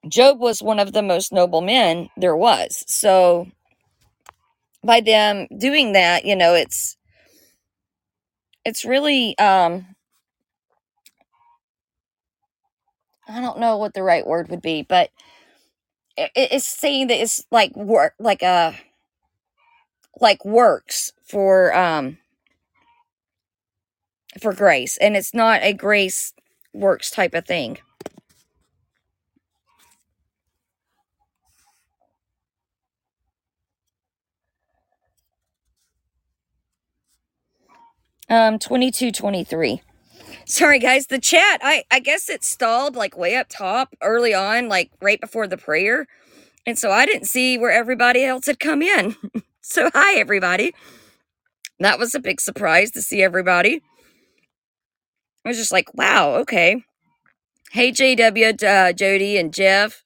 Job 0.08 0.40
was 0.40 0.62
one 0.64 0.80
of 0.80 0.94
the 0.94 1.04
most 1.04 1.32
noble 1.34 1.62
men 1.62 2.10
there 2.18 2.36
was. 2.36 2.84
So 2.88 3.48
by 4.84 5.02
them 5.02 5.48
doing 5.58 5.94
that, 5.94 6.26
you 6.26 6.36
know, 6.36 6.54
it's 6.56 6.98
it's 8.66 8.86
really 8.86 9.38
um 9.40 9.88
I 13.28 13.42
don't 13.42 13.60
know 13.60 13.78
what 13.78 13.94
the 13.94 14.04
right 14.04 14.26
word 14.26 14.50
would 14.50 14.62
be, 14.62 14.84
but 14.84 15.12
it, 16.20 16.32
it's 16.52 16.68
saying 16.68 17.08
that 17.08 17.22
it's 17.22 17.46
like 17.52 17.76
work 17.76 18.14
like 18.20 18.42
a 18.42 18.76
like 20.20 20.44
works 20.44 21.14
for 21.24 21.76
um 21.76 22.18
for 24.40 24.54
grace 24.54 24.98
and 24.98 25.16
it's 25.16 25.34
not 25.34 25.62
a 25.64 25.74
grace 25.74 26.34
works 26.74 27.10
type 27.12 27.34
of 27.34 27.46
thing. 27.46 27.78
Um 38.30 38.60
22 38.60 39.12
23. 39.12 39.82
Sorry 40.50 40.80
guys, 40.80 41.06
the 41.06 41.20
chat, 41.20 41.62
I 41.64 41.84
I 41.92 42.00
guess 42.00 42.28
it 42.28 42.44
stalled 42.44 42.96
like 42.96 43.16
way 43.16 43.36
up 43.36 43.50
top 43.50 43.96
early 44.02 44.34
on 44.34 44.68
like 44.68 44.90
right 45.00 45.22
before 45.22 45.46
the 45.48 45.58
prayer. 45.58 46.08
And 46.66 46.78
so 46.78 46.92
I 46.92 47.06
didn't 47.06 47.28
see 47.28 47.58
where 47.60 47.72
everybody 47.72 48.26
else 48.26 48.48
had 48.48 48.60
come 48.60 48.82
in. 48.82 49.16
so 49.62 49.92
hi 49.94 50.16
everybody. 50.20 50.74
That 51.80 52.00
was 52.00 52.16
a 52.16 52.20
big 52.20 52.42
surprise 52.42 52.90
to 52.92 53.02
see 53.04 53.22
everybody. 53.22 53.84
I 55.46 55.50
was 55.50 55.58
just 55.58 55.72
like, 55.72 55.94
wow, 55.94 56.36
okay. 56.38 56.84
Hey, 57.72 57.92
JW, 57.92 58.64
uh, 58.64 58.94
Jody, 58.94 59.38
and 59.38 59.54
Jeff. 59.54 60.04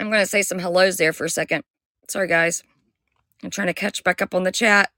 I'm 0.00 0.08
going 0.08 0.20
to 0.20 0.26
say 0.26 0.42
some 0.42 0.58
hellos 0.58 0.96
there 0.96 1.12
for 1.12 1.24
a 1.24 1.30
second. 1.30 1.62
Sorry, 2.08 2.28
guys. 2.28 2.64
I'm 3.44 3.50
trying 3.50 3.68
to 3.68 3.74
catch 3.74 4.04
back 4.04 4.20
up 4.20 4.34
on 4.34 4.42
the 4.42 4.52
chat. 4.52 4.90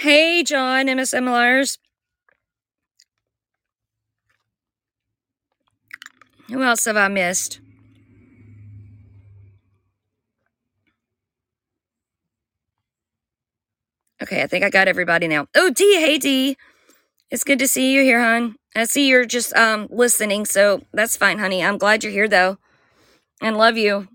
Hey, 0.00 0.42
John, 0.42 0.88
MSM 0.88 1.24
Liars. 1.24 1.78
Who 6.48 6.62
else 6.62 6.84
have 6.84 6.98
I 6.98 7.08
missed? 7.08 7.60
Okay, 14.22 14.42
I 14.42 14.46
think 14.46 14.66
I 14.66 14.68
got 14.68 14.86
everybody 14.86 15.28
now. 15.28 15.46
Oh, 15.54 15.70
D, 15.70 15.94
hey 15.98 16.18
D. 16.18 16.58
It's 17.30 17.42
good 17.42 17.58
to 17.60 17.66
see 17.66 17.94
you 17.94 18.02
here, 18.02 18.20
hon. 18.20 18.56
I 18.74 18.84
see 18.84 19.08
you're 19.08 19.24
just 19.24 19.54
um 19.56 19.88
listening, 19.90 20.44
so 20.44 20.82
that's 20.92 21.16
fine, 21.16 21.38
honey. 21.38 21.64
I'm 21.64 21.78
glad 21.78 22.04
you're 22.04 22.12
here 22.12 22.28
though. 22.28 22.58
And 23.40 23.56
love 23.56 23.78
you. 23.78 24.08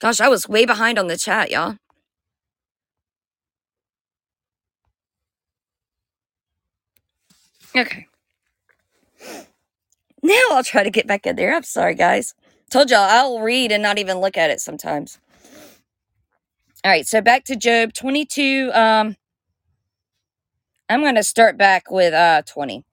Gosh, 0.00 0.22
I 0.22 0.28
was 0.28 0.48
way 0.48 0.64
behind 0.64 0.98
on 0.98 1.08
the 1.08 1.18
chat, 1.18 1.50
y'all. 1.50 1.76
Okay. 7.78 8.08
Now 10.22 10.40
I'll 10.50 10.64
try 10.64 10.82
to 10.82 10.90
get 10.90 11.06
back 11.06 11.26
in 11.26 11.36
there. 11.36 11.54
I'm 11.54 11.62
sorry, 11.62 11.94
guys. 11.94 12.34
Told 12.70 12.90
y'all 12.90 13.00
I'll 13.00 13.40
read 13.40 13.72
and 13.72 13.82
not 13.82 13.98
even 13.98 14.18
look 14.18 14.36
at 14.36 14.50
it 14.50 14.60
sometimes. 14.60 15.18
All 16.84 16.90
right, 16.90 17.06
so 17.06 17.20
back 17.20 17.44
to 17.44 17.56
Job 17.56 17.92
22. 17.92 18.70
Um, 18.74 19.16
I'm 20.88 21.00
going 21.00 21.14
to 21.16 21.22
start 21.22 21.56
back 21.56 21.90
with 21.90 22.14
uh 22.14 22.42
20. 22.42 22.84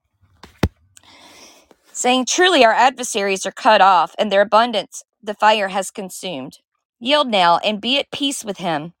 Saying, 1.92 2.26
Truly 2.26 2.64
our 2.64 2.72
adversaries 2.72 3.46
are 3.46 3.52
cut 3.52 3.80
off, 3.80 4.14
and 4.18 4.30
their 4.30 4.42
abundance 4.42 5.02
the 5.22 5.34
fire 5.34 5.68
has 5.68 5.90
consumed. 5.90 6.58
Yield 7.00 7.28
now 7.28 7.58
and 7.58 7.80
be 7.80 7.98
at 7.98 8.10
peace 8.12 8.44
with 8.44 8.58
him. 8.58 8.92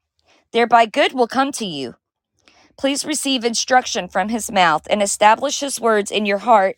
Thereby 0.52 0.86
good 0.86 1.12
will 1.12 1.28
come 1.28 1.52
to 1.52 1.66
you. 1.66 1.96
Please 2.78 3.04
receive 3.04 3.44
instruction 3.44 4.08
from 4.08 4.30
his 4.30 4.50
mouth 4.52 4.82
and 4.90 5.02
establish 5.02 5.60
his 5.60 5.80
words 5.80 6.10
in 6.10 6.26
your 6.26 6.38
heart. 6.38 6.76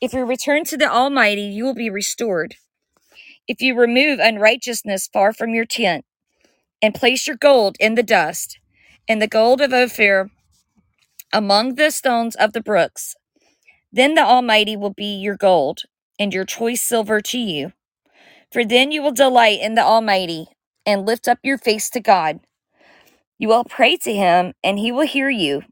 If 0.00 0.12
you 0.12 0.24
return 0.24 0.64
to 0.66 0.76
the 0.76 0.90
Almighty, 0.90 1.42
you 1.42 1.64
will 1.64 1.74
be 1.74 1.90
restored. 1.90 2.56
If 3.48 3.62
you 3.62 3.76
remove 3.76 4.20
unrighteousness 4.20 5.08
far 5.12 5.32
from 5.32 5.54
your 5.54 5.66
tent, 5.66 6.04
and 6.82 6.94
place 6.94 7.26
your 7.26 7.36
gold 7.36 7.76
in 7.80 7.94
the 7.94 8.02
dust, 8.02 8.58
and 9.08 9.20
the 9.20 9.28
gold 9.28 9.60
of 9.60 9.72
Ophir 9.72 10.30
among 11.32 11.76
the 11.76 11.90
stones 11.90 12.36
of 12.36 12.52
the 12.52 12.62
brooks. 12.62 13.14
Then 13.92 14.14
the 14.14 14.22
Almighty 14.24 14.76
will 14.76 14.92
be 14.94 15.16
your 15.16 15.36
gold, 15.36 15.82
and 16.18 16.34
your 16.34 16.44
choice 16.44 16.82
silver 16.82 17.20
to 17.22 17.38
you. 17.38 17.72
For 18.52 18.64
then 18.64 18.92
you 18.92 19.02
will 19.02 19.12
delight 19.12 19.60
in 19.60 19.74
the 19.74 19.82
Almighty, 19.82 20.48
and 20.86 21.06
lift 21.06 21.28
up 21.28 21.38
your 21.42 21.58
face 21.58 21.90
to 21.90 22.00
God. 22.00 22.40
You 23.40 23.48
will 23.48 23.64
pray 23.64 23.96
to 23.96 24.12
him, 24.12 24.52
and 24.62 24.78
he 24.78 24.92
will 24.92 25.06
hear 25.06 25.30
you, 25.30 25.62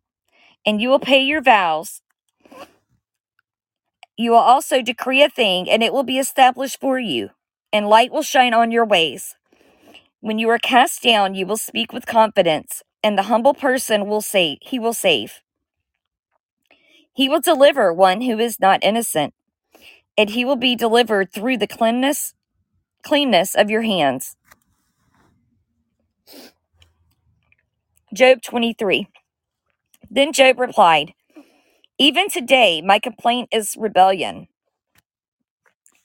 and 0.64 0.80
you 0.80 0.88
will 0.88 0.98
pay 0.98 1.20
your 1.22 1.42
vows. 1.42 2.00
You 4.16 4.30
will 4.30 4.38
also 4.38 4.80
decree 4.80 5.22
a 5.22 5.28
thing, 5.28 5.68
and 5.68 5.82
it 5.82 5.92
will 5.92 6.02
be 6.02 6.18
established 6.18 6.80
for 6.80 6.98
you, 6.98 7.28
and 7.70 7.86
light 7.86 8.10
will 8.10 8.22
shine 8.22 8.54
on 8.54 8.70
your 8.70 8.86
ways. 8.86 9.36
When 10.20 10.38
you 10.38 10.48
are 10.48 10.58
cast 10.58 11.02
down, 11.02 11.34
you 11.34 11.44
will 11.44 11.58
speak 11.58 11.92
with 11.92 12.06
confidence, 12.06 12.82
and 13.04 13.18
the 13.18 13.24
humble 13.24 13.52
person 13.52 14.06
will 14.06 14.22
say, 14.22 14.56
He 14.62 14.78
will 14.78 14.94
save. 14.94 15.42
He 17.12 17.28
will 17.28 17.42
deliver 17.42 17.92
one 17.92 18.22
who 18.22 18.38
is 18.38 18.58
not 18.58 18.82
innocent, 18.82 19.34
and 20.16 20.30
he 20.30 20.46
will 20.46 20.56
be 20.56 20.74
delivered 20.74 21.34
through 21.34 21.58
the 21.58 21.66
cleanness, 21.66 22.32
cleanness 23.04 23.54
of 23.54 23.68
your 23.68 23.82
hands. 23.82 24.37
Job 28.14 28.40
23. 28.40 29.06
Then 30.10 30.32
Job 30.32 30.58
replied, 30.58 31.12
Even 31.98 32.30
today 32.30 32.80
my 32.80 32.98
complaint 32.98 33.50
is 33.52 33.76
rebellion. 33.78 34.48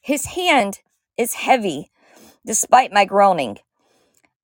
His 0.02 0.26
hand 0.26 0.80
is 1.18 1.36
heavy, 1.36 1.92
despite 2.46 2.92
my 2.92 3.06
groaning. 3.06 3.60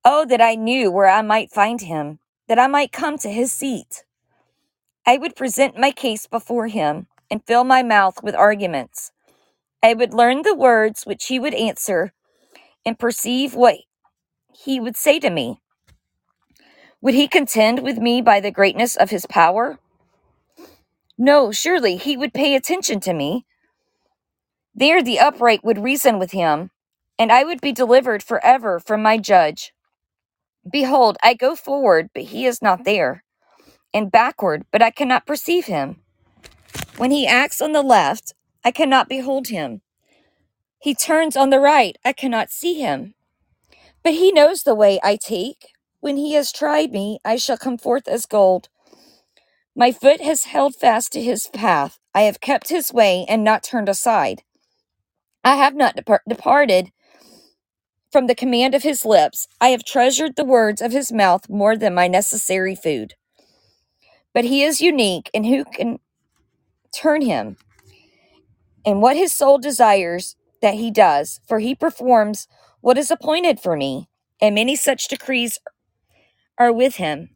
Oh, 0.05 0.26
that 0.26 0.39
I 0.39 0.55
knew 0.55 0.89
where 0.89 1.10
I 1.10 1.22
might 1.22 1.51
find 1.51 1.82
him, 1.82 2.20
that 2.47 2.57
I 2.57 2.68
might 2.68 2.93
come 2.93 3.18
to 3.18 3.30
his 3.30 3.51
seat. 3.51 4.05
I 5.05 5.18
would 5.18 5.36
present 5.36 5.78
my 5.78 5.91
case 5.91 6.28
before 6.28 6.68
him 6.68 7.07
and 7.30 7.45
fill 7.45 7.66
my 7.66 7.84
mouth 7.84 8.24
with 8.24 8.36
arguments. 8.36 9.12
I 9.84 9.95
would 9.95 10.14
learn 10.14 10.43
the 10.43 10.55
words 10.55 11.03
which 11.03 11.26
he 11.26 11.39
would 11.39 11.53
answer 11.53 12.14
and 12.86 12.97
perceive 12.97 13.53
what 13.53 13.80
he 14.57 14.80
would 14.80 14.95
say 14.95 15.20
to 15.20 15.30
me. 15.30 15.60
Would 17.02 17.14
he 17.14 17.28
contend 17.28 17.82
with 17.82 17.97
me 17.97 18.22
by 18.22 18.39
the 18.39 18.52
greatness 18.52 18.95
of 18.97 19.10
his 19.10 19.26
power? 19.26 19.80
No, 21.18 21.52
surely 21.52 21.95
he 21.95 22.18
would 22.18 22.34
pay 22.34 22.56
attention 22.56 23.00
to 23.02 23.14
me. 23.14 23.45
There 24.76 25.02
the 25.02 25.20
upright 25.20 25.64
would 25.64 25.84
reason 25.84 26.20
with 26.20 26.32
him, 26.32 26.72
and 27.18 27.32
I 27.32 27.43
would 27.43 27.62
be 27.62 27.72
delivered 27.72 28.24
forever 28.24 28.80
from 28.80 29.02
my 29.02 29.18
judge. 29.18 29.74
Behold, 30.70 31.18
I 31.24 31.34
go 31.34 31.56
forward, 31.56 32.10
but 32.14 32.24
he 32.24 32.45
is 32.45 32.62
not 32.62 32.84
there, 32.84 33.24
and 33.93 34.12
backward, 34.12 34.66
but 34.72 34.82
I 34.82 34.91
cannot 34.91 35.26
perceive 35.26 35.66
him. 35.66 36.02
When 36.97 37.12
he 37.12 37.26
acts 37.26 37.62
on 37.62 37.72
the 37.72 37.82
left, 37.82 38.34
I 38.64 38.72
cannot 38.72 39.08
behold 39.10 39.47
him. 39.47 39.82
He 40.80 40.93
turns 40.93 41.38
on 41.38 41.50
the 41.50 41.60
right, 41.60 41.97
I 42.04 42.14
cannot 42.14 42.52
see 42.52 42.76
him. 42.76 43.16
But 44.04 44.14
he 44.14 44.32
knows 44.32 44.64
the 44.64 44.76
way 44.76 45.00
I 45.02 45.16
take. 45.16 45.74
When 46.02 46.18
he 46.18 46.34
has 46.34 46.52
tried 46.52 46.91
me, 46.91 47.20
I 47.26 47.36
shall 47.36 47.58
come 47.58 47.78
forth 47.78 48.08
as 48.08 48.26
gold. 48.26 48.70
My 49.76 49.91
foot 49.91 50.22
has 50.22 50.45
held 50.45 50.76
fast 50.76 51.12
to 51.14 51.22
his 51.22 51.47
path. 51.47 52.00
I 52.14 52.22
have 52.22 52.41
kept 52.41 52.70
his 52.70 52.93
way 52.93 53.26
and 53.28 53.43
not 53.43 53.64
turned 53.64 53.89
aside. 53.89 54.43
I 55.43 55.56
have 55.56 55.76
not 55.76 55.95
depart- 55.95 56.24
departed 56.28 56.91
from 58.12 58.28
the 58.28 58.36
command 58.36 58.76
of 58.76 58.84
his 58.84 59.06
lips. 59.06 59.47
I 59.62 59.70
have 59.70 59.84
treasured 59.84 60.36
the 60.36 60.45
words 60.45 60.82
of 60.82 60.91
his 60.91 61.12
mouth 61.12 61.50
more 61.50 61.78
than 61.78 61.93
my 61.93 62.08
necessary 62.08 62.76
food. 62.76 63.16
But 64.34 64.45
he 64.45 64.64
is 64.64 64.82
unique, 64.82 65.30
and 65.34 65.45
who 65.45 65.66
can 65.66 66.00
turn 66.93 67.22
him? 67.22 67.58
And 68.86 69.02
what 69.02 69.18
his 69.18 69.34
soul 69.34 69.58
desires 69.58 70.36
that 70.62 70.76
he 70.76 70.91
does, 70.91 71.39
for 71.47 71.60
he 71.60 71.76
performs 71.76 72.47
what 72.82 72.97
is 72.97 73.12
appointed 73.12 73.60
for 73.60 73.76
me, 73.76 74.10
and 74.41 74.56
many 74.56 74.76
such 74.76 75.08
decrees 75.08 75.60
are 76.60 76.74
with 76.74 76.97
him. 76.97 77.30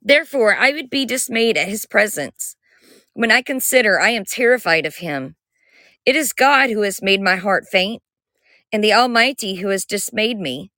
Therefore, 0.00 0.56
I 0.56 0.70
would 0.70 0.88
be 0.88 1.04
dismayed 1.04 1.58
at 1.58 1.68
his 1.68 1.84
presence. 1.84 2.56
When 3.12 3.32
I 3.32 3.42
consider, 3.42 4.00
I 4.00 4.10
am 4.10 4.24
terrified 4.24 4.86
of 4.86 4.96
him. 4.96 5.34
It 6.06 6.14
is 6.16 6.32
God 6.32 6.70
who 6.70 6.82
has 6.82 7.02
made 7.02 7.20
my 7.20 7.36
heart 7.36 7.64
faint, 7.70 8.02
and 8.72 8.84
the 8.84 8.94
Almighty 8.94 9.56
who 9.56 9.68
has 9.68 9.84
dismayed 9.84 10.38
me. 10.38 10.70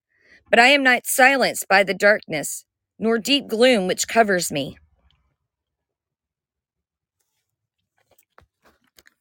But 0.50 0.58
I 0.58 0.68
am 0.68 0.82
not 0.82 1.06
silenced 1.06 1.68
by 1.68 1.84
the 1.84 1.94
darkness, 1.94 2.64
nor 2.98 3.18
deep 3.18 3.48
gloom 3.48 3.86
which 3.86 4.08
covers 4.08 4.50
me. 4.50 4.78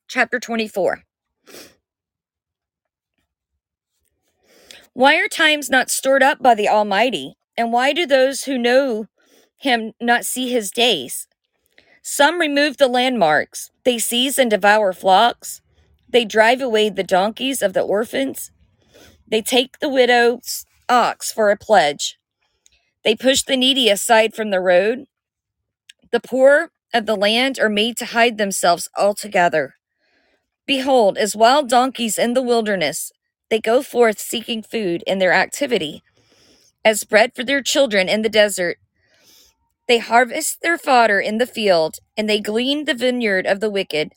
Chapter 0.07 0.39
24. 0.39 1.03
Why 4.93 5.15
are 5.17 5.27
times 5.27 5.69
not 5.69 5.91
stored 5.91 6.23
up 6.23 6.41
by 6.41 6.55
the 6.55 6.69
Almighty? 6.69 7.36
And 7.57 7.73
why 7.73 7.93
do 7.93 8.05
those 8.05 8.43
who 8.43 8.57
know 8.57 9.07
him 9.57 9.93
not 9.99 10.25
see 10.25 10.49
his 10.51 10.71
days? 10.71 11.27
Some 12.01 12.39
remove 12.39 12.77
the 12.77 12.87
landmarks, 12.87 13.71
they 13.83 13.97
seize 13.97 14.39
and 14.39 14.49
devour 14.49 14.93
flocks. 14.93 15.61
They 16.09 16.23
drive 16.23 16.61
away 16.61 16.89
the 16.89 17.03
donkeys 17.03 17.61
of 17.61 17.73
the 17.73 17.81
orphans. 17.81 18.51
They 19.27 19.41
take 19.41 19.79
the 19.79 19.89
widow's 19.89 20.65
ox 20.87 21.31
for 21.33 21.51
a 21.51 21.57
pledge. 21.57 22.17
They 23.03 23.15
push 23.15 23.43
the 23.43 23.57
needy 23.57 23.89
aside 23.89 24.33
from 24.33 24.51
the 24.51 24.61
road. 24.61 25.05
The 26.11 26.21
poor 26.21 26.71
of 26.93 27.05
the 27.05 27.15
land 27.15 27.59
are 27.59 27.69
made 27.69 27.97
to 27.97 28.05
hide 28.05 28.37
themselves 28.37 28.89
altogether. 28.97 29.75
Behold, 30.65 31.17
as 31.17 31.35
wild 31.35 31.69
donkeys 31.69 32.17
in 32.17 32.33
the 32.33 32.41
wilderness, 32.41 33.11
they 33.49 33.59
go 33.59 33.81
forth 33.81 34.19
seeking 34.19 34.63
food 34.63 35.03
in 35.07 35.19
their 35.19 35.33
activity, 35.33 36.03
as 36.87 37.03
bread 37.03 37.33
for 37.35 37.43
their 37.43 37.61
children 37.61 38.07
in 38.07 38.21
the 38.21 38.29
desert. 38.29 38.77
They 39.87 39.99
harvest 39.99 40.61
their 40.61 40.77
fodder 40.77 41.19
in 41.19 41.37
the 41.37 41.47
field, 41.47 41.97
and 42.17 42.29
they 42.29 42.39
glean 42.39 42.85
the 42.85 42.93
vineyard 42.93 43.45
of 43.45 43.59
the 43.59 43.69
wicked. 43.69 44.13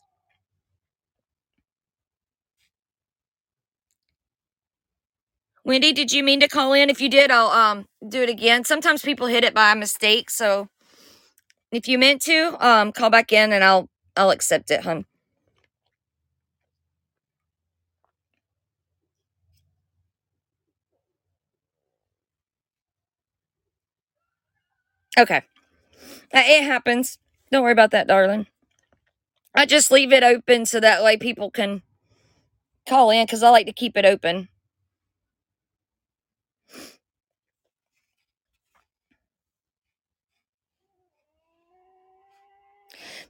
Wendy, 5.65 5.93
did 5.93 6.11
you 6.11 6.23
mean 6.23 6.39
to 6.41 6.47
call 6.47 6.73
in? 6.73 6.89
If 6.89 7.01
you 7.01 7.09
did, 7.09 7.31
I'll 7.31 7.49
um 7.49 7.87
do 8.07 8.21
it 8.23 8.29
again. 8.29 8.63
Sometimes 8.65 9.01
people 9.03 9.27
hit 9.27 9.43
it 9.43 9.53
by 9.53 9.73
mistake, 9.75 10.29
so 10.31 10.69
if 11.71 11.87
you 11.87 11.99
meant 11.99 12.21
to, 12.23 12.57
um 12.65 12.91
call 12.93 13.09
back 13.11 13.33
in 13.33 13.53
and 13.53 13.63
I'll 13.63 13.89
I'll 14.17 14.31
accept 14.31 14.71
it, 14.71 14.83
hun. 14.83 15.05
Okay. 25.17 25.41
Uh, 26.33 26.43
It 26.45 26.63
happens. 26.65 27.17
Don't 27.51 27.63
worry 27.63 27.71
about 27.73 27.91
that, 27.91 28.07
darling. 28.07 28.47
I 29.55 29.65
just 29.65 29.91
leave 29.91 30.11
it 30.13 30.23
open 30.23 30.65
so 30.65 30.79
that 30.79 31.03
way 31.03 31.17
people 31.17 31.51
can 31.51 31.83
call 32.87 33.09
in 33.09 33.25
because 33.25 33.43
I 33.43 33.49
like 33.49 33.65
to 33.67 33.73
keep 33.73 33.97
it 33.97 34.05
open. 34.05 34.49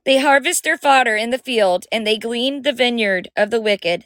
They 0.06 0.18
harvest 0.20 0.64
their 0.64 0.78
fodder 0.78 1.16
in 1.16 1.30
the 1.32 1.38
field, 1.38 1.86
and 1.92 2.06
they 2.06 2.18
glean 2.18 2.64
the 2.64 2.74
vineyard 2.74 3.30
of 3.36 3.52
the 3.52 3.62
wicked. 3.62 4.06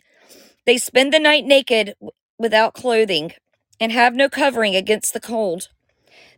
They 0.65 0.77
spend 0.77 1.13
the 1.13 1.19
night 1.19 1.45
naked 1.45 1.95
without 2.39 2.73
clothing, 2.73 3.33
and 3.79 3.91
have 3.91 4.15
no 4.15 4.29
covering 4.29 4.75
against 4.75 5.13
the 5.13 5.21
cold. 5.21 5.69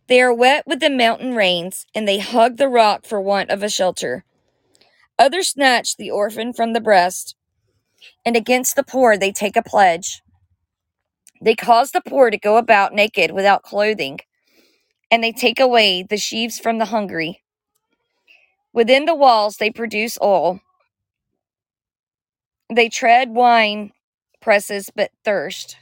They 0.07 0.21
are 0.21 0.33
wet 0.33 0.65
with 0.65 0.79
the 0.79 0.89
mountain 0.89 1.35
rains, 1.35 1.85
and 1.93 2.07
they 2.07 2.19
hug 2.19 2.57
the 2.57 2.69
rock 2.69 3.05
for 3.05 3.21
want 3.21 3.49
of 3.49 3.63
a 3.63 3.69
shelter. 3.69 4.23
Others 5.19 5.49
snatch 5.49 5.97
the 5.97 6.11
orphan 6.11 6.53
from 6.53 6.73
the 6.73 6.81
breast, 6.81 7.35
and 8.25 8.35
against 8.35 8.75
the 8.75 8.83
poor 8.83 9.17
they 9.17 9.31
take 9.31 9.55
a 9.57 9.63
pledge. 9.63 10.21
They 11.41 11.55
cause 11.55 11.91
the 11.91 12.01
poor 12.01 12.29
to 12.29 12.37
go 12.37 12.57
about 12.57 12.93
naked 12.93 13.31
without 13.31 13.63
clothing, 13.63 14.19
and 15.11 15.23
they 15.23 15.31
take 15.31 15.59
away 15.59 16.03
the 16.03 16.17
sheaves 16.17 16.59
from 16.59 16.77
the 16.77 16.85
hungry. 16.85 17.43
Within 18.73 19.05
the 19.05 19.15
walls 19.15 19.57
they 19.57 19.71
produce 19.71 20.17
oil. 20.21 20.61
They 22.73 22.89
tread 22.89 23.31
wine 23.31 23.91
presses 24.41 24.89
but 24.95 25.11
thirst. 25.23 25.77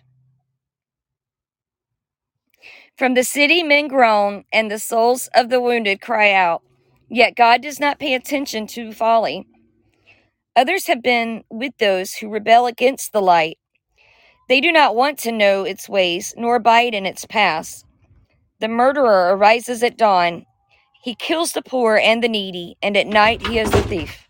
From 2.98 3.14
the 3.14 3.24
city 3.26 3.62
men 3.62 3.90
groan, 3.90 4.46
and 4.54 4.72
the 4.72 4.80
souls 4.80 5.28
of 5.34 5.50
the 5.50 5.60
wounded 5.60 6.00
cry 6.00 6.32
out. 6.32 6.62
Yet 7.10 7.36
God 7.36 7.62
does 7.62 7.80
not 7.80 8.00
pay 8.00 8.14
attention 8.14 8.68
to 8.68 8.94
folly. 8.94 9.46
Others 10.56 10.88
have 10.88 11.04
been 11.04 11.44
with 11.50 11.74
those 11.78 12.14
who 12.14 12.30
rebel 12.30 12.68
against 12.68 13.12
the 13.12 13.22
light. 13.22 13.58
They 14.48 14.62
do 14.62 14.72
not 14.72 14.96
want 14.96 15.20
to 15.20 15.32
know 15.34 15.64
its 15.64 15.90
ways, 15.90 16.34
nor 16.38 16.56
abide 16.56 16.94
in 16.94 17.06
its 17.06 17.26
paths. 17.26 17.84
The 18.62 18.70
murderer 18.70 19.36
arises 19.36 19.84
at 19.84 19.98
dawn. 19.98 20.46
He 21.04 21.16
kills 21.16 21.52
the 21.52 21.62
poor 21.62 21.98
and 21.98 22.24
the 22.24 22.30
needy, 22.30 22.78
and 22.82 22.96
at 22.96 23.08
night 23.08 23.46
he 23.48 23.60
is 23.60 23.74
a 23.74 23.82
thief. 23.84 24.25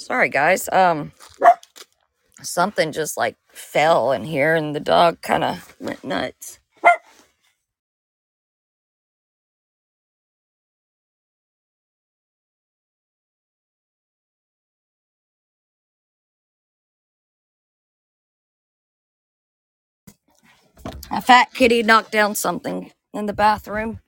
Sorry, 0.00 0.30
guys. 0.30 0.68
Um, 0.72 1.12
something 2.42 2.92
just 2.92 3.16
like 3.18 3.36
fell 3.52 4.12
in 4.12 4.24
here, 4.24 4.54
and 4.56 4.74
the 4.76 4.80
dog 4.80 5.22
kind 5.22 5.44
of 5.44 5.76
went 5.80 6.04
nuts. 6.04 6.60
A 21.10 21.22
fat 21.22 21.52
kitty 21.54 21.82
knocked 21.82 22.12
down 22.12 22.34
something 22.36 22.92
in 23.14 23.26
the 23.26 23.34
bathroom, 23.34 24.00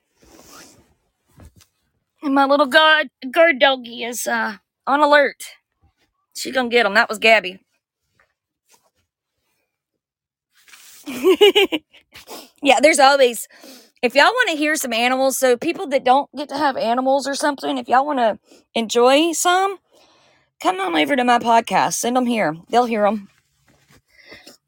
and 2.23 2.35
my 2.35 2.45
little 2.45 2.67
guard 2.67 3.09
guard 3.31 3.59
doggy 3.59 4.03
is 4.03 4.27
uh 4.27 4.57
on 4.87 5.01
alert. 5.01 5.43
She 6.33 6.51
gonna 6.51 6.69
get 6.69 6.85
him. 6.85 6.93
That 6.95 7.09
was 7.09 7.19
Gabby. 7.19 7.59
yeah, 12.61 12.79
there's 12.81 12.99
always. 12.99 13.47
If 14.01 14.15
y'all 14.15 14.25
want 14.25 14.49
to 14.51 14.57
hear 14.57 14.75
some 14.75 14.93
animals, 14.93 15.37
so 15.37 15.57
people 15.57 15.87
that 15.87 16.03
don't 16.03 16.29
get 16.35 16.49
to 16.49 16.57
have 16.57 16.77
animals 16.77 17.27
or 17.27 17.35
something, 17.35 17.77
if 17.77 17.87
y'all 17.87 18.05
want 18.05 18.19
to 18.19 18.39
enjoy 18.75 19.31
some, 19.33 19.77
come 20.61 20.79
on 20.81 20.95
over 20.95 21.15
to 21.15 21.23
my 21.23 21.39
podcast. 21.39 21.93
Send 21.95 22.17
them 22.17 22.25
here. 22.25 22.55
They'll 22.69 22.85
hear 22.85 23.03
them. 23.03 23.29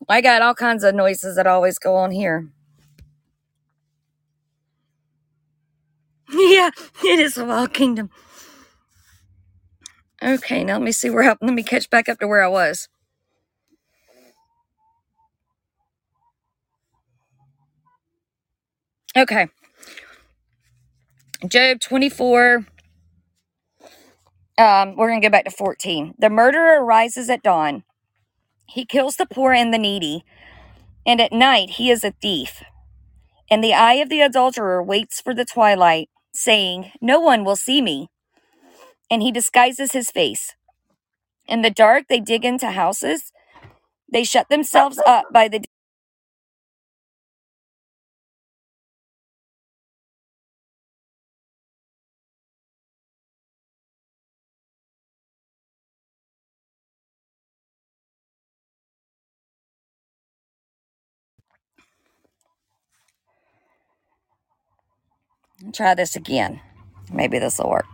I 0.10 0.22
got 0.22 0.42
all 0.42 0.54
kinds 0.56 0.84
of 0.84 0.96
noises 0.96 1.36
that 1.36 1.48
always 1.48 1.80
go 1.80 1.96
on 1.96 2.12
here. 2.12 2.48
yeah, 6.34 6.72
it 7.04 7.20
is 7.20 7.38
a 7.38 7.46
wild 7.46 7.74
kingdom. 7.74 8.10
Okay, 10.26 10.64
now 10.64 10.74
let 10.74 10.82
me 10.82 10.92
see 10.92 11.12
where 11.12 11.32
I, 11.32 11.36
let 11.42 11.54
me 11.54 11.64
catch 11.64 11.90
back 11.90 12.10
up 12.10 12.20
to 12.20 12.28
where 12.28 12.44
I 12.44 12.48
was. 12.48 12.90
Okay. 19.16 19.48
Job 21.48 21.80
24. 21.80 22.66
Um, 24.58 24.96
we're 24.96 25.10
going 25.10 25.22
to 25.22 25.28
go 25.28 25.32
back 25.32 25.46
to 25.46 25.52
14. 25.52 26.16
The 26.18 26.30
murderer 26.30 26.84
rises 26.84 27.30
at 27.30 27.44
dawn. 27.44 27.84
He 28.68 28.86
kills 28.86 29.18
the 29.18 29.28
poor 29.28 29.54
and 29.54 29.74
the 29.74 29.78
needy, 29.78 30.24
and 31.06 31.22
at 31.22 31.32
night 31.32 31.72
he 31.72 31.92
is 31.92 32.04
a 32.04 32.14
thief. 32.22 32.64
And 33.52 33.64
the 33.64 33.74
eye 33.74 33.96
of 33.96 34.10
the 34.10 34.22
adulterer 34.22 34.82
waits 34.82 35.22
for 35.22 35.34
the 35.34 35.46
twilight, 35.46 36.10
saying, 36.34 36.92
No 37.02 37.20
one 37.20 37.46
will 37.46 37.56
see 37.56 37.82
me. 37.82 38.10
And 39.12 39.22
he 39.22 39.32
disguises 39.32 39.94
his 39.94 40.12
face. 40.12 40.56
In 41.48 41.62
the 41.62 41.72
dark 41.72 42.06
they 42.10 42.20
dig 42.20 42.46
into 42.46 42.72
houses. 42.72 43.32
They 44.12 44.24
shut 44.24 44.50
themselves 44.50 45.00
up 45.06 45.26
by 45.34 45.48
the 45.48 45.64
Try 65.74 65.96
this 65.96 66.16
again. 66.16 66.62
Maybe 67.14 67.40
this 67.40 67.60
will 67.60 67.70
work. 67.72 67.86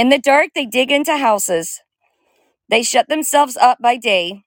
In 0.00 0.08
the 0.08 0.18
dark 0.18 0.54
they 0.54 0.64
dig 0.64 0.90
into 0.90 1.18
houses. 1.18 1.82
They 2.70 2.82
shut 2.82 3.10
themselves 3.10 3.58
up 3.58 3.82
by 3.82 3.98
day. 3.98 4.44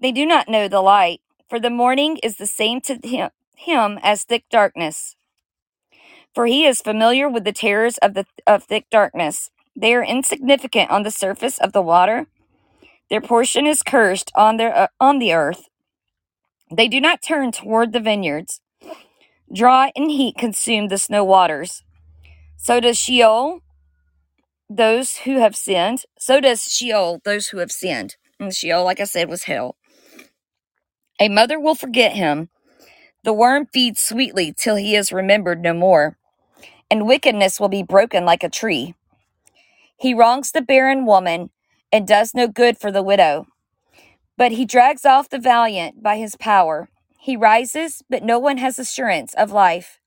They 0.00 0.10
do 0.10 0.24
not 0.24 0.48
know 0.48 0.68
the 0.68 0.80
light, 0.80 1.20
for 1.46 1.60
the 1.60 1.68
morning 1.68 2.16
is 2.22 2.38
the 2.38 2.46
same 2.46 2.80
to 2.80 2.94
him, 3.06 3.28
him 3.54 3.98
as 4.02 4.24
thick 4.24 4.44
darkness. 4.50 5.16
For 6.34 6.46
he 6.46 6.64
is 6.64 6.80
familiar 6.80 7.28
with 7.28 7.44
the 7.44 7.52
terrors 7.52 7.98
of 7.98 8.14
the 8.14 8.24
of 8.46 8.64
thick 8.64 8.86
darkness. 8.90 9.50
They 9.76 9.92
are 9.94 10.02
insignificant 10.02 10.90
on 10.90 11.02
the 11.02 11.10
surface 11.10 11.58
of 11.58 11.74
the 11.74 11.82
water. 11.82 12.26
Their 13.10 13.20
portion 13.20 13.66
is 13.66 13.82
cursed 13.82 14.32
on 14.34 14.56
their 14.56 14.74
uh, 14.74 14.86
on 14.98 15.18
the 15.18 15.34
earth. 15.34 15.68
They 16.72 16.88
do 16.88 17.02
not 17.02 17.20
turn 17.20 17.52
toward 17.52 17.92
the 17.92 18.00
vineyards. 18.00 18.62
Drought 19.52 19.92
and 19.94 20.10
heat 20.10 20.38
consume 20.38 20.88
the 20.88 20.96
snow 20.96 21.22
waters. 21.22 21.82
So 22.62 22.78
does 22.78 22.98
Sheol 22.98 23.60
those 24.68 25.16
who 25.18 25.38
have 25.38 25.56
sinned. 25.56 26.04
So 26.18 26.40
does 26.40 26.64
Sheol 26.64 27.20
those 27.24 27.48
who 27.48 27.58
have 27.58 27.72
sinned. 27.72 28.16
And 28.38 28.54
Sheol, 28.54 28.84
like 28.84 29.00
I 29.00 29.04
said, 29.04 29.30
was 29.30 29.44
hell. 29.44 29.76
A 31.18 31.30
mother 31.30 31.58
will 31.58 31.74
forget 31.74 32.12
him. 32.12 32.50
The 33.24 33.32
worm 33.32 33.66
feeds 33.72 34.00
sweetly 34.00 34.52
till 34.56 34.76
he 34.76 34.94
is 34.94 35.10
remembered 35.10 35.62
no 35.62 35.72
more, 35.72 36.18
and 36.90 37.06
wickedness 37.06 37.58
will 37.58 37.68
be 37.70 37.82
broken 37.82 38.26
like 38.26 38.44
a 38.44 38.50
tree. 38.50 38.94
He 39.98 40.12
wrongs 40.14 40.52
the 40.52 40.62
barren 40.62 41.06
woman 41.06 41.50
and 41.90 42.06
does 42.06 42.34
no 42.34 42.46
good 42.46 42.76
for 42.76 42.92
the 42.92 43.02
widow. 43.02 43.46
But 44.36 44.52
he 44.52 44.66
drags 44.66 45.06
off 45.06 45.30
the 45.30 45.38
valiant 45.38 46.02
by 46.02 46.18
his 46.18 46.36
power. 46.36 46.90
He 47.18 47.36
rises, 47.36 48.02
but 48.10 48.22
no 48.22 48.38
one 48.38 48.58
has 48.58 48.78
assurance 48.78 49.34
of 49.34 49.50
life. 49.50 49.99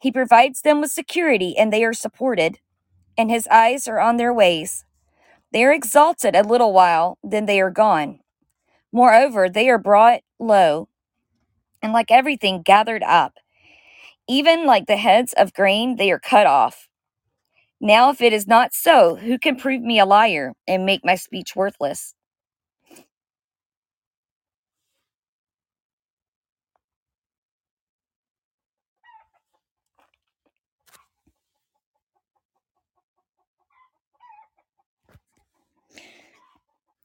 He 0.00 0.12
provides 0.12 0.62
them 0.62 0.80
with 0.80 0.92
security, 0.92 1.56
and 1.56 1.72
they 1.72 1.84
are 1.84 1.94
supported, 1.94 2.58
and 3.16 3.30
his 3.30 3.48
eyes 3.48 3.88
are 3.88 4.00
on 4.00 4.16
their 4.16 4.32
ways. 4.32 4.84
They 5.52 5.64
are 5.64 5.72
exalted 5.72 6.36
a 6.36 6.42
little 6.42 6.72
while, 6.72 7.18
then 7.22 7.46
they 7.46 7.60
are 7.60 7.70
gone. 7.70 8.20
Moreover, 8.92 9.48
they 9.48 9.68
are 9.68 9.78
brought 9.78 10.20
low, 10.38 10.88
and 11.82 11.92
like 11.92 12.10
everything 12.10 12.62
gathered 12.62 13.02
up. 13.02 13.34
Even 14.28 14.66
like 14.66 14.86
the 14.86 14.96
heads 14.96 15.32
of 15.34 15.54
grain, 15.54 15.96
they 15.96 16.10
are 16.10 16.18
cut 16.20 16.46
off. 16.46 16.88
Now, 17.80 18.10
if 18.10 18.20
it 18.20 18.32
is 18.32 18.46
not 18.46 18.74
so, 18.74 19.16
who 19.16 19.38
can 19.38 19.56
prove 19.56 19.82
me 19.82 19.98
a 20.00 20.06
liar 20.06 20.54
and 20.66 20.86
make 20.86 21.04
my 21.04 21.14
speech 21.14 21.56
worthless? 21.56 22.14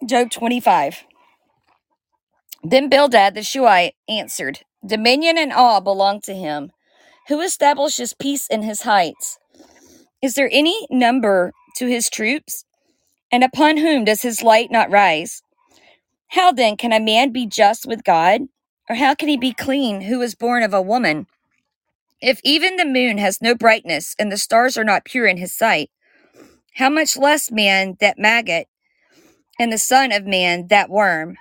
Job 0.05 0.29
25. 0.31 1.05
Then 2.63 2.89
Bildad 2.89 3.35
the 3.35 3.43
Shuhite 3.43 3.95
answered, 4.09 4.59
Dominion 4.85 5.37
and 5.37 5.53
awe 5.53 5.79
belong 5.79 6.19
to 6.21 6.33
him. 6.33 6.71
Who 7.29 7.39
establishes 7.39 8.13
peace 8.13 8.47
in 8.47 8.63
his 8.63 8.81
heights? 8.81 9.37
Is 10.21 10.33
there 10.33 10.49
any 10.51 10.87
number 10.89 11.53
to 11.77 11.87
his 11.87 12.09
troops? 12.09 12.65
And 13.31 13.43
upon 13.43 13.77
whom 13.77 14.03
does 14.03 14.21
his 14.23 14.43
light 14.43 14.71
not 14.71 14.91
rise? 14.91 15.41
How 16.29 16.51
then 16.51 16.75
can 16.75 16.91
a 16.91 16.99
man 16.99 17.31
be 17.31 17.45
just 17.45 17.85
with 17.85 18.03
God? 18.03 18.41
Or 18.89 18.95
how 18.95 19.15
can 19.15 19.29
he 19.29 19.37
be 19.37 19.53
clean 19.53 20.01
who 20.01 20.19
was 20.19 20.35
born 20.35 20.63
of 20.63 20.73
a 20.73 20.81
woman? 20.81 21.27
If 22.21 22.41
even 22.43 22.75
the 22.75 22.85
moon 22.85 23.17
has 23.19 23.41
no 23.41 23.55
brightness 23.55 24.15
and 24.19 24.31
the 24.31 24.37
stars 24.37 24.77
are 24.77 24.83
not 24.83 25.05
pure 25.05 25.27
in 25.27 25.37
his 25.37 25.53
sight, 25.53 25.89
how 26.75 26.89
much 26.89 27.17
less 27.17 27.51
man 27.51 27.95
that 27.99 28.19
maggot 28.19 28.67
and 29.59 29.71
the 29.71 29.77
son 29.77 30.11
of 30.11 30.25
man 30.25 30.67
that 30.67 30.89
worm? 30.89 31.37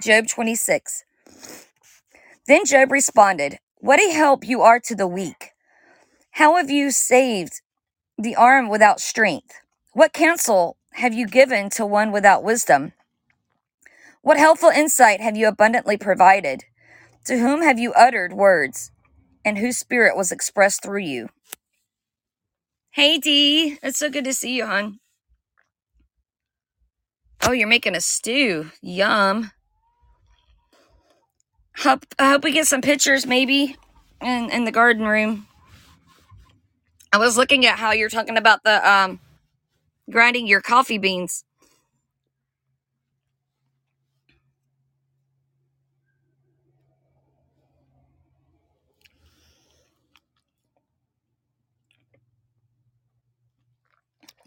Job 0.00 0.26
26. 0.28 1.04
Then 2.46 2.64
Job 2.64 2.92
responded, 2.92 3.58
What 3.78 4.00
a 4.00 4.12
help 4.12 4.46
you 4.46 4.62
are 4.62 4.80
to 4.80 4.94
the 4.94 5.06
weak! 5.06 5.50
How 6.32 6.56
have 6.56 6.70
you 6.70 6.90
saved 6.90 7.60
the 8.18 8.36
arm 8.36 8.68
without 8.68 9.00
strength? 9.00 9.54
What 9.92 10.12
counsel 10.12 10.76
have 10.94 11.12
you 11.12 11.26
given 11.26 11.68
to 11.70 11.84
one 11.84 12.12
without 12.12 12.44
wisdom? 12.44 12.92
What 14.22 14.38
helpful 14.38 14.70
insight 14.70 15.20
have 15.20 15.36
you 15.36 15.48
abundantly 15.48 15.96
provided? 15.96 16.64
To 17.26 17.38
whom 17.38 17.62
have 17.62 17.78
you 17.80 17.92
uttered 17.94 18.32
words, 18.32 18.91
and 19.44 19.58
whose 19.58 19.78
spirit 19.78 20.16
was 20.16 20.32
expressed 20.32 20.82
through 20.82 21.00
you? 21.00 21.28
Hey, 22.92 23.18
Dee. 23.18 23.78
It's 23.82 23.98
so 23.98 24.10
good 24.10 24.24
to 24.24 24.34
see 24.34 24.56
you, 24.56 24.66
hon. 24.66 24.98
Oh, 27.42 27.52
you're 27.52 27.68
making 27.68 27.94
a 27.94 28.00
stew. 28.00 28.70
Yum. 28.80 29.50
Hope, 31.78 32.04
I 32.18 32.30
hope 32.30 32.44
we 32.44 32.52
get 32.52 32.66
some 32.66 32.82
pictures, 32.82 33.26
maybe, 33.26 33.76
in, 34.20 34.50
in 34.50 34.64
the 34.64 34.72
garden 34.72 35.06
room. 35.06 35.46
I 37.12 37.18
was 37.18 37.36
looking 37.36 37.66
at 37.66 37.78
how 37.78 37.92
you're 37.92 38.08
talking 38.08 38.36
about 38.36 38.62
the 38.64 38.90
um, 38.90 39.20
grinding 40.10 40.46
your 40.46 40.60
coffee 40.60 40.98
beans. 40.98 41.44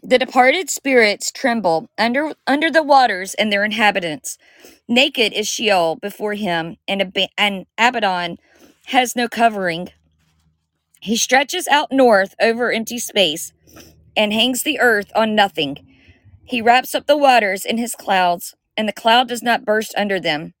The 0.06 0.18
departed 0.20 0.70
spirits 0.70 1.32
tremble 1.32 1.90
under 1.98 2.32
under 2.46 2.70
the 2.70 2.84
waters 2.84 3.34
and 3.34 3.52
their 3.52 3.64
inhabitants. 3.64 4.38
Naked 4.86 5.32
is 5.32 5.48
Sheol 5.48 5.96
before 5.96 6.34
him, 6.34 6.76
and, 6.86 7.02
Ab- 7.02 7.30
and 7.36 7.66
Abaddon 7.76 8.38
has 8.86 9.16
no 9.16 9.26
covering. 9.26 9.88
He 11.00 11.16
stretches 11.16 11.66
out 11.66 11.90
north 11.90 12.36
over 12.40 12.70
empty 12.70 13.00
space 13.00 13.52
and 14.16 14.32
hangs 14.32 14.62
the 14.62 14.78
earth 14.78 15.10
on 15.16 15.34
nothing. 15.34 15.84
He 16.44 16.62
wraps 16.62 16.94
up 16.94 17.08
the 17.08 17.16
waters 17.16 17.64
in 17.64 17.76
his 17.76 17.96
clouds, 17.96 18.54
and 18.76 18.88
the 18.88 18.92
cloud 18.92 19.26
does 19.26 19.42
not 19.42 19.64
burst 19.64 19.92
under 19.96 20.20
them. 20.20 20.54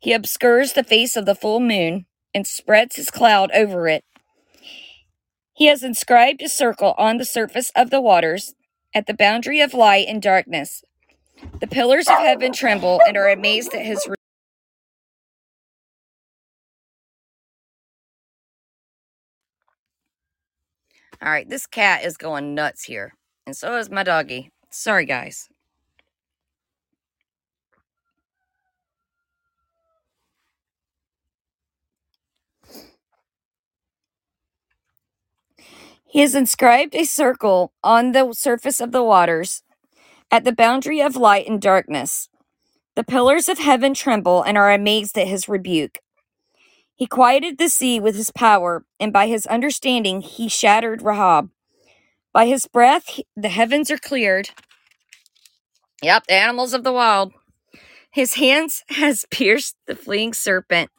He 0.00 0.14
obscures 0.14 0.72
the 0.72 0.84
face 0.84 1.16
of 1.16 1.26
the 1.26 1.34
full 1.34 1.60
moon 1.60 2.06
and 2.34 2.46
spreads 2.46 2.96
his 2.96 3.10
cloud 3.10 3.50
over 3.52 3.88
it. 3.88 4.04
He 5.52 5.66
has 5.66 5.82
inscribed 5.82 6.40
a 6.40 6.48
circle 6.48 6.94
on 6.96 7.18
the 7.18 7.26
surface 7.26 7.70
of 7.76 7.90
the 7.90 8.00
waters 8.00 8.54
at 8.94 9.06
the 9.06 9.14
boundary 9.14 9.60
of 9.60 9.74
light 9.74 10.06
and 10.08 10.20
darkness. 10.22 10.82
The 11.60 11.66
pillars 11.66 12.08
of 12.08 12.18
heaven 12.18 12.52
tremble 12.52 13.00
and 13.06 13.16
are 13.16 13.28
amazed 13.28 13.74
at 13.74 13.84
his. 13.84 14.06
All 21.22 21.30
right, 21.30 21.48
this 21.48 21.66
cat 21.66 22.04
is 22.04 22.16
going 22.16 22.54
nuts 22.54 22.84
here, 22.84 23.14
and 23.46 23.56
so 23.56 23.76
is 23.76 23.90
my 23.90 24.02
doggy. 24.02 24.50
Sorry, 24.70 25.04
guys. 25.04 25.48
He 36.10 36.20
has 36.20 36.34
inscribed 36.34 36.94
a 36.96 37.04
circle 37.04 37.72
on 37.84 38.12
the 38.12 38.32
surface 38.32 38.80
of 38.80 38.92
the 38.92 39.04
waters 39.04 39.62
at 40.30 40.44
the 40.44 40.52
boundary 40.52 41.00
of 41.00 41.16
light 41.16 41.48
and 41.48 41.60
darkness. 41.60 42.28
The 42.96 43.04
pillars 43.04 43.48
of 43.48 43.58
heaven 43.58 43.94
tremble 43.94 44.42
and 44.42 44.58
are 44.58 44.72
amazed 44.72 45.16
at 45.18 45.28
his 45.28 45.48
rebuke. 45.48 45.98
He 46.96 47.06
quieted 47.06 47.58
the 47.58 47.68
sea 47.68 48.00
with 48.00 48.16
his 48.16 48.30
power, 48.32 48.84
and 48.98 49.12
by 49.12 49.28
his 49.28 49.46
understanding 49.46 50.20
he 50.20 50.48
shattered 50.48 51.02
Rahab. 51.02 51.50
By 52.32 52.46
his 52.46 52.66
breath 52.66 53.06
he- 53.08 53.26
the 53.36 53.48
heavens 53.48 53.90
are 53.90 53.98
cleared. 53.98 54.50
Yep, 56.02 56.26
the 56.28 56.34
animals 56.34 56.74
of 56.74 56.84
the 56.84 56.92
wild. 56.92 57.32
His 58.10 58.34
hands 58.34 58.84
has 58.90 59.26
pierced 59.32 59.76
the 59.86 59.96
fleeing 59.96 60.32
serpent. 60.34 60.90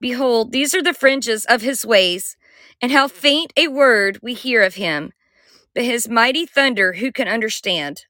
Behold, 0.00 0.52
these 0.52 0.74
are 0.74 0.82
the 0.82 0.94
fringes 0.94 1.44
of 1.46 1.62
his 1.62 1.84
ways, 1.86 2.36
and 2.80 2.92
how 2.92 3.08
faint 3.08 3.52
a 3.56 3.68
word 3.68 4.18
we 4.22 4.34
hear 4.34 4.62
of 4.62 4.74
him. 4.74 5.12
But 5.74 5.84
his 5.84 6.08
mighty 6.08 6.46
thunder, 6.46 6.94
who 6.94 7.12
can 7.12 7.28
understand? 7.28 8.04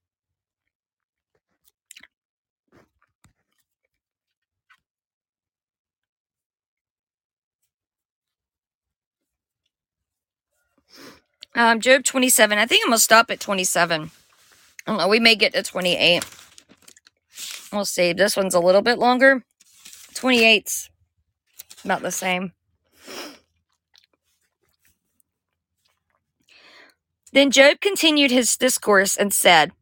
Um, 11.54 11.80
Job 11.80 12.04
27. 12.04 12.58
I 12.58 12.66
think 12.66 12.84
I'm 12.84 12.90
going 12.90 12.98
to 12.98 13.02
stop 13.02 13.30
at 13.30 13.40
27. 13.40 14.10
I 14.86 14.90
don't 14.90 14.98
know. 14.98 15.08
We 15.08 15.20
may 15.20 15.36
get 15.36 15.52
to 15.52 15.62
28. 15.62 16.24
We'll 17.72 17.84
see. 17.84 18.12
This 18.12 18.36
one's 18.36 18.54
a 18.54 18.60
little 18.60 18.82
bit 18.82 18.98
longer. 18.98 19.44
28's 20.14 20.88
about 21.84 22.02
the 22.02 22.10
same. 22.10 22.52
Then 27.32 27.50
Job 27.50 27.80
continued 27.80 28.30
his 28.30 28.56
discourse 28.56 29.16
and 29.16 29.32
said, 29.32 29.72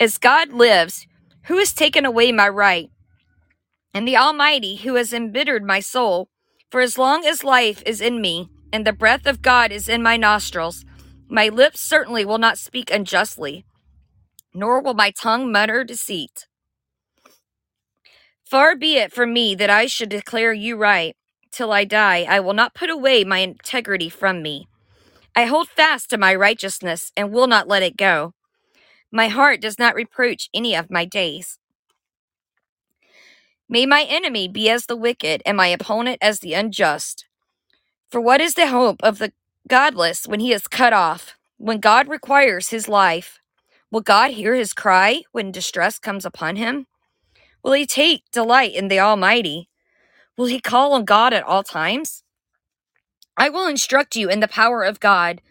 As 0.00 0.16
God 0.16 0.52
lives, 0.52 1.06
who 1.44 1.58
has 1.58 1.74
taken 1.74 2.04
away 2.06 2.32
my 2.32 2.48
right, 2.48 2.90
and 3.92 4.08
the 4.08 4.16
Almighty 4.16 4.76
who 4.76 4.94
has 4.94 5.12
embittered 5.12 5.64
my 5.64 5.80
soul, 5.80 6.28
for 6.70 6.80
as 6.80 6.98
long 6.98 7.24
as 7.24 7.44
life 7.44 7.82
is 7.86 8.00
in 8.00 8.20
me, 8.20 8.48
and 8.72 8.86
the 8.86 8.92
breath 8.92 9.26
of 9.26 9.42
God 9.42 9.72
is 9.72 9.88
in 9.88 10.02
my 10.02 10.16
nostrils, 10.16 10.84
my 11.28 11.48
lips 11.48 11.80
certainly 11.80 12.24
will 12.24 12.38
not 12.38 12.58
speak 12.58 12.90
unjustly, 12.90 13.64
nor 14.54 14.80
will 14.80 14.94
my 14.94 15.10
tongue 15.10 15.52
mutter 15.52 15.84
deceit. 15.84 16.46
Far 18.44 18.76
be 18.76 18.96
it 18.96 19.12
from 19.12 19.32
me 19.32 19.54
that 19.54 19.70
I 19.70 19.86
should 19.86 20.08
declare 20.08 20.52
you 20.52 20.76
right. 20.76 21.16
Till 21.50 21.72
I 21.72 21.84
die, 21.84 22.26
I 22.28 22.40
will 22.40 22.52
not 22.54 22.74
put 22.74 22.90
away 22.90 23.24
my 23.24 23.38
integrity 23.38 24.08
from 24.08 24.42
me. 24.42 24.68
I 25.36 25.46
hold 25.46 25.68
fast 25.68 26.10
to 26.10 26.18
my 26.18 26.34
righteousness 26.34 27.12
and 27.16 27.32
will 27.32 27.48
not 27.48 27.68
let 27.68 27.84
it 27.84 27.98
go. 27.98 28.34
My 29.12 29.28
heart 29.28 29.60
does 29.60 29.78
not 29.78 29.94
reproach 29.94 30.50
any 30.54 30.76
of 30.76 30.90
my 30.90 31.04
days. 31.06 31.58
May 33.68 33.86
my 33.86 34.04
enemy 34.08 34.48
be 34.48 34.70
as 34.70 34.86
the 34.86 34.96
wicked 34.96 35.42
and 35.46 35.56
my 35.56 35.68
opponent 35.68 36.18
as 36.22 36.40
the 36.40 36.54
unjust. 36.54 37.26
For 38.10 38.20
what 38.20 38.40
is 38.40 38.54
the 38.54 38.68
hope 38.68 39.02
of 39.02 39.18
the 39.18 39.32
godless 39.68 40.26
when 40.26 40.40
he 40.40 40.52
is 40.52 40.68
cut 40.68 40.92
off, 40.92 41.34
when 41.58 41.80
God 41.80 42.08
requires 42.08 42.70
his 42.70 42.88
life? 42.88 43.40
Will 43.90 44.02
God 44.02 44.32
hear 44.32 44.54
his 44.54 44.74
cry 44.74 45.22
when 45.32 45.52
distress 45.52 45.98
comes 45.98 46.24
upon 46.24 46.56
him? 46.56 46.86
Will 47.64 47.72
he 47.74 47.86
take 47.86 48.24
delight 48.32 48.74
in 48.74 48.88
the 48.88 49.00
Almighty? 49.00 49.68
Will 50.38 50.46
he 50.46 50.60
call 50.60 50.94
on 50.94 51.04
God 51.04 51.34
at 51.34 51.44
all 51.44 51.64
times? 51.64 52.24
I 53.36 53.48
will 53.48 53.66
instruct 53.66 54.16
you 54.16 54.28
in 54.30 54.40
the 54.40 54.48
power 54.48 54.82
of 54.82 55.00
God. 55.00 55.42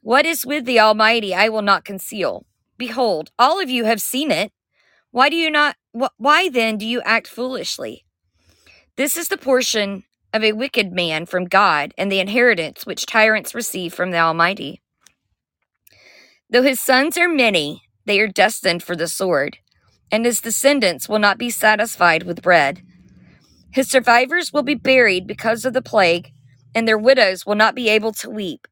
What 0.00 0.26
is 0.26 0.46
with 0.46 0.64
the 0.64 0.80
Almighty 0.80 1.34
I 1.34 1.48
will 1.48 1.62
not 1.62 1.84
conceal. 1.84 2.46
Behold, 2.78 3.30
all 3.38 3.60
of 3.60 3.68
you 3.68 3.84
have 3.84 4.00
seen 4.00 4.30
it. 4.30 4.52
Why 5.10 5.28
do 5.28 5.36
you 5.36 5.50
not 5.50 5.76
wh- 5.98 6.14
why 6.16 6.48
then 6.48 6.78
do 6.78 6.86
you 6.86 7.00
act 7.02 7.26
foolishly? 7.26 8.04
This 8.96 9.16
is 9.16 9.28
the 9.28 9.36
portion 9.36 10.04
of 10.32 10.42
a 10.42 10.52
wicked 10.52 10.92
man 10.92 11.26
from 11.26 11.46
God 11.46 11.92
and 11.98 12.10
the 12.10 12.20
inheritance 12.20 12.86
which 12.86 13.06
tyrants 13.06 13.54
receive 13.54 13.94
from 13.94 14.10
the 14.10 14.18
Almighty. 14.18 14.80
Though 16.50 16.62
his 16.62 16.80
sons 16.80 17.18
are 17.18 17.28
many, 17.28 17.82
they 18.06 18.20
are 18.20 18.28
destined 18.28 18.82
for 18.82 18.96
the 18.96 19.08
sword, 19.08 19.58
and 20.10 20.24
his 20.24 20.40
descendants 20.40 21.08
will 21.08 21.18
not 21.18 21.38
be 21.38 21.50
satisfied 21.50 22.22
with 22.22 22.42
bread. 22.42 22.82
His 23.70 23.90
survivors 23.90 24.52
will 24.52 24.62
be 24.62 24.74
buried 24.74 25.26
because 25.26 25.64
of 25.64 25.74
the 25.74 25.82
plague, 25.82 26.32
and 26.78 26.88
their 26.88 26.98
widows 26.98 27.44
will 27.44 27.56
not 27.56 27.74
be 27.74 27.90
able 27.90 28.12
to 28.12 28.30
weep. 28.30 28.68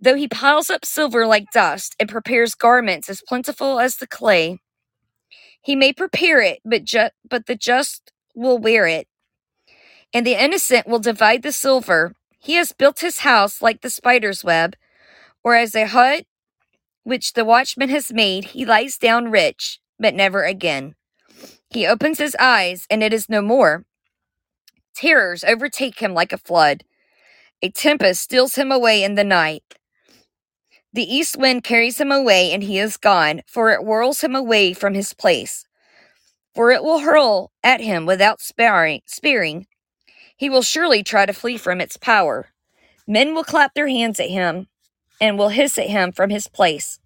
Though 0.00 0.16
he 0.16 0.28
piles 0.28 0.70
up 0.70 0.84
silver 0.84 1.26
like 1.26 1.52
dust 1.52 1.96
and 2.00 2.08
prepares 2.10 2.56
garments 2.56 3.08
as 3.08 3.22
plentiful 3.28 3.80
as 3.80 3.96
the 3.98 4.08
clay, 4.08 4.58
he 5.62 5.76
may 5.76 5.92
prepare 5.92 6.40
it, 6.42 6.60
but 6.64 6.84
ju- 6.84 7.10
but 7.28 7.46
the 7.46 7.56
just 7.56 8.12
will 8.34 8.58
wear 8.58 8.86
it, 8.88 9.08
and 10.14 10.26
the 10.26 10.34
innocent 10.42 10.86
will 10.88 11.00
divide 11.00 11.42
the 11.42 11.52
silver. 11.52 12.14
He 12.40 12.54
has 12.54 12.72
built 12.72 13.00
his 13.00 13.20
house 13.20 13.62
like 13.62 13.82
the 13.82 13.90
spider's 13.90 14.44
web, 14.44 14.76
or 15.44 15.56
as 15.56 15.74
a 15.74 15.86
hut 15.88 16.26
which 17.04 17.34
the 17.34 17.44
watchman 17.44 17.90
has 17.90 18.12
made. 18.12 18.46
He 18.46 18.64
lies 18.66 18.98
down 18.98 19.30
rich, 19.30 19.80
but 19.98 20.14
never 20.14 20.44
again. 20.44 20.94
He 21.70 21.86
opens 21.86 22.18
his 22.18 22.36
eyes, 22.40 22.86
and 22.90 23.02
it 23.02 23.12
is 23.14 23.28
no 23.28 23.42
more. 23.42 23.84
Terrors 24.98 25.44
overtake 25.44 26.00
him 26.00 26.12
like 26.12 26.32
a 26.32 26.38
flood. 26.38 26.82
A 27.62 27.70
tempest 27.70 28.20
steals 28.20 28.56
him 28.56 28.72
away 28.72 29.04
in 29.04 29.14
the 29.14 29.22
night. 29.22 29.62
The 30.92 31.04
east 31.04 31.36
wind 31.36 31.62
carries 31.62 32.00
him 32.00 32.10
away, 32.10 32.50
and 32.50 32.64
he 32.64 32.80
is 32.80 32.96
gone, 32.96 33.42
for 33.46 33.70
it 33.70 33.82
whirls 33.82 34.22
him 34.22 34.34
away 34.34 34.72
from 34.72 34.94
his 34.94 35.14
place. 35.14 35.66
For 36.52 36.72
it 36.72 36.82
will 36.82 36.98
hurl 36.98 37.52
at 37.62 37.80
him 37.80 38.06
without 38.06 38.40
sparing. 38.40 39.02
sparing. 39.06 39.68
He 40.36 40.50
will 40.50 40.62
surely 40.62 41.04
try 41.04 41.26
to 41.26 41.32
flee 41.32 41.58
from 41.58 41.80
its 41.80 41.96
power. 41.96 42.48
Men 43.06 43.34
will 43.34 43.44
clap 43.44 43.74
their 43.74 43.86
hands 43.86 44.18
at 44.18 44.30
him 44.30 44.66
and 45.20 45.38
will 45.38 45.50
hiss 45.50 45.78
at 45.78 45.86
him 45.90 46.10
from 46.10 46.30
his 46.30 46.48
place. 46.48 46.98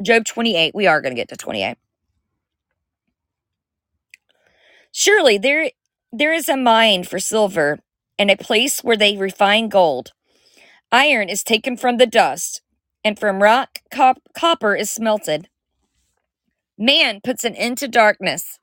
Job 0.00 0.24
28. 0.24 0.74
We 0.74 0.86
are 0.86 1.02
going 1.02 1.14
to 1.14 1.20
get 1.20 1.28
to 1.28 1.36
28. 1.36 1.76
Surely 4.90 5.36
there 5.36 5.70
there 6.12 6.32
is 6.32 6.48
a 6.48 6.56
mine 6.56 7.04
for 7.04 7.18
silver 7.18 7.80
and 8.18 8.30
a 8.30 8.36
place 8.36 8.82
where 8.82 8.96
they 8.96 9.16
refine 9.16 9.68
gold. 9.68 10.12
Iron 10.90 11.28
is 11.28 11.42
taken 11.42 11.76
from 11.76 11.98
the 11.98 12.06
dust, 12.06 12.62
and 13.04 13.18
from 13.18 13.42
rock 13.42 13.80
cop- 13.90 14.22
copper 14.34 14.74
is 14.74 14.90
smelted. 14.90 15.48
Man 16.78 17.20
puts 17.22 17.44
an 17.44 17.54
end 17.54 17.78
to 17.78 17.88
darkness, 17.88 18.58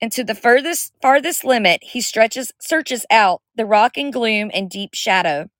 and 0.00 0.12
to 0.12 0.22
the 0.24 0.34
furthest 0.34 0.92
farthest 1.02 1.44
limit 1.44 1.82
he 1.82 2.00
stretches 2.00 2.52
searches 2.60 3.04
out 3.10 3.42
the 3.56 3.66
rock 3.66 3.96
and 3.96 4.12
gloom 4.12 4.50
and 4.54 4.70
deep 4.70 4.94
shadow. 4.94 5.50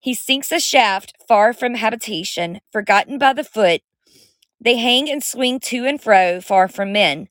He 0.00 0.14
sinks 0.14 0.52
a 0.52 0.60
shaft 0.60 1.14
far 1.26 1.52
from 1.52 1.74
habitation, 1.74 2.60
forgotten 2.72 3.18
by 3.18 3.32
the 3.32 3.44
foot. 3.44 3.82
They 4.60 4.76
hang 4.76 5.10
and 5.10 5.22
swing 5.22 5.60
to 5.60 5.84
and 5.86 6.00
fro, 6.00 6.40
far 6.40 6.68
from 6.68 6.92
men. 6.92 7.28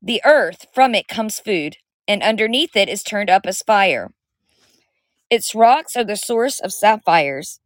The 0.00 0.22
earth, 0.24 0.66
from 0.72 0.94
it 0.94 1.08
comes 1.08 1.40
food, 1.40 1.76
and 2.08 2.22
underneath 2.22 2.76
it 2.76 2.88
is 2.88 3.02
turned 3.02 3.30
up 3.30 3.46
as 3.46 3.62
fire. 3.62 4.12
Its 5.30 5.54
rocks 5.54 5.96
are 5.96 6.04
the 6.04 6.16
source 6.16 6.60
of 6.60 6.72
sapphires, 6.72 7.60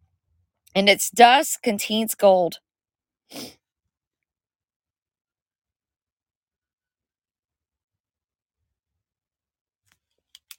and 0.75 0.89
its 0.89 1.11
dust 1.11 1.63
contains 1.63 2.15
gold. 2.15 2.59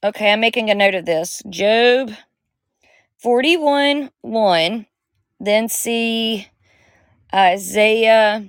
Okay, 0.03 0.31
I'm 0.31 0.39
making 0.39 0.69
a 0.69 0.75
note 0.75 0.95
of 0.95 1.05
this. 1.05 1.41
Job 1.49 2.11
41 3.19 4.11
1, 4.21 4.85
then 5.39 5.69
see 5.69 6.47
Isaiah 7.33 8.47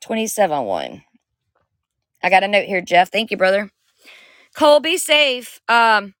27 0.00 0.64
1. 0.64 1.04
I 2.22 2.30
got 2.30 2.44
a 2.44 2.48
note 2.48 2.66
here, 2.66 2.80
Jeff. 2.80 3.10
Thank 3.10 3.30
you, 3.30 3.36
brother. 3.36 3.70
Cole, 4.54 4.80
be 4.80 4.96
safe. 4.98 5.60
Um, 5.68 6.14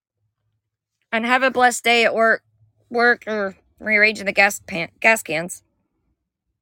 and 1.12 1.26
have 1.26 1.42
a 1.42 1.50
blessed 1.50 1.84
day 1.84 2.04
at 2.04 2.14
work. 2.14 2.42
Work 2.90 3.24
or 3.26 3.56
rearranging 3.78 4.26
the 4.26 4.32
gas 4.32 4.60
pan- 4.66 4.90
gas 5.00 5.22
cans. 5.22 5.62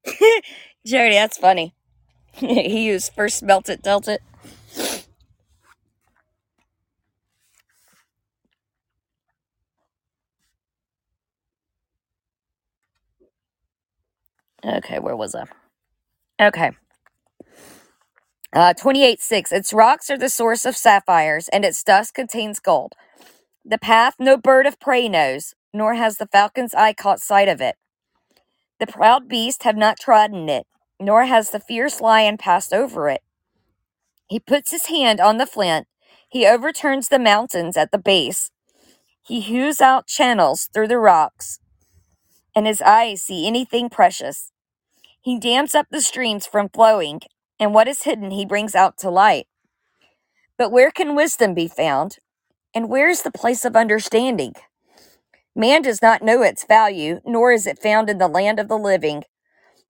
Jody, 0.86 1.14
that's 1.14 1.38
funny. 1.38 1.74
he 2.34 2.86
used 2.86 3.12
first 3.14 3.38
smelt 3.38 3.68
it, 3.68 3.82
dealt 3.82 4.08
it. 4.08 4.22
Okay, 14.64 14.98
where 14.98 15.16
was 15.16 15.34
I? 15.34 15.44
Okay. 16.40 16.72
Uh, 18.52 18.74
28 18.74 19.20
6. 19.20 19.52
Its 19.52 19.72
rocks 19.72 20.10
are 20.10 20.18
the 20.18 20.28
source 20.28 20.64
of 20.66 20.76
sapphires, 20.76 21.48
and 21.48 21.64
its 21.64 21.84
dust 21.84 22.14
contains 22.14 22.60
gold. 22.60 22.94
The 23.64 23.78
path 23.78 24.16
no 24.18 24.36
bird 24.36 24.66
of 24.66 24.80
prey 24.80 25.08
knows, 25.08 25.54
nor 25.72 25.94
has 25.94 26.16
the 26.18 26.26
falcon's 26.26 26.74
eye 26.74 26.92
caught 26.94 27.20
sight 27.20 27.48
of 27.48 27.60
it. 27.60 27.76
The 28.80 28.86
proud 28.86 29.28
beast 29.28 29.62
have 29.62 29.76
not 29.76 30.00
trodden 30.00 30.48
it, 30.48 30.66
nor 30.98 31.26
has 31.26 31.50
the 31.50 31.60
fierce 31.60 32.00
lion 32.00 32.38
passed 32.38 32.72
over 32.72 33.08
it. 33.08 33.22
He 34.26 34.40
puts 34.40 34.70
his 34.70 34.86
hand 34.86 35.20
on 35.20 35.38
the 35.38 35.46
flint, 35.46 35.86
he 36.30 36.46
overturns 36.46 37.08
the 37.08 37.18
mountains 37.18 37.76
at 37.76 37.90
the 37.90 37.98
base. 37.98 38.52
He 39.22 39.40
hews 39.40 39.80
out 39.80 40.06
channels 40.06 40.68
through 40.72 40.88
the 40.88 40.98
rocks, 40.98 41.58
and 42.54 42.66
his 42.66 42.80
eyes 42.80 43.22
see 43.22 43.46
anything 43.46 43.90
precious. 43.90 44.52
He 45.20 45.38
dams 45.38 45.74
up 45.74 45.88
the 45.90 46.00
streams 46.00 46.46
from 46.46 46.68
flowing, 46.68 47.20
and 47.60 47.74
what 47.74 47.88
is 47.88 48.04
hidden 48.04 48.32
he 48.32 48.46
brings 48.46 48.74
out 48.74 48.98
to 48.98 49.10
light. 49.10 49.46
But 50.58 50.72
where 50.72 50.90
can 50.90 51.16
wisdom 51.16 51.54
be 51.54 51.68
found? 51.68 52.18
And 52.74 52.88
where 52.88 53.10
is 53.10 53.22
the 53.22 53.32
place 53.32 53.64
of 53.64 53.76
understanding? 53.76 54.54
Man 55.56 55.82
does 55.82 56.02
not 56.02 56.22
know 56.22 56.42
its 56.42 56.64
value, 56.64 57.20
nor 57.26 57.52
is 57.52 57.66
it 57.66 57.78
found 57.80 58.10
in 58.10 58.18
the 58.18 58.28
land 58.28 58.60
of 58.60 58.68
the 58.68 58.78
living. 58.78 59.24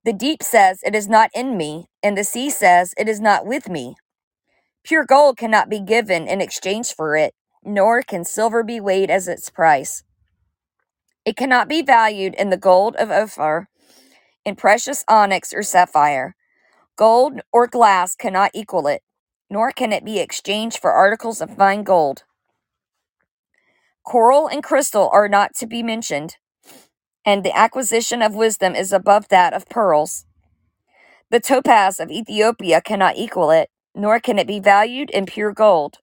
The 0.05 0.15
deep 0.15 0.43
says, 0.43 0.81
It 0.85 0.95
is 0.95 1.09
not 1.09 1.31
in 1.35 1.57
me, 1.59 1.89
and 2.03 2.19
the 2.19 2.25
sea 2.25 2.51
says, 2.51 2.95
It 2.99 3.09
is 3.09 3.21
not 3.21 3.47
with 3.47 3.69
me. 3.69 3.97
Pure 4.85 5.07
gold 5.07 5.37
cannot 5.39 5.69
be 5.71 5.81
given 5.81 6.29
in 6.29 6.41
exchange 6.41 6.95
for 6.95 7.17
it, 7.17 7.35
nor 7.65 8.03
can 8.03 8.25
silver 8.25 8.63
be 8.63 8.81
weighed 8.81 9.11
as 9.11 9.29
its 9.29 9.51
price. 9.51 10.03
It 11.27 11.37
cannot 11.37 11.69
be 11.69 11.83
valued 11.83 12.35
in 12.35 12.51
the 12.51 12.57
gold 12.57 12.97
of 12.97 13.11
Ophir, 13.11 13.69
in 14.45 14.57
precious 14.57 15.05
onyx 15.09 15.53
or 15.55 15.63
sapphire. 15.63 16.35
Gold 16.97 17.41
or 17.53 17.67
glass 17.67 18.15
cannot 18.15 18.51
equal 18.55 18.87
it, 18.87 19.03
nor 19.49 19.73
can 19.73 19.93
it 19.93 20.05
be 20.05 20.19
exchanged 20.19 20.79
for 20.79 20.93
articles 20.93 21.41
of 21.41 21.57
fine 21.57 21.83
gold. 21.83 22.25
Coral 24.05 24.49
and 24.49 24.63
crystal 24.63 25.11
are 25.13 25.29
not 25.29 25.55
to 25.57 25.67
be 25.67 25.83
mentioned, 25.83 26.37
and 27.25 27.45
the 27.45 27.57
acquisition 27.57 28.23
of 28.23 28.35
wisdom 28.35 28.75
is 28.75 28.93
above 28.93 29.29
that 29.29 29.53
of 29.53 29.69
pearls. 29.69 30.27
The 31.31 31.41
topaz 31.41 32.01
of 32.01 32.11
Ethiopia 32.11 32.81
cannot 32.81 33.17
equal 33.17 33.51
it, 33.51 33.71
nor 33.95 34.19
can 34.21 34.39
it 34.39 34.47
be 34.47 34.61
valued 34.61 35.11
in 35.11 35.27
pure 35.27 35.53
gold. 35.53 35.99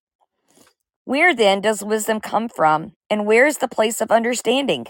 Where 1.04 1.34
then 1.34 1.60
does 1.60 1.82
wisdom 1.82 2.20
come 2.20 2.48
from, 2.48 2.92
and 3.10 3.26
where 3.26 3.46
is 3.46 3.58
the 3.58 3.68
place 3.68 4.00
of 4.00 4.10
understanding? 4.10 4.86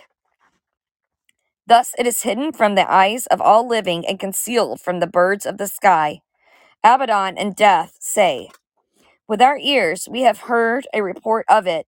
Thus 1.68 1.92
it 1.98 2.06
is 2.06 2.22
hidden 2.22 2.52
from 2.52 2.76
the 2.76 2.90
eyes 2.90 3.26
of 3.26 3.42
all 3.42 3.68
living 3.68 4.06
and 4.06 4.18
concealed 4.18 4.80
from 4.80 5.00
the 5.00 5.06
birds 5.06 5.44
of 5.44 5.58
the 5.58 5.68
sky. 5.68 6.22
Abaddon 6.82 7.36
and 7.36 7.54
death 7.54 7.98
say, 8.00 8.48
With 9.28 9.42
our 9.42 9.58
ears 9.58 10.08
we 10.10 10.22
have 10.22 10.48
heard 10.48 10.86
a 10.94 11.02
report 11.02 11.44
of 11.46 11.66
it. 11.66 11.86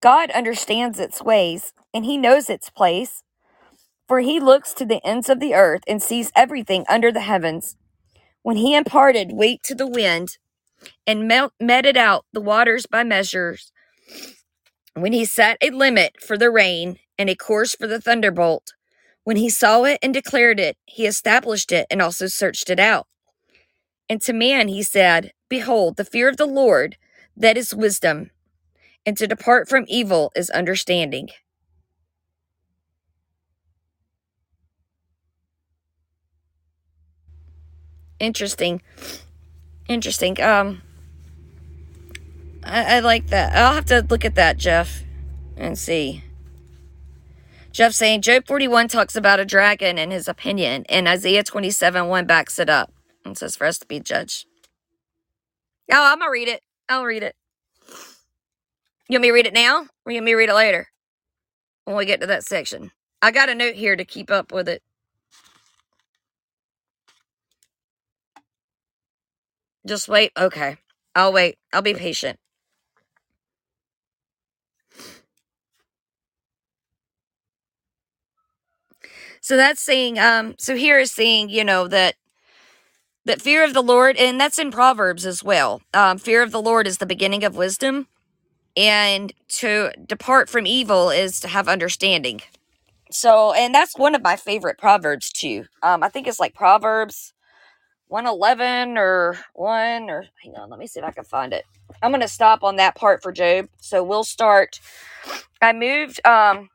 God 0.00 0.30
understands 0.30 0.98
its 0.98 1.20
ways, 1.22 1.74
and 1.92 2.06
he 2.06 2.16
knows 2.16 2.48
its 2.48 2.70
place. 2.70 3.22
For 4.06 4.20
he 4.20 4.40
looks 4.40 4.72
to 4.74 4.86
the 4.86 5.06
ends 5.06 5.28
of 5.28 5.40
the 5.40 5.54
earth 5.54 5.82
and 5.86 6.02
sees 6.02 6.32
everything 6.34 6.86
under 6.88 7.12
the 7.12 7.20
heavens. 7.20 7.76
When 8.42 8.56
he 8.56 8.74
imparted 8.74 9.32
weight 9.34 9.62
to 9.64 9.74
the 9.74 9.86
wind 9.86 10.38
and 11.06 11.30
meted 11.60 11.98
out 11.98 12.24
the 12.32 12.40
waters 12.40 12.86
by 12.86 13.04
measures, 13.04 13.72
when 14.94 15.12
he 15.12 15.26
set 15.26 15.58
a 15.60 15.68
limit 15.68 16.22
for 16.22 16.38
the 16.38 16.50
rain 16.50 16.98
and 17.18 17.28
a 17.28 17.36
course 17.36 17.74
for 17.74 17.86
the 17.86 18.00
thunderbolt, 18.00 18.72
when 19.28 19.36
he 19.36 19.50
saw 19.50 19.84
it 19.84 19.98
and 20.02 20.14
declared 20.14 20.58
it, 20.58 20.78
he 20.86 21.04
established 21.04 21.70
it 21.70 21.86
and 21.90 22.00
also 22.00 22.26
searched 22.26 22.70
it 22.70 22.80
out. 22.80 23.06
And 24.08 24.22
to 24.22 24.32
man 24.32 24.68
he 24.68 24.82
said, 24.82 25.32
Behold, 25.50 25.98
the 25.98 26.04
fear 26.06 26.30
of 26.30 26.38
the 26.38 26.46
Lord, 26.46 26.96
that 27.36 27.58
is 27.58 27.74
wisdom, 27.74 28.30
and 29.04 29.18
to 29.18 29.26
depart 29.26 29.68
from 29.68 29.84
evil 29.86 30.32
is 30.34 30.48
understanding. 30.48 31.28
Interesting. 38.18 38.80
Interesting. 39.90 40.40
Um, 40.40 40.80
I, 42.64 42.96
I 42.96 43.00
like 43.00 43.26
that. 43.26 43.54
I'll 43.54 43.74
have 43.74 43.84
to 43.88 44.06
look 44.08 44.24
at 44.24 44.36
that, 44.36 44.56
Jeff, 44.56 45.02
and 45.54 45.78
see. 45.78 46.24
Jeff 47.72 47.92
saying 47.92 48.22
Job 48.22 48.46
41 48.46 48.88
talks 48.88 49.14
about 49.14 49.40
a 49.40 49.44
dragon 49.44 49.98
in 49.98 50.10
his 50.10 50.26
opinion, 50.26 50.84
and 50.88 51.06
Isaiah 51.06 51.44
27 51.44 52.08
1 52.08 52.26
backs 52.26 52.58
it 52.58 52.68
up 52.68 52.92
and 53.24 53.36
says 53.36 53.56
for 53.56 53.66
us 53.66 53.78
to 53.78 53.86
be 53.86 54.00
judged. 54.00 54.46
Oh, 55.90 56.12
I'm 56.12 56.18
gonna 56.18 56.30
read 56.30 56.48
it. 56.48 56.62
I'll 56.88 57.04
read 57.04 57.22
it. 57.22 57.36
You 59.08 59.14
want 59.14 59.22
me 59.22 59.28
to 59.28 59.34
read 59.34 59.46
it 59.46 59.54
now, 59.54 59.86
or 60.04 60.12
you 60.12 60.16
want 60.16 60.26
me 60.26 60.32
to 60.32 60.36
read 60.36 60.50
it 60.50 60.54
later 60.54 60.88
when 61.84 61.96
we 61.96 62.04
get 62.04 62.20
to 62.20 62.26
that 62.26 62.44
section? 62.44 62.90
I 63.22 63.30
got 63.30 63.48
a 63.48 63.54
note 63.54 63.74
here 63.74 63.96
to 63.96 64.04
keep 64.04 64.30
up 64.30 64.52
with 64.52 64.68
it. 64.68 64.82
Just 69.86 70.08
wait. 70.08 70.32
Okay. 70.36 70.76
I'll 71.14 71.32
wait. 71.32 71.56
I'll 71.72 71.82
be 71.82 71.94
patient. 71.94 72.38
So 79.48 79.56
that's 79.56 79.80
saying, 79.80 80.18
um, 80.18 80.56
so 80.58 80.76
here 80.76 80.98
is 80.98 81.10
saying, 81.10 81.48
you 81.48 81.64
know, 81.64 81.88
that 81.88 82.16
that 83.24 83.40
fear 83.40 83.64
of 83.64 83.72
the 83.72 83.80
Lord, 83.80 84.18
and 84.18 84.38
that's 84.38 84.58
in 84.58 84.70
Proverbs 84.70 85.24
as 85.24 85.42
well. 85.42 85.80
Um, 85.94 86.18
fear 86.18 86.42
of 86.42 86.52
the 86.52 86.60
Lord 86.60 86.86
is 86.86 86.98
the 86.98 87.06
beginning 87.06 87.44
of 87.44 87.56
wisdom, 87.56 88.08
and 88.76 89.32
to 89.60 89.90
depart 90.06 90.50
from 90.50 90.66
evil 90.66 91.08
is 91.08 91.40
to 91.40 91.48
have 91.48 91.66
understanding. 91.66 92.42
So, 93.10 93.54
and 93.54 93.74
that's 93.74 93.96
one 93.96 94.14
of 94.14 94.20
my 94.20 94.36
favorite 94.36 94.76
proverbs 94.76 95.32
too. 95.32 95.64
Um, 95.82 96.02
I 96.02 96.10
think 96.10 96.26
it's 96.26 96.38
like 96.38 96.52
Proverbs 96.52 97.32
111 98.08 98.98
or 98.98 99.38
1 99.54 100.10
or 100.10 100.26
hang 100.44 100.56
on, 100.56 100.68
let 100.68 100.78
me 100.78 100.86
see 100.86 101.00
if 101.00 101.06
I 101.06 101.10
can 101.10 101.24
find 101.24 101.54
it. 101.54 101.64
I'm 102.02 102.12
to 102.12 102.28
stop 102.28 102.62
on 102.62 102.76
that 102.76 102.96
part 102.96 103.22
for 103.22 103.32
Job. 103.32 103.70
So 103.78 104.04
we'll 104.04 104.24
start. 104.24 104.78
I 105.62 105.72
moved 105.72 106.20
um 106.26 106.68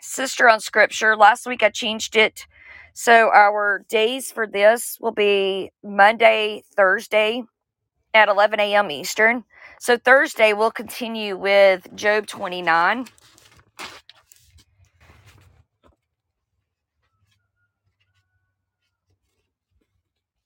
sister 0.00 0.48
on 0.48 0.60
scripture. 0.60 1.16
Last 1.16 1.46
week 1.46 1.62
I 1.62 1.70
changed 1.70 2.16
it. 2.16 2.46
So 2.94 3.30
our 3.30 3.84
days 3.88 4.32
for 4.32 4.46
this 4.46 4.98
will 5.00 5.12
be 5.12 5.70
Monday, 5.82 6.62
Thursday 6.76 7.42
at 8.14 8.28
11 8.28 8.60
a.m. 8.60 8.90
Eastern. 8.90 9.44
So 9.80 9.96
Thursday 9.96 10.52
we'll 10.52 10.70
continue 10.70 11.36
with 11.36 11.88
Job 11.94 12.26
29. 12.26 13.06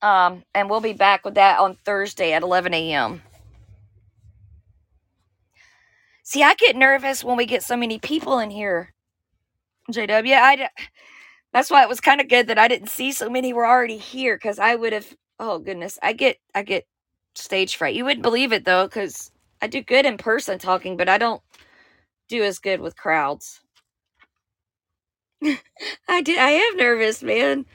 Um, 0.02 0.44
and 0.54 0.70
we'll 0.70 0.80
be 0.80 0.92
back 0.94 1.24
with 1.24 1.34
that 1.34 1.58
on 1.58 1.76
Thursday 1.84 2.32
at 2.32 2.42
11 2.42 2.74
a.m. 2.74 3.22
See, 6.22 6.42
I 6.42 6.54
get 6.54 6.76
nervous 6.76 7.24
when 7.24 7.36
we 7.36 7.46
get 7.46 7.62
so 7.62 7.76
many 7.76 7.98
people 7.98 8.38
in 8.38 8.50
here. 8.50 8.93
JW, 9.92 10.34
I 10.36 10.68
that's 11.52 11.70
why 11.70 11.82
it 11.82 11.88
was 11.88 12.00
kind 12.00 12.20
of 12.20 12.28
good 12.28 12.48
that 12.48 12.58
I 12.58 12.68
didn't 12.68 12.90
see 12.90 13.12
so 13.12 13.30
many 13.30 13.52
were 13.54 13.66
already 13.66 13.98
here 13.98 14.36
because 14.36 14.58
I 14.60 14.76
would 14.76 14.92
have. 14.94 15.14
Oh 15.40 15.58
goodness, 15.58 15.98
I 16.02 16.14
get 16.14 16.38
I 16.54 16.62
get 16.64 16.86
stage 17.36 17.76
fright. 17.76 17.96
You 17.96 18.04
wouldn't 18.04 18.22
believe 18.22 18.52
it 18.52 18.64
though 18.66 18.86
because 18.86 19.32
I 19.62 19.68
do 19.68 19.82
good 19.82 20.06
in 20.06 20.18
person 20.18 20.58
talking, 20.58 20.96
but 20.96 21.08
I 21.08 21.18
don't 21.18 21.42
do 22.28 22.42
as 22.44 22.58
good 22.60 22.80
with 22.80 22.96
crowds. 22.96 23.60
I 26.08 26.22
did. 26.22 26.38
I 26.38 26.50
am 26.50 26.76
nervous, 26.76 27.22
man. 27.22 27.66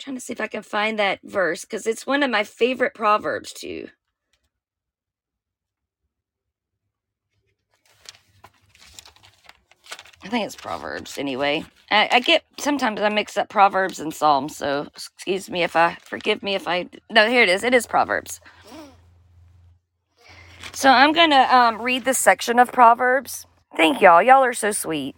Trying 0.00 0.16
to 0.16 0.22
see 0.22 0.34
if 0.34 0.42
I 0.42 0.48
can 0.48 0.62
find 0.64 0.98
that 0.98 1.20
verse 1.24 1.62
because 1.66 1.86
it's 1.86 2.06
one 2.06 2.22
of 2.24 2.30
my 2.30 2.44
favorite 2.44 2.94
proverbs 2.94 3.52
too. 3.52 3.88
I 10.24 10.28
think 10.28 10.46
it's 10.46 10.56
Proverbs 10.56 11.18
anyway. 11.18 11.64
I, 11.90 12.08
I 12.12 12.20
get 12.20 12.44
sometimes 12.58 13.00
I 13.00 13.08
mix 13.10 13.38
up 13.38 13.48
Proverbs 13.48 14.00
and 14.00 14.14
Psalms, 14.14 14.56
so 14.56 14.88
excuse 14.94 15.50
me 15.50 15.62
if 15.64 15.76
I 15.76 15.96
forgive 16.02 16.42
me 16.42 16.54
if 16.54 16.68
I 16.68 16.88
no 17.10 17.28
here 17.28 17.42
it 17.42 17.48
is. 17.48 17.64
It 17.64 17.74
is 17.74 17.86
Proverbs. 17.86 18.40
So 20.72 20.90
I'm 20.90 21.12
gonna 21.12 21.48
um, 21.50 21.82
read 21.82 22.04
this 22.04 22.18
section 22.18 22.58
of 22.58 22.72
Proverbs. 22.72 23.46
Thank 23.76 24.00
y'all. 24.02 24.22
Y'all 24.22 24.44
are 24.44 24.54
so 24.54 24.72
sweet. 24.72 25.16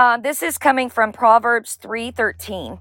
Uh, 0.00 0.16
this 0.16 0.42
is 0.42 0.56
coming 0.56 0.88
from 0.88 1.12
Proverbs 1.12 1.74
three 1.74 2.10
thirteen, 2.10 2.80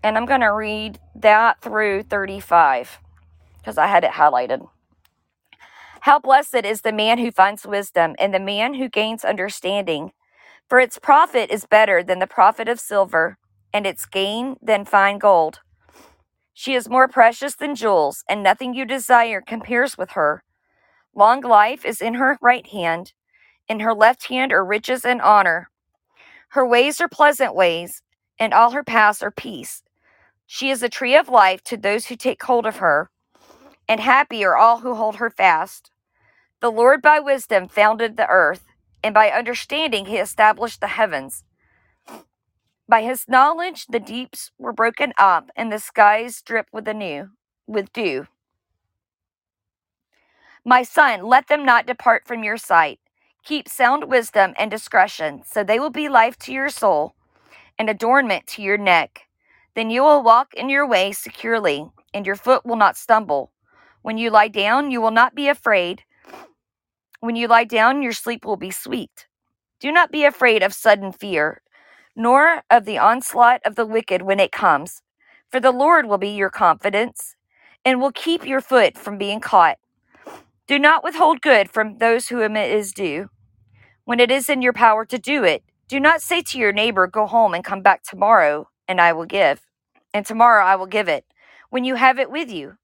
and 0.00 0.16
I'm 0.16 0.24
gonna 0.24 0.54
read 0.54 1.00
that 1.16 1.60
through 1.60 2.04
thirty 2.04 2.38
five 2.38 3.00
because 3.58 3.76
I 3.76 3.88
had 3.88 4.04
it 4.04 4.12
highlighted. 4.12 4.68
How 6.02 6.20
blessed 6.20 6.64
is 6.64 6.82
the 6.82 6.92
man 6.92 7.18
who 7.18 7.32
finds 7.32 7.66
wisdom 7.66 8.14
and 8.20 8.32
the 8.32 8.38
man 8.38 8.74
who 8.74 8.88
gains 8.88 9.24
understanding. 9.24 10.12
For 10.68 10.78
its 10.78 11.00
profit 11.00 11.50
is 11.50 11.66
better 11.66 12.04
than 12.04 12.20
the 12.20 12.28
profit 12.28 12.68
of 12.68 12.78
silver, 12.78 13.36
and 13.74 13.88
its 13.88 14.06
gain 14.06 14.54
than 14.62 14.84
fine 14.84 15.18
gold. 15.18 15.62
She 16.54 16.74
is 16.74 16.88
more 16.88 17.08
precious 17.08 17.56
than 17.56 17.74
jewels, 17.74 18.22
and 18.28 18.44
nothing 18.44 18.72
you 18.72 18.84
desire 18.84 19.40
compares 19.40 19.98
with 19.98 20.12
her. 20.12 20.44
Long 21.12 21.40
life 21.40 21.84
is 21.84 22.00
in 22.00 22.14
her 22.14 22.38
right 22.40 22.68
hand, 22.68 23.14
in 23.70 23.80
her 23.80 23.94
left 23.94 24.28
hand 24.28 24.52
are 24.52 24.66
riches 24.66 25.06
and 25.06 25.22
honor. 25.22 25.70
Her 26.50 26.66
ways 26.66 27.00
are 27.00 27.08
pleasant 27.08 27.56
ways, 27.56 28.02
and 28.38 28.54
all 28.54 28.72
her 28.72 28.84
paths 28.84 29.22
are 29.22 29.32
peace. 29.32 29.84
She 30.46 30.70
is 30.70 30.82
a 30.82 30.90
tree 30.90 31.16
of 31.16 31.30
life 31.30 31.64
to 31.64 31.78
those 31.78 32.06
who 32.08 32.16
take 32.16 32.42
hold 32.44 32.66
of 32.66 32.78
her 32.78 33.10
and 33.90 34.00
happy 34.00 34.44
are 34.44 34.56
all 34.56 34.80
who 34.80 34.94
hold 34.94 35.16
her 35.16 35.30
fast. 35.30 35.90
The 36.60 36.70
Lord 36.70 37.02
by 37.02 37.20
wisdom 37.20 37.68
founded 37.68 38.16
the 38.16 38.28
earth, 38.28 38.64
and 39.02 39.12
by 39.12 39.30
understanding 39.30 40.06
he 40.06 40.18
established 40.18 40.80
the 40.80 40.88
heavens. 40.88 41.44
By 42.88 43.02
his 43.02 43.26
knowledge 43.28 43.86
the 43.88 44.00
deeps 44.00 44.52
were 44.58 44.72
broken 44.72 45.12
up, 45.18 45.50
and 45.56 45.72
the 45.72 45.80
skies 45.80 46.42
drip 46.42 46.68
with 46.72 46.88
anew 46.88 47.30
with 47.66 47.92
dew. 47.92 48.28
My 50.64 50.84
son, 50.84 51.24
let 51.24 51.48
them 51.48 51.64
not 51.64 51.86
depart 51.86 52.26
from 52.26 52.44
your 52.44 52.58
sight. 52.58 53.00
Keep 53.44 53.68
sound 53.68 54.04
wisdom 54.04 54.54
and 54.58 54.70
discretion, 54.70 55.42
so 55.46 55.64
they 55.64 55.78
will 55.78 55.90
be 55.90 56.08
life 56.08 56.36
to 56.38 56.52
your 56.52 56.68
soul 56.68 57.14
and 57.78 57.88
adornment 57.88 58.46
to 58.46 58.62
your 58.62 58.76
neck. 58.76 59.22
Then 59.74 59.88
you 59.88 60.02
will 60.02 60.22
walk 60.22 60.52
in 60.54 60.68
your 60.68 60.86
way 60.86 61.12
securely, 61.12 61.86
and 62.12 62.26
your 62.26 62.36
foot 62.36 62.66
will 62.66 62.76
not 62.76 62.96
stumble. 62.96 63.50
When 64.02 64.18
you 64.18 64.30
lie 64.30 64.48
down, 64.48 64.90
you 64.90 65.00
will 65.00 65.10
not 65.10 65.34
be 65.34 65.48
afraid. 65.48 66.02
When 67.20 67.36
you 67.36 67.48
lie 67.48 67.64
down, 67.64 68.02
your 68.02 68.12
sleep 68.12 68.44
will 68.44 68.56
be 68.56 68.70
sweet. 68.70 69.26
Do 69.78 69.90
not 69.90 70.12
be 70.12 70.24
afraid 70.24 70.62
of 70.62 70.74
sudden 70.74 71.10
fear, 71.10 71.62
nor 72.14 72.62
of 72.70 72.84
the 72.84 72.98
onslaught 72.98 73.62
of 73.64 73.76
the 73.76 73.86
wicked 73.86 74.22
when 74.22 74.40
it 74.40 74.52
comes, 74.52 75.02
for 75.48 75.60
the 75.60 75.70
Lord 75.70 76.06
will 76.06 76.18
be 76.18 76.30
your 76.30 76.50
confidence 76.50 77.34
and 77.84 78.00
will 78.00 78.12
keep 78.12 78.46
your 78.46 78.60
foot 78.60 78.98
from 78.98 79.16
being 79.16 79.40
caught. 79.40 79.78
Do 80.70 80.78
not 80.78 81.02
withhold 81.02 81.42
good 81.42 81.68
from 81.68 81.98
those 81.98 82.28
whom 82.28 82.56
it 82.56 82.70
is 82.70 82.92
due. 82.92 83.28
When 84.04 84.20
it 84.20 84.30
is 84.30 84.48
in 84.48 84.62
your 84.62 84.72
power 84.72 85.04
to 85.04 85.18
do 85.18 85.42
it, 85.42 85.64
do 85.88 85.98
not 85.98 86.22
say 86.22 86.42
to 86.42 86.58
your 86.58 86.70
neighbor, 86.72 87.08
Go 87.08 87.26
home 87.26 87.54
and 87.54 87.64
come 87.64 87.82
back 87.82 88.04
tomorrow, 88.04 88.68
and 88.86 89.00
I 89.00 89.12
will 89.12 89.24
give, 89.24 89.66
and 90.14 90.24
tomorrow 90.24 90.64
I 90.64 90.76
will 90.76 90.86
give 90.86 91.08
it, 91.08 91.24
when 91.70 91.82
you 91.82 91.96
have 91.96 92.20
it 92.20 92.30
with 92.30 92.52
you. 92.52 92.76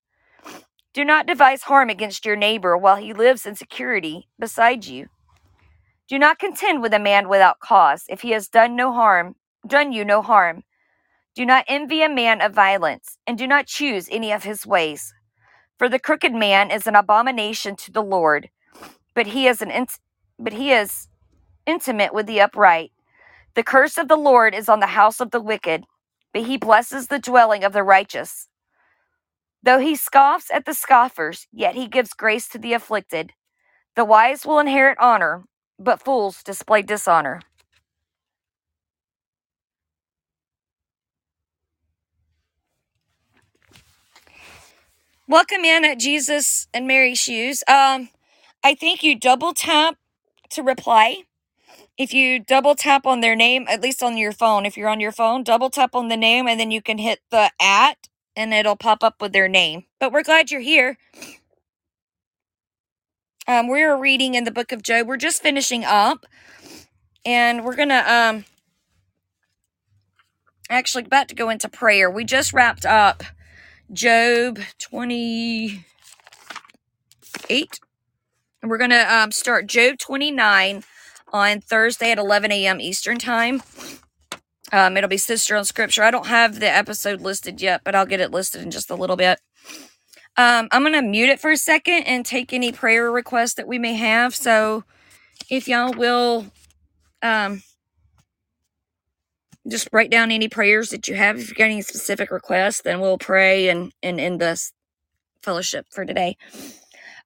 Do 0.95 1.05
not 1.05 1.28
devise 1.28 1.62
harm 1.62 1.89
against 1.89 2.26
your 2.26 2.34
neighbor 2.34 2.76
while 2.76 2.97
he 2.97 3.12
lives 3.12 3.47
in 3.47 3.55
security 3.55 4.26
beside 4.37 4.84
you. 4.84 5.07
Do 6.09 6.18
not 6.18 6.41
contend 6.41 6.82
with 6.82 6.93
a 6.93 6.99
man 6.99 7.28
without 7.28 7.61
cause, 7.61 8.03
if 8.09 8.22
he 8.22 8.32
has 8.32 8.49
done 8.49 8.74
no 8.74 8.93
harm, 8.93 9.37
done 9.64 9.93
you 9.93 10.05
no 10.05 10.22
harm. 10.22 10.64
Do 11.37 11.47
not 11.47 11.64
envy 11.68 12.03
a 12.03 12.09
man 12.09 12.41
of 12.41 12.53
violence, 12.53 13.18
and 13.28 13.39
do 13.39 13.47
not 13.47 13.68
choose 13.68 14.09
any 14.11 14.32
of 14.32 14.43
his 14.43 14.66
ways. 14.66 15.14
For 15.79 15.89
the 15.89 15.99
crooked 16.01 16.35
man 16.35 16.70
is 16.70 16.87
an 16.87 16.97
abomination 16.97 17.77
to 17.77 17.93
the 17.93 18.03
Lord, 18.03 18.51
but 19.14 19.29
he 19.29 19.47
is 19.49 19.62
an 19.62 19.70
int- 19.70 20.01
but 20.39 20.55
he 20.55 20.72
is 20.72 21.09
intimate 21.66 22.14
with 22.14 22.27
the 22.27 22.41
upright. 22.41 22.93
The 23.55 23.64
curse 23.64 23.99
of 23.99 24.09
the 24.09 24.16
Lord 24.16 24.55
is 24.55 24.68
on 24.68 24.81
the 24.81 24.89
house 24.89 25.20
of 25.20 25.33
the 25.33 25.41
wicked, 25.41 25.85
but 26.33 26.45
he 26.45 26.57
blesses 26.59 27.09
the 27.09 27.18
dwelling 27.18 27.64
of 27.64 27.72
the 27.72 27.83
righteous. 27.85 28.49
Though 29.62 29.81
he 29.81 29.97
scoffs 29.97 30.51
at 30.53 30.66
the 30.66 30.74
scoffers, 30.74 31.49
yet 31.53 31.77
he 31.77 31.89
gives 31.89 32.14
grace 32.14 32.49
to 32.51 32.59
the 32.59 32.74
afflicted. 32.74 33.33
The 33.97 34.05
wise 34.07 34.47
will 34.47 34.61
inherit 34.61 34.99
honor, 35.01 35.45
but 35.79 36.03
fools 36.03 36.43
display 36.43 36.83
dishonor. 36.83 37.43
Welcome 45.29 45.64
in 45.64 45.85
at 45.85 45.99
Jesus 45.99 46.68
and 46.72 46.87
Mary's 46.87 47.18
shoes. 47.18 47.64
Um, 47.66 48.11
I 48.62 48.77
think 48.77 49.03
you 49.03 49.18
double 49.18 49.53
tap 49.55 49.97
to 50.51 50.62
reply. 50.62 51.24
If 51.99 52.14
you 52.14 52.39
double 52.39 52.77
tap 52.77 53.07
on 53.07 53.22
their 53.22 53.35
name, 53.35 53.66
at 53.68 53.81
least 53.81 54.05
on 54.05 54.16
your 54.16 54.31
phone, 54.31 54.64
if 54.64 54.77
you're 54.77 54.89
on 54.89 55.01
your 55.01 55.11
phone, 55.11 55.43
double 55.43 55.68
tap 55.68 55.97
on 55.97 56.07
the 56.07 56.16
name 56.16 56.47
and 56.47 56.61
then 56.61 56.70
you 56.70 56.81
can 56.81 56.99
hit 56.99 57.22
the 57.33 57.51
at 57.61 58.09
and 58.37 58.55
it'll 58.55 58.77
pop 58.77 59.03
up 59.03 59.20
with 59.20 59.33
their 59.33 59.49
name. 59.49 59.87
But 59.99 60.12
we're 60.12 60.22
glad 60.22 60.53
you're 60.53 60.61
here. 60.61 60.97
Um, 63.49 63.66
we're 63.66 63.97
reading 63.97 64.37
in 64.37 64.45
the 64.45 64.53
book 64.53 64.70
of 64.70 64.81
Job. 64.81 65.09
We're 65.09 65.16
just 65.16 65.43
finishing 65.43 65.85
up, 65.85 66.24
and 67.24 67.64
we're 67.64 67.77
gonna 67.77 68.05
um 68.07 68.45
actually 70.70 71.05
about 71.05 71.29
to 71.29 71.35
go 71.35 71.49
into 71.49 71.68
prayer. 71.68 72.09
We 72.09 72.24
just 72.24 72.53
wrapped 72.53 72.87
up 72.87 73.24
Job 73.93 74.59
28, 74.78 75.80
and 78.62 78.70
we're 78.70 78.78
gonna 78.78 79.07
um 79.09 79.32
start 79.32 79.66
Job 79.66 79.99
29 79.99 80.84
on 81.32 81.61
Thursday 81.61 82.12
at 82.12 82.18
11 82.18 82.53
a.m. 82.53 82.80
Eastern 82.80 83.18
time. 83.18 83.62
Um, 84.72 84.97
it'll 84.97 85.09
be 85.09 85.16
Sister 85.16 85.57
on 85.57 85.64
Scripture. 85.64 86.03
I 86.03 86.11
don't 86.11 86.26
have 86.26 86.61
the 86.61 86.68
episode 86.68 87.20
listed 87.20 87.61
yet, 87.61 87.82
but 87.84 87.95
I'll 87.95 88.07
get 88.07 88.20
it 88.20 88.32
listed 88.32 88.62
in 88.62 88.70
just 88.70 88.91
a 88.91 88.95
little 88.97 89.16
bit. 89.16 89.39
Um, 90.37 90.68
I'm 90.70 90.82
going 90.82 90.93
to 90.93 91.03
mute 91.03 91.30
it 91.30 91.41
for 91.41 91.51
a 91.51 91.57
second 91.57 92.03
and 92.05 92.26
take 92.26 92.53
any 92.53 92.72
prayer 92.72 93.11
requests 93.11 93.55
that 93.55 93.68
we 93.68 93.78
may 93.78 93.95
have. 93.95 94.34
So 94.34 94.84
if 95.49 95.66
y'all 95.68 95.95
will 95.95 96.47
um, 97.22 97.62
just 99.69 99.89
write 99.93 100.11
down 100.11 100.33
any 100.33 100.49
prayers 100.49 100.91
that 100.91 101.09
you 101.09 101.14
have. 101.17 101.39
If 101.39 101.51
you 101.51 101.55
got 101.57 101.67
any 101.67 101.83
specific 101.83 102.31
requests, 102.31 102.83
then 102.83 103.01
we'll 103.01 103.19
pray 103.19 103.69
and, 103.69 103.93
and 104.03 104.21
end 104.21 104.41
this 104.41 104.73
fellowship 105.43 105.87
for 105.93 106.05
today. 106.07 106.37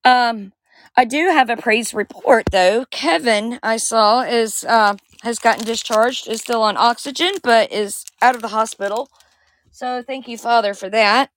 Um, 0.05 0.53
I 0.97 1.07
do 1.07 1.29
have 1.31 1.51
a 1.51 1.57
praise 1.59 1.95
report 1.95 2.47
though. 2.53 2.87
Kevin, 2.91 3.61
I 3.63 3.79
saw, 3.79 4.23
is 4.23 4.65
uh, 4.69 4.97
has 5.23 5.41
gotten 5.41 5.65
discharged, 5.67 6.29
is 6.29 6.43
still 6.43 6.63
on 6.63 6.77
oxygen, 6.79 7.33
but 7.45 7.73
is 7.73 8.05
out 8.23 8.37
of 8.37 8.43
the 8.43 8.49
hospital. 8.51 9.11
So 9.73 10.03
thank 10.03 10.29
you, 10.29 10.39
Father, 10.39 10.75
for 10.75 10.91
that. 10.91 11.31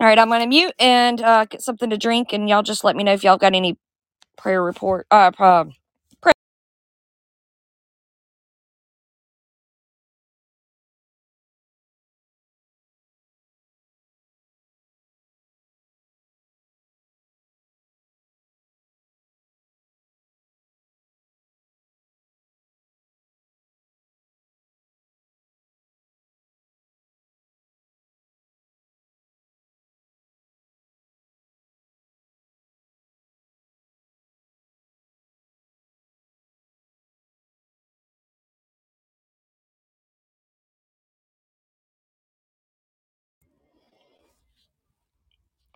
All 0.00 0.06
right, 0.08 0.18
I'm 0.18 0.30
gonna 0.30 0.46
mute 0.48 0.74
and 0.78 1.22
uh, 1.22 1.46
get 1.46 1.62
something 1.62 1.90
to 1.90 1.98
drink, 1.98 2.32
and 2.32 2.48
y'all 2.48 2.62
just 2.64 2.84
let 2.84 2.96
me 2.96 3.04
know 3.04 3.14
if 3.14 3.24
y'all 3.24 3.38
got 3.38 3.54
any 3.54 3.78
prayer 4.38 4.62
report. 4.62 5.06
Uh, 5.10 5.32
uh 5.38 5.64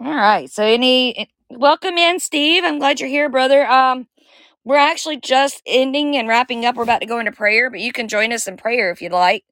All 0.00 0.14
right. 0.14 0.50
So 0.50 0.64
any 0.64 1.30
welcome 1.50 1.98
in, 1.98 2.20
Steve. 2.20 2.64
I'm 2.64 2.78
glad 2.78 3.00
you're 3.00 3.08
here, 3.10 3.28
brother. 3.30 3.66
Um, 3.66 4.08
we're 4.64 4.76
actually 4.76 5.18
just 5.18 5.62
ending 5.66 6.16
and 6.16 6.28
wrapping 6.28 6.64
up. 6.66 6.76
We're 6.76 6.84
about 6.84 7.00
to 7.00 7.06
go 7.06 7.18
into 7.20 7.32
prayer, 7.32 7.70
but 7.70 7.80
you 7.80 7.92
can 7.92 8.08
join 8.08 8.32
us 8.32 8.48
in 8.48 8.56
prayer 8.58 8.90
if 8.90 9.02
you'd 9.02 9.12
like. 9.12 9.44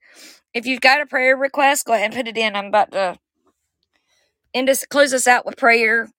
If 0.54 0.66
you've 0.66 0.80
got 0.82 1.00
a 1.02 1.06
prayer 1.06 1.36
request, 1.36 1.86
go 1.86 1.94
ahead 1.94 2.06
and 2.06 2.14
put 2.14 2.28
it 2.28 2.38
in. 2.38 2.56
I'm 2.56 2.66
about 2.66 2.92
to 2.92 3.18
end 4.54 4.70
us, 4.70 4.86
close 4.86 5.14
us 5.14 5.26
out 5.28 5.46
with 5.46 5.56
prayer. 5.56 6.10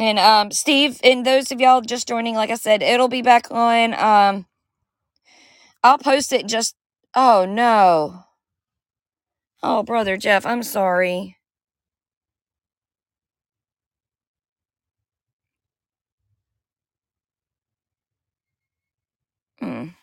And 0.00 0.18
um, 0.18 0.52
Steve, 0.52 1.00
and 1.04 1.26
those 1.26 1.52
of 1.52 1.60
y'all 1.60 1.82
just 1.82 2.08
joining, 2.08 2.34
like 2.36 2.50
I 2.50 2.56
said, 2.56 2.82
it'll 2.82 3.08
be 3.08 3.22
back 3.22 3.48
on. 3.50 3.94
Um, 3.94 4.46
I'll 5.82 5.98
post 5.98 6.32
it 6.32 6.46
just. 6.46 6.74
Oh 7.14 7.46
no. 7.48 8.24
Oh, 9.62 9.82
brother 9.82 10.16
Jeff, 10.16 10.46
I'm 10.46 10.62
sorry. 10.62 11.38
Mm. 19.62 19.94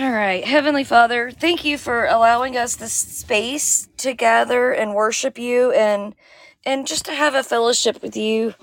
All 0.00 0.10
right, 0.10 0.44
Heavenly 0.44 0.84
Father, 0.84 1.30
thank 1.30 1.64
you 1.64 1.78
for 1.78 2.06
allowing 2.06 2.56
us 2.56 2.76
this 2.76 2.92
space 2.94 3.88
to 3.98 4.14
gather 4.14 4.72
and 4.72 4.94
worship 4.94 5.38
you, 5.38 5.72
and 5.72 6.14
and 6.66 6.86
just 6.86 7.04
to 7.06 7.12
have 7.14 7.34
a 7.34 7.42
fellowship 7.44 8.02
with 8.02 8.16
you, 8.16 8.54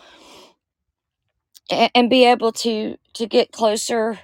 and, 1.70 1.92
and 1.96 2.10
be 2.10 2.26
able 2.26 2.52
to 2.54 2.98
to 3.16 3.28
get 3.28 3.52
closer 3.52 4.20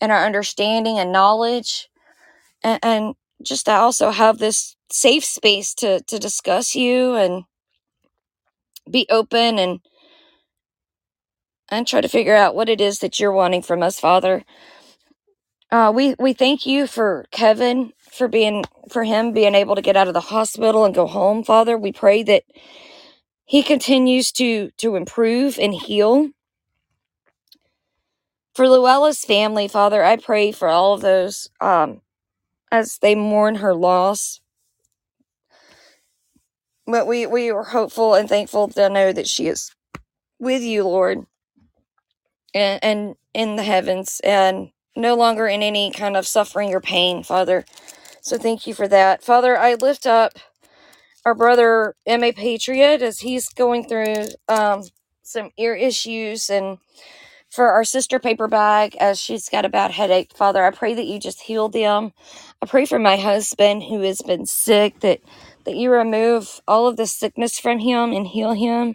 in 0.00 0.10
our 0.10 0.24
understanding 0.26 0.98
and 0.98 1.12
knowledge, 1.12 1.88
and, 2.64 2.80
and 2.82 3.14
just 3.42 3.66
to 3.66 3.72
also 3.72 4.10
have 4.10 4.38
this 4.38 4.76
safe 4.92 5.24
space 5.24 5.74
to 5.74 6.02
to 6.02 6.18
discuss 6.18 6.74
you 6.76 7.14
and 7.14 7.44
be 8.90 9.06
open 9.10 9.58
and 9.58 9.80
and 11.70 11.86
try 11.86 12.00
to 12.00 12.08
figure 12.08 12.36
out 12.36 12.54
what 12.54 12.68
it 12.68 12.80
is 12.80 13.00
that 13.00 13.20
you're 13.20 13.32
wanting 13.32 13.62
from 13.62 13.82
us, 13.82 14.00
Father. 14.00 14.44
Uh, 15.70 15.92
we 15.94 16.14
we 16.18 16.32
thank 16.32 16.66
you 16.66 16.86
for 16.86 17.26
Kevin 17.32 17.92
for 18.10 18.28
being 18.28 18.64
for 18.90 19.04
him 19.04 19.32
being 19.32 19.54
able 19.54 19.76
to 19.76 19.82
get 19.82 19.96
out 19.96 20.08
of 20.08 20.14
the 20.14 20.20
hospital 20.20 20.84
and 20.86 20.94
go 20.94 21.06
home, 21.06 21.44
Father. 21.44 21.78
We 21.78 21.92
pray 21.92 22.22
that 22.24 22.44
he 23.46 23.62
continues 23.62 24.32
to 24.32 24.70
to 24.78 24.96
improve 24.96 25.58
and 25.58 25.74
heal. 25.74 26.30
For 28.58 28.68
Luella's 28.68 29.24
family, 29.24 29.68
Father, 29.68 30.02
I 30.02 30.16
pray 30.16 30.50
for 30.50 30.66
all 30.66 30.94
of 30.94 31.00
those 31.00 31.48
um, 31.60 32.00
as 32.72 32.98
they 32.98 33.14
mourn 33.14 33.54
her 33.54 33.72
loss. 33.72 34.40
But 36.84 37.06
we 37.06 37.24
we 37.24 37.52
are 37.52 37.62
hopeful 37.62 38.14
and 38.14 38.28
thankful 38.28 38.66
to 38.66 38.88
know 38.88 39.12
that 39.12 39.28
she 39.28 39.46
is 39.46 39.70
with 40.40 40.62
you, 40.62 40.82
Lord, 40.82 41.24
and, 42.52 42.82
and 42.82 43.14
in 43.32 43.54
the 43.54 43.62
heavens, 43.62 44.20
and 44.24 44.72
no 44.96 45.14
longer 45.14 45.46
in 45.46 45.62
any 45.62 45.92
kind 45.92 46.16
of 46.16 46.26
suffering 46.26 46.74
or 46.74 46.80
pain, 46.80 47.22
Father. 47.22 47.64
So 48.22 48.38
thank 48.38 48.66
you 48.66 48.74
for 48.74 48.88
that. 48.88 49.22
Father, 49.22 49.56
I 49.56 49.74
lift 49.74 50.04
up 50.04 50.32
our 51.24 51.36
brother 51.36 51.94
M.A. 52.08 52.32
Patriot 52.32 53.02
as 53.02 53.20
he's 53.20 53.50
going 53.50 53.88
through 53.88 54.24
um, 54.48 54.82
some 55.22 55.52
ear 55.58 55.76
issues 55.76 56.50
and 56.50 56.78
for 57.58 57.72
our 57.72 57.82
sister 57.82 58.20
paper 58.20 58.46
bag 58.46 58.94
as 59.00 59.18
she's 59.18 59.48
got 59.48 59.64
a 59.64 59.68
bad 59.68 59.90
headache. 59.90 60.30
Father, 60.32 60.64
I 60.64 60.70
pray 60.70 60.94
that 60.94 61.06
you 61.06 61.18
just 61.18 61.40
heal 61.40 61.68
them. 61.68 62.12
I 62.62 62.66
pray 62.66 62.86
for 62.86 63.00
my 63.00 63.16
husband 63.16 63.82
who 63.82 64.02
has 64.02 64.22
been 64.22 64.46
sick 64.46 65.00
that 65.00 65.18
that 65.64 65.74
you 65.74 65.90
remove 65.90 66.60
all 66.68 66.86
of 66.86 66.96
the 66.96 67.08
sickness 67.08 67.58
from 67.58 67.80
him 67.80 68.12
and 68.12 68.28
heal 68.28 68.52
him. 68.52 68.94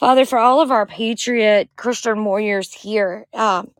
Father, 0.00 0.24
for 0.24 0.40
all 0.40 0.60
of 0.60 0.72
our 0.72 0.84
patriot 0.84 1.70
Christian 1.76 2.24
warriors 2.24 2.74
here, 2.74 3.28
um, 3.34 3.70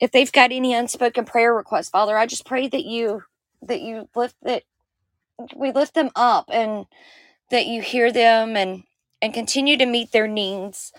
if 0.00 0.12
they've 0.12 0.30
got 0.30 0.52
any 0.52 0.74
unspoken 0.74 1.24
prayer 1.24 1.54
requests, 1.54 1.88
Father, 1.88 2.18
I 2.18 2.26
just 2.26 2.44
pray 2.44 2.68
that 2.68 2.84
you 2.84 3.22
that 3.62 3.80
you 3.80 4.06
lift 4.14 4.36
that 4.42 4.64
we 5.56 5.72
lift 5.72 5.94
them 5.94 6.10
up 6.14 6.50
and 6.52 6.84
that 7.50 7.64
you 7.64 7.80
hear 7.80 8.12
them 8.12 8.54
and 8.54 8.82
and 9.22 9.32
continue 9.32 9.78
to 9.78 9.86
meet 9.86 10.12
their 10.12 10.28
needs 10.28 10.92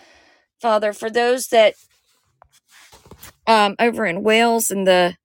father 0.60 0.92
for 0.92 1.08
those 1.08 1.48
that 1.48 1.74
um 3.46 3.76
over 3.78 4.06
in 4.06 4.22
wales 4.22 4.70
and 4.70 4.86
the 4.86 5.16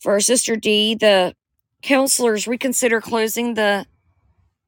for 0.00 0.12
our 0.12 0.20
sister 0.20 0.56
D, 0.56 0.94
the 0.94 1.34
counselors 1.82 2.46
reconsider 2.48 3.00
closing 3.00 3.54
the 3.54 3.86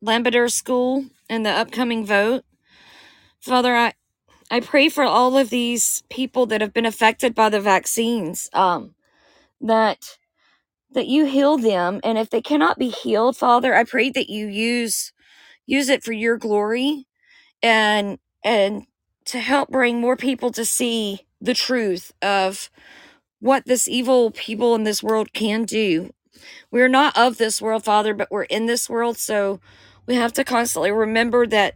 lampeter 0.03 0.49
school 0.49 1.07
in 1.29 1.43
the 1.43 1.51
upcoming 1.51 2.07
vote. 2.07 2.45
Father 3.41 3.75
i 3.77 3.93
i 4.51 4.61
pray 4.61 4.89
for 4.89 5.05
all 5.05 5.37
of 5.39 5.51
these 5.51 6.03
people 6.11 6.47
that 6.47 6.61
have 6.61 6.73
been 6.75 6.87
affected 6.87 7.35
by 7.35 7.49
the 7.49 7.61
vaccines 7.61 8.49
um 8.53 8.95
that 9.61 10.19
that 10.93 11.07
you 11.09 11.27
heal 11.27 11.59
them 11.59 12.01
and 12.05 12.19
if 12.19 12.31
they 12.31 12.43
cannot 12.43 12.79
be 12.79 12.89
healed 12.91 13.37
father 13.37 13.75
i 13.75 13.85
pray 13.85 14.11
that 14.11 14.31
you 14.31 14.47
use 14.47 15.13
use 15.67 15.89
it 15.89 16.05
for 16.05 16.13
your 16.13 16.39
glory 16.39 17.07
and 17.63 18.19
and 18.45 18.85
to 19.27 19.41
help 19.41 19.71
bring 19.71 20.01
more 20.01 20.17
people 20.17 20.53
to 20.53 20.65
see 20.65 21.26
the 21.41 21.55
truth 21.55 22.13
of 22.23 22.71
what 23.41 23.65
this 23.67 23.89
evil 23.89 24.31
people 24.31 24.75
in 24.75 24.85
this 24.85 25.03
world 25.03 25.33
can 25.33 25.65
do. 25.65 26.11
We're 26.71 26.89
not 26.89 27.17
of 27.17 27.39
this 27.39 27.63
world, 27.63 27.85
Father, 27.85 28.15
but 28.15 28.31
we're 28.31 28.45
in 28.45 28.67
this 28.67 28.89
world, 28.91 29.19
so 29.19 29.61
we 30.07 30.15
have 30.17 30.33
to 30.35 30.45
constantly 30.45 30.93
remember 30.93 31.47
that 31.47 31.75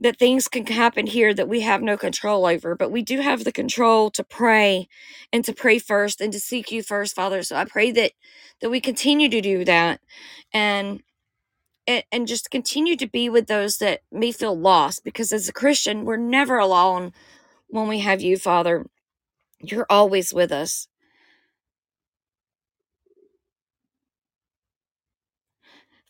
that 0.00 0.18
things 0.18 0.48
can 0.48 0.66
happen 0.66 1.06
here 1.06 1.34
that 1.34 1.48
we 1.48 1.62
have 1.62 1.82
no 1.82 1.96
control 1.96 2.46
over, 2.46 2.76
but 2.76 2.90
we 2.92 3.02
do 3.02 3.20
have 3.20 3.44
the 3.44 3.52
control 3.52 4.10
to 4.10 4.24
pray 4.24 4.88
and 5.32 5.44
to 5.44 5.52
pray 5.52 5.78
first 5.78 6.20
and 6.20 6.32
to 6.32 6.40
seek 6.40 6.70
you 6.70 6.82
first, 6.82 7.16
Father. 7.16 7.42
So 7.42 7.56
I 7.56 7.64
pray 7.64 7.90
that 7.92 8.12
that 8.60 8.70
we 8.70 8.80
continue 8.80 9.28
to 9.28 9.40
do 9.40 9.64
that 9.64 10.00
and 10.52 11.02
and, 11.86 12.04
and 12.12 12.28
just 12.28 12.50
continue 12.50 12.96
to 12.96 13.08
be 13.08 13.28
with 13.28 13.48
those 13.48 13.78
that 13.78 14.02
may 14.12 14.32
feel 14.32 14.58
lost 14.58 15.04
because 15.04 15.32
as 15.32 15.48
a 15.48 15.52
Christian, 15.54 16.04
we're 16.04 16.16
never 16.16 16.58
alone 16.58 17.12
when 17.68 17.88
we 17.88 18.00
have 18.00 18.20
you, 18.20 18.36
Father. 18.36 18.86
You're 19.60 19.86
always 19.90 20.32
with 20.34 20.52
us. 20.52 20.88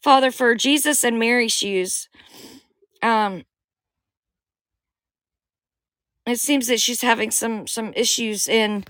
Father, 0.03 0.31
for 0.31 0.55
Jesus 0.55 1.05
and 1.05 1.19
Mary's 1.19 1.53
shoes, 1.53 2.09
um, 3.03 3.45
it 6.27 6.39
seems 6.39 6.69
that 6.69 6.81
she's 6.81 7.03
having 7.03 7.31
some 7.31 7.67
some 7.67 7.93
issues 7.95 8.49
in 8.49 8.85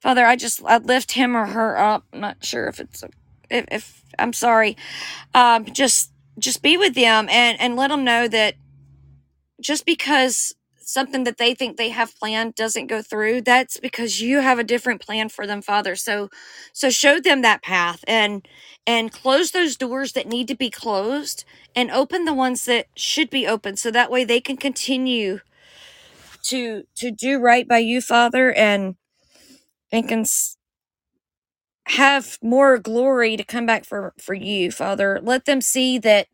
Father, 0.00 0.24
I 0.24 0.36
just 0.36 0.62
I 0.64 0.78
lift 0.78 1.12
him 1.12 1.36
or 1.36 1.46
her 1.46 1.78
up. 1.78 2.04
I'm 2.12 2.20
not 2.20 2.44
sure 2.44 2.68
if 2.68 2.78
it's 2.80 3.02
a, 3.02 3.08
if, 3.50 3.64
if 3.70 4.02
I'm 4.18 4.32
sorry. 4.32 4.76
Um, 5.34 5.64
just 5.66 6.12
just 6.38 6.62
be 6.62 6.76
with 6.76 6.94
them 6.94 7.28
and 7.30 7.60
and 7.60 7.76
let 7.76 7.88
them 7.88 8.04
know 8.04 8.28
that 8.28 8.54
just 9.60 9.84
because 9.86 10.54
something 10.88 11.24
that 11.24 11.38
they 11.38 11.54
think 11.54 11.76
they 11.76 11.90
have 11.90 12.16
planned 12.18 12.54
doesn't 12.56 12.88
go 12.88 13.02
through 13.02 13.42
that's 13.42 13.78
because 13.80 14.20
you 14.22 14.40
have 14.40 14.58
a 14.58 14.64
different 14.64 15.02
plan 15.02 15.28
for 15.30 15.46
them 15.46 15.62
father. 15.62 15.96
So 15.96 16.30
so 16.72 16.90
show 16.90 17.20
them 17.20 17.42
that 17.42 17.62
path 17.62 18.04
and 18.08 18.46
and 18.86 19.12
close 19.12 19.52
those 19.52 19.76
doors 19.76 20.12
that 20.14 20.28
need 20.28 20.48
to 20.48 20.56
be 20.56 20.70
closed 20.70 21.44
and 21.76 21.90
open 21.90 22.24
the 22.26 22.34
ones 22.34 22.66
that 22.66 22.86
should 22.96 23.30
be 23.30 23.46
open 23.46 23.76
so 23.76 23.90
that 23.90 24.10
way 24.10 24.24
they 24.24 24.40
can 24.40 24.56
continue 24.58 25.40
to 26.44 26.84
to 26.96 27.10
do 27.10 27.38
right 27.40 27.68
by 27.68 27.78
you 27.78 28.00
father 28.00 28.52
and 28.54 28.96
and 29.92 30.08
can 30.08 30.20
s- 30.20 30.56
have 31.86 32.38
more 32.42 32.78
glory 32.78 33.36
to 33.36 33.44
come 33.44 33.66
back 33.66 33.84
for 33.84 34.14
for 34.20 34.34
you 34.34 34.70
father. 34.70 35.20
Let 35.22 35.44
them 35.46 35.60
see 35.60 35.98
that 35.98 36.28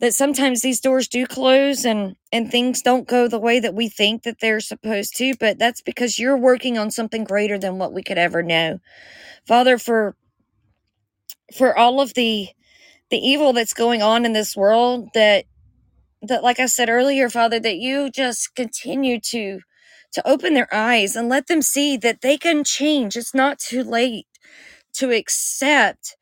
that 0.00 0.14
sometimes 0.14 0.62
these 0.62 0.80
doors 0.80 1.08
do 1.08 1.26
close 1.26 1.84
and 1.84 2.16
and 2.32 2.50
things 2.50 2.82
don't 2.82 3.08
go 3.08 3.28
the 3.28 3.38
way 3.38 3.60
that 3.60 3.74
we 3.74 3.88
think 3.88 4.22
that 4.24 4.40
they're 4.40 4.60
supposed 4.60 5.16
to 5.16 5.34
but 5.40 5.58
that's 5.58 5.82
because 5.82 6.18
you're 6.18 6.36
working 6.36 6.78
on 6.78 6.90
something 6.90 7.24
greater 7.24 7.58
than 7.58 7.78
what 7.78 7.92
we 7.92 8.02
could 8.02 8.18
ever 8.18 8.42
know. 8.42 8.78
Father 9.46 9.78
for 9.78 10.16
for 11.56 11.76
all 11.76 12.00
of 12.00 12.14
the 12.14 12.48
the 13.10 13.18
evil 13.18 13.52
that's 13.52 13.74
going 13.74 14.02
on 14.02 14.24
in 14.24 14.32
this 14.32 14.56
world 14.56 15.08
that 15.14 15.44
that 16.22 16.42
like 16.42 16.60
i 16.60 16.66
said 16.66 16.88
earlier 16.88 17.28
father 17.30 17.60
that 17.60 17.76
you 17.76 18.10
just 18.10 18.54
continue 18.54 19.20
to 19.20 19.60
to 20.14 20.26
open 20.28 20.54
their 20.54 20.72
eyes 20.72 21.16
and 21.16 21.28
let 21.28 21.48
them 21.48 21.60
see 21.60 21.96
that 21.96 22.20
they 22.22 22.38
can 22.38 22.64
change. 22.64 23.16
It's 23.16 23.34
not 23.34 23.58
too 23.58 23.82
late 23.82 24.26
to 24.94 25.10
accept 25.10 26.16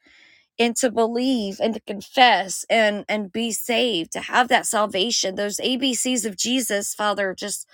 and 0.63 0.77
to 0.77 0.91
believe 0.91 1.61
and 1.61 1.75
to 1.75 1.81
confess 1.83 2.67
and 2.71 3.05
and 3.09 3.33
be 3.33 3.53
saved 3.53 4.13
to 4.13 4.21
have 4.21 4.49
that 4.49 4.67
salvation. 4.67 5.37
Those 5.37 5.59
abcs 5.59 6.27
of 6.27 6.37
jesus 6.39 6.95
father 6.95 7.35
just 7.39 7.69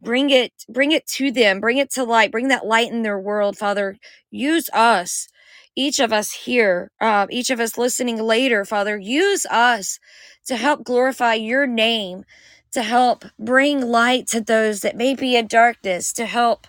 bring 0.00 0.30
it 0.30 0.52
bring 0.68 0.92
it 0.92 1.06
to 1.06 1.32
them 1.32 1.60
bring 1.60 1.78
it 1.78 1.90
to 1.92 2.04
light 2.04 2.32
bring 2.32 2.48
that 2.48 2.66
light 2.66 2.90
in 2.92 3.02
their 3.02 3.20
world 3.20 3.58
father. 3.58 3.98
Use 4.30 4.70
us 4.72 5.28
each 5.76 6.00
of 6.00 6.12
us 6.12 6.32
here 6.32 6.90
uh, 7.00 7.26
each 7.30 7.50
of 7.50 7.60
us 7.60 7.78
listening 7.78 8.22
later 8.22 8.64
father. 8.64 8.98
Use 8.98 9.46
us 9.46 10.00
to 10.46 10.56
help 10.56 10.84
glorify 10.84 11.34
your 11.34 11.66
name 11.66 12.24
to 12.72 12.82
help 12.82 13.24
bring 13.38 13.80
light 13.82 14.26
to 14.28 14.40
those 14.40 14.82
that 14.82 14.96
may 14.96 15.14
be 15.14 15.36
in 15.36 15.46
darkness 15.48 16.12
to 16.14 16.26
help 16.26 16.66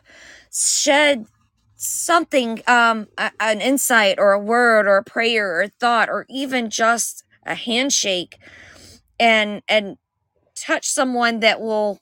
shed 0.53 1.25
something 1.77 2.61
um 2.67 3.07
a, 3.17 3.31
an 3.39 3.61
insight 3.61 4.17
or 4.19 4.33
a 4.33 4.39
word 4.39 4.87
or 4.87 4.97
a 4.97 5.03
prayer 5.05 5.57
or 5.57 5.61
a 5.63 5.69
thought 5.69 6.09
or 6.09 6.25
even 6.29 6.69
just 6.69 7.23
a 7.45 7.55
handshake 7.55 8.37
and 9.19 9.61
and 9.69 9.97
touch 10.55 10.87
someone 10.87 11.39
that 11.41 11.61
will 11.61 11.99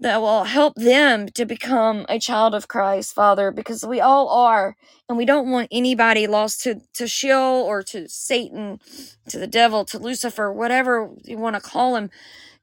that 0.00 0.20
will 0.20 0.44
help 0.44 0.74
them 0.76 1.28
to 1.28 1.44
become 1.46 2.06
a 2.08 2.18
child 2.18 2.54
of 2.54 2.68
Christ, 2.68 3.14
Father, 3.14 3.50
because 3.52 3.86
we 3.86 4.00
all 4.00 4.28
are, 4.28 4.76
and 5.08 5.16
we 5.16 5.24
don't 5.24 5.50
want 5.50 5.68
anybody 5.70 6.26
lost 6.26 6.62
to 6.62 6.80
to 6.94 7.06
Sheol 7.06 7.62
or 7.66 7.82
to 7.84 8.08
Satan, 8.08 8.80
to 9.28 9.38
the 9.38 9.46
devil, 9.46 9.84
to 9.86 9.98
Lucifer, 9.98 10.52
whatever 10.52 11.10
you 11.24 11.38
want 11.38 11.56
to 11.56 11.62
call 11.62 11.96
him. 11.96 12.10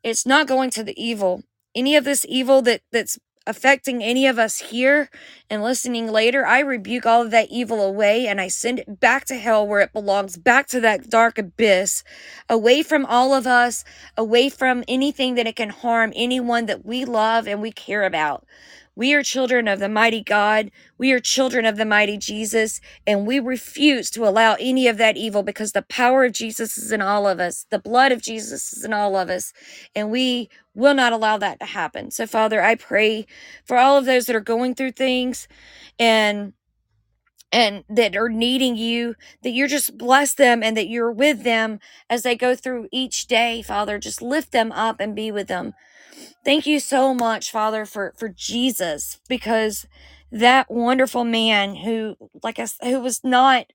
It's 0.03 0.25
not 0.25 0.47
going 0.47 0.71
to 0.71 0.83
the 0.83 1.01
evil. 1.01 1.43
Any 1.75 1.95
of 1.95 2.05
this 2.05 2.25
evil 2.27 2.61
that 2.63 2.81
that's 2.91 3.19
affecting 3.47 4.03
any 4.03 4.27
of 4.27 4.37
us 4.37 4.59
here 4.59 5.09
and 5.49 5.63
listening 5.63 6.07
later, 6.11 6.45
I 6.45 6.59
rebuke 6.59 7.05
all 7.05 7.21
of 7.23 7.31
that 7.31 7.49
evil 7.49 7.81
away 7.83 8.27
and 8.27 8.39
I 8.39 8.47
send 8.47 8.79
it 8.79 8.99
back 8.99 9.25
to 9.25 9.35
hell 9.35 9.67
where 9.67 9.81
it 9.81 9.93
belongs, 9.93 10.37
back 10.37 10.67
to 10.67 10.79
that 10.81 11.09
dark 11.09 11.37
abyss, 11.37 12.03
away 12.49 12.83
from 12.83 13.05
all 13.05 13.33
of 13.33 13.47
us, 13.47 13.83
away 14.17 14.49
from 14.49 14.83
anything 14.87 15.35
that 15.35 15.47
it 15.47 15.55
can 15.55 15.69
harm 15.69 16.13
anyone 16.15 16.67
that 16.67 16.85
we 16.85 17.05
love 17.05 17.47
and 17.47 17.61
we 17.61 17.71
care 17.71 18.03
about. 18.03 18.45
We 18.95 19.13
are 19.13 19.23
children 19.23 19.67
of 19.67 19.79
the 19.79 19.89
mighty 19.89 20.21
God. 20.21 20.69
We 20.97 21.11
are 21.13 21.19
children 21.19 21.65
of 21.65 21.77
the 21.77 21.85
mighty 21.85 22.17
Jesus, 22.17 22.81
and 23.07 23.25
we 23.25 23.39
refuse 23.39 24.09
to 24.11 24.27
allow 24.27 24.55
any 24.59 24.87
of 24.87 24.97
that 24.97 25.17
evil 25.17 25.43
because 25.43 25.71
the 25.71 25.81
power 25.81 26.25
of 26.25 26.33
Jesus 26.33 26.77
is 26.77 26.91
in 26.91 27.01
all 27.01 27.27
of 27.27 27.39
us. 27.39 27.65
The 27.69 27.79
blood 27.79 28.11
of 28.11 28.21
Jesus 28.21 28.73
is 28.73 28.83
in 28.83 28.93
all 28.93 29.15
of 29.15 29.29
us, 29.29 29.53
and 29.95 30.11
we 30.11 30.49
will 30.75 30.93
not 30.93 31.13
allow 31.13 31.37
that 31.37 31.59
to 31.59 31.65
happen. 31.67 32.11
So, 32.11 32.27
Father, 32.27 32.61
I 32.61 32.75
pray 32.75 33.25
for 33.65 33.77
all 33.77 33.97
of 33.97 34.05
those 34.05 34.25
that 34.25 34.35
are 34.35 34.41
going 34.41 34.75
through 34.75 34.91
things 34.91 35.47
and 35.97 36.53
and 37.51 37.83
that 37.89 38.15
are 38.15 38.29
needing 38.29 38.77
you, 38.77 39.15
that 39.43 39.49
you're 39.49 39.67
just 39.67 39.97
bless 39.97 40.33
them 40.33 40.63
and 40.63 40.77
that 40.77 40.87
you're 40.87 41.11
with 41.11 41.43
them 41.43 41.79
as 42.09 42.23
they 42.23 42.35
go 42.35 42.55
through 42.55 42.87
each 42.91 43.27
day, 43.27 43.61
Father. 43.61 43.99
Just 43.99 44.21
lift 44.21 44.51
them 44.51 44.71
up 44.71 45.01
and 45.01 45.15
be 45.15 45.31
with 45.31 45.47
them. 45.47 45.73
Thank 46.43 46.65
you 46.65 46.79
so 46.79 47.13
much, 47.13 47.51
Father, 47.51 47.85
for 47.85 48.13
for 48.17 48.29
Jesus, 48.29 49.19
because 49.29 49.85
that 50.31 50.71
wonderful 50.71 51.23
man 51.23 51.75
who, 51.75 52.15
like 52.43 52.59
I, 52.59 52.67
who 52.83 52.99
was 52.99 53.23
not 53.23 53.67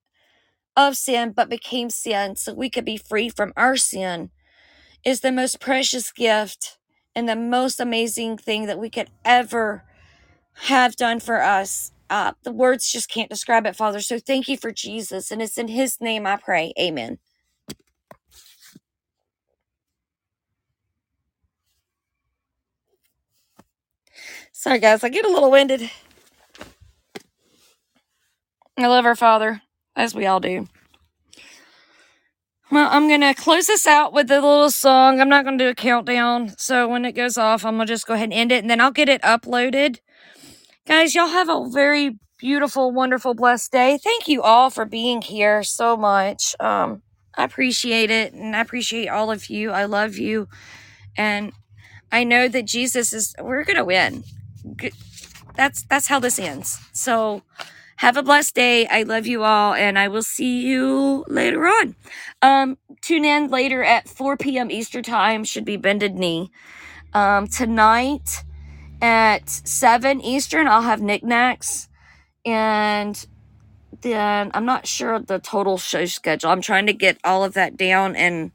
of 0.76 0.96
sin 0.96 1.32
but 1.32 1.48
became 1.48 1.90
sin, 1.90 2.36
so 2.36 2.54
we 2.54 2.70
could 2.70 2.84
be 2.84 2.96
free 2.96 3.28
from 3.28 3.52
our 3.56 3.76
sin, 3.76 4.30
is 5.04 5.20
the 5.20 5.32
most 5.32 5.60
precious 5.60 6.12
gift 6.12 6.78
and 7.14 7.28
the 7.28 7.36
most 7.36 7.80
amazing 7.80 8.38
thing 8.38 8.66
that 8.66 8.78
we 8.78 8.90
could 8.90 9.10
ever 9.24 9.84
have 10.64 10.96
done 10.96 11.20
for 11.20 11.42
us. 11.42 11.92
Uh, 12.10 12.32
the 12.44 12.52
words 12.52 12.90
just 12.90 13.10
can't 13.10 13.30
describe 13.30 13.66
it, 13.66 13.76
Father. 13.76 14.00
So 14.00 14.18
thank 14.18 14.48
you 14.48 14.56
for 14.56 14.72
Jesus, 14.72 15.30
and 15.30 15.42
it's 15.42 15.58
in 15.58 15.68
His 15.68 16.00
name 16.00 16.26
I 16.26 16.36
pray. 16.36 16.72
Amen. 16.78 17.18
Sorry, 24.58 24.78
guys, 24.78 25.04
I 25.04 25.10
get 25.10 25.26
a 25.26 25.28
little 25.28 25.50
winded. 25.50 25.90
I 28.78 28.86
love 28.86 29.04
our 29.04 29.14
Father, 29.14 29.60
as 29.94 30.14
we 30.14 30.24
all 30.24 30.40
do. 30.40 30.66
Well, 32.72 32.88
I'm 32.90 33.06
going 33.06 33.20
to 33.20 33.34
close 33.34 33.66
this 33.66 33.86
out 33.86 34.14
with 34.14 34.30
a 34.30 34.40
little 34.40 34.70
song. 34.70 35.20
I'm 35.20 35.28
not 35.28 35.44
going 35.44 35.58
to 35.58 35.64
do 35.64 35.68
a 35.68 35.74
countdown. 35.74 36.54
So 36.56 36.88
when 36.88 37.04
it 37.04 37.12
goes 37.12 37.36
off, 37.36 37.66
I'm 37.66 37.76
going 37.76 37.86
to 37.86 37.92
just 37.92 38.06
go 38.06 38.14
ahead 38.14 38.24
and 38.24 38.32
end 38.32 38.50
it 38.50 38.64
and 38.64 38.70
then 38.70 38.80
I'll 38.80 38.90
get 38.90 39.10
it 39.10 39.20
uploaded. 39.20 39.98
Guys, 40.86 41.14
y'all 41.14 41.28
have 41.28 41.50
a 41.50 41.68
very 41.68 42.18
beautiful, 42.38 42.90
wonderful, 42.90 43.34
blessed 43.34 43.70
day. 43.70 43.98
Thank 44.02 44.26
you 44.26 44.40
all 44.40 44.70
for 44.70 44.86
being 44.86 45.20
here 45.20 45.62
so 45.64 45.98
much. 45.98 46.56
Um, 46.58 47.02
I 47.36 47.44
appreciate 47.44 48.10
it. 48.10 48.32
And 48.32 48.56
I 48.56 48.62
appreciate 48.62 49.08
all 49.08 49.30
of 49.30 49.50
you. 49.50 49.70
I 49.70 49.84
love 49.84 50.16
you. 50.16 50.48
And 51.14 51.52
I 52.10 52.24
know 52.24 52.48
that 52.48 52.64
Jesus 52.64 53.12
is, 53.12 53.34
we're 53.38 53.64
going 53.64 53.76
to 53.76 53.84
win. 53.84 54.24
That's, 55.56 55.84
that's 55.84 56.08
how 56.08 56.20
this 56.20 56.38
ends. 56.38 56.80
So 56.92 57.42
have 57.96 58.16
a 58.16 58.22
blessed 58.22 58.54
day. 58.54 58.86
I 58.86 59.04
love 59.04 59.26
you 59.26 59.44
all 59.44 59.74
and 59.74 59.98
I 59.98 60.08
will 60.08 60.22
see 60.22 60.66
you 60.66 61.24
later 61.28 61.66
on. 61.66 61.96
Um, 62.42 62.78
tune 63.02 63.24
in 63.24 63.48
later 63.48 63.82
at 63.82 64.08
4 64.08 64.36
p.m. 64.36 64.70
Eastern 64.70 65.02
time 65.02 65.44
should 65.44 65.64
be 65.64 65.76
bended 65.76 66.14
knee. 66.14 66.50
Um, 67.14 67.46
tonight 67.48 68.44
at 69.02 69.48
7 69.48 70.20
Eastern, 70.20 70.68
I'll 70.68 70.82
have 70.82 71.00
knickknacks 71.02 71.88
and 72.44 73.26
then 74.02 74.50
I'm 74.54 74.64
not 74.66 74.86
sure 74.86 75.18
the 75.18 75.38
total 75.38 75.78
show 75.78 76.06
schedule. 76.06 76.50
I'm 76.50 76.60
trying 76.60 76.86
to 76.86 76.92
get 76.92 77.18
all 77.24 77.44
of 77.44 77.54
that 77.54 77.76
down 77.76 78.16
and 78.16 78.52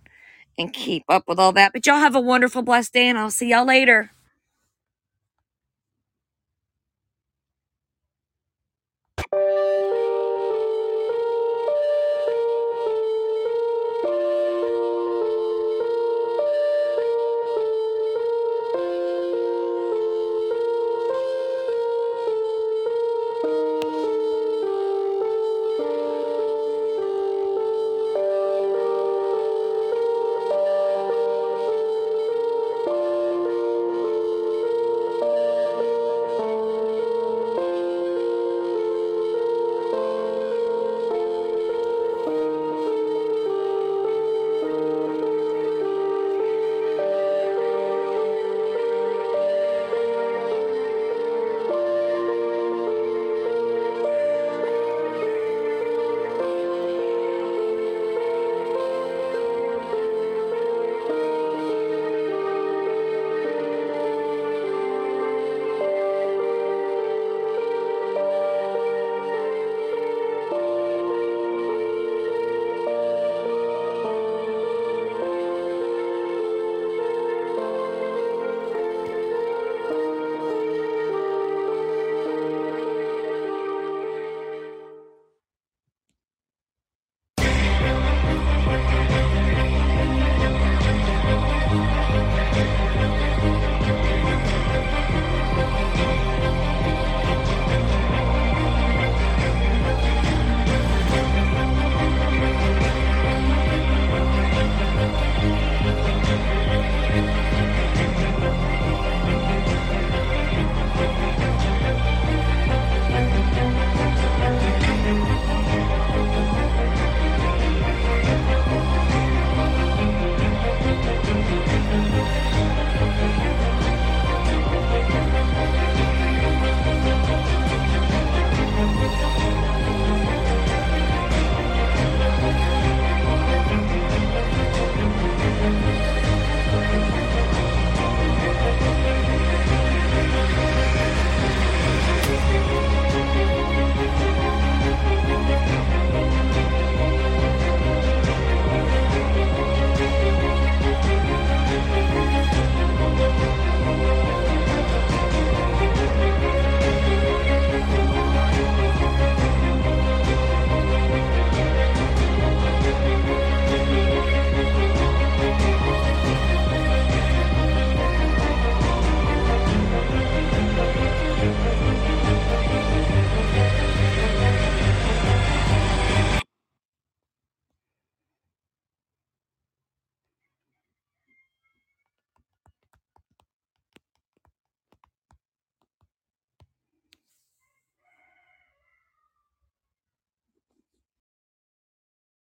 and 0.58 0.74
keep 0.74 1.04
up 1.10 1.24
with 1.28 1.40
all 1.40 1.54
that. 1.54 1.74
But 1.74 1.86
y'all 1.88 1.98
have 1.98 2.16
a 2.16 2.22
wonderful 2.22 2.62
blessed 2.62 2.94
day 2.94 3.08
and 3.08 3.18
I'll 3.18 3.32
see 3.32 3.50
y'all 3.50 3.66
later. 3.66 4.12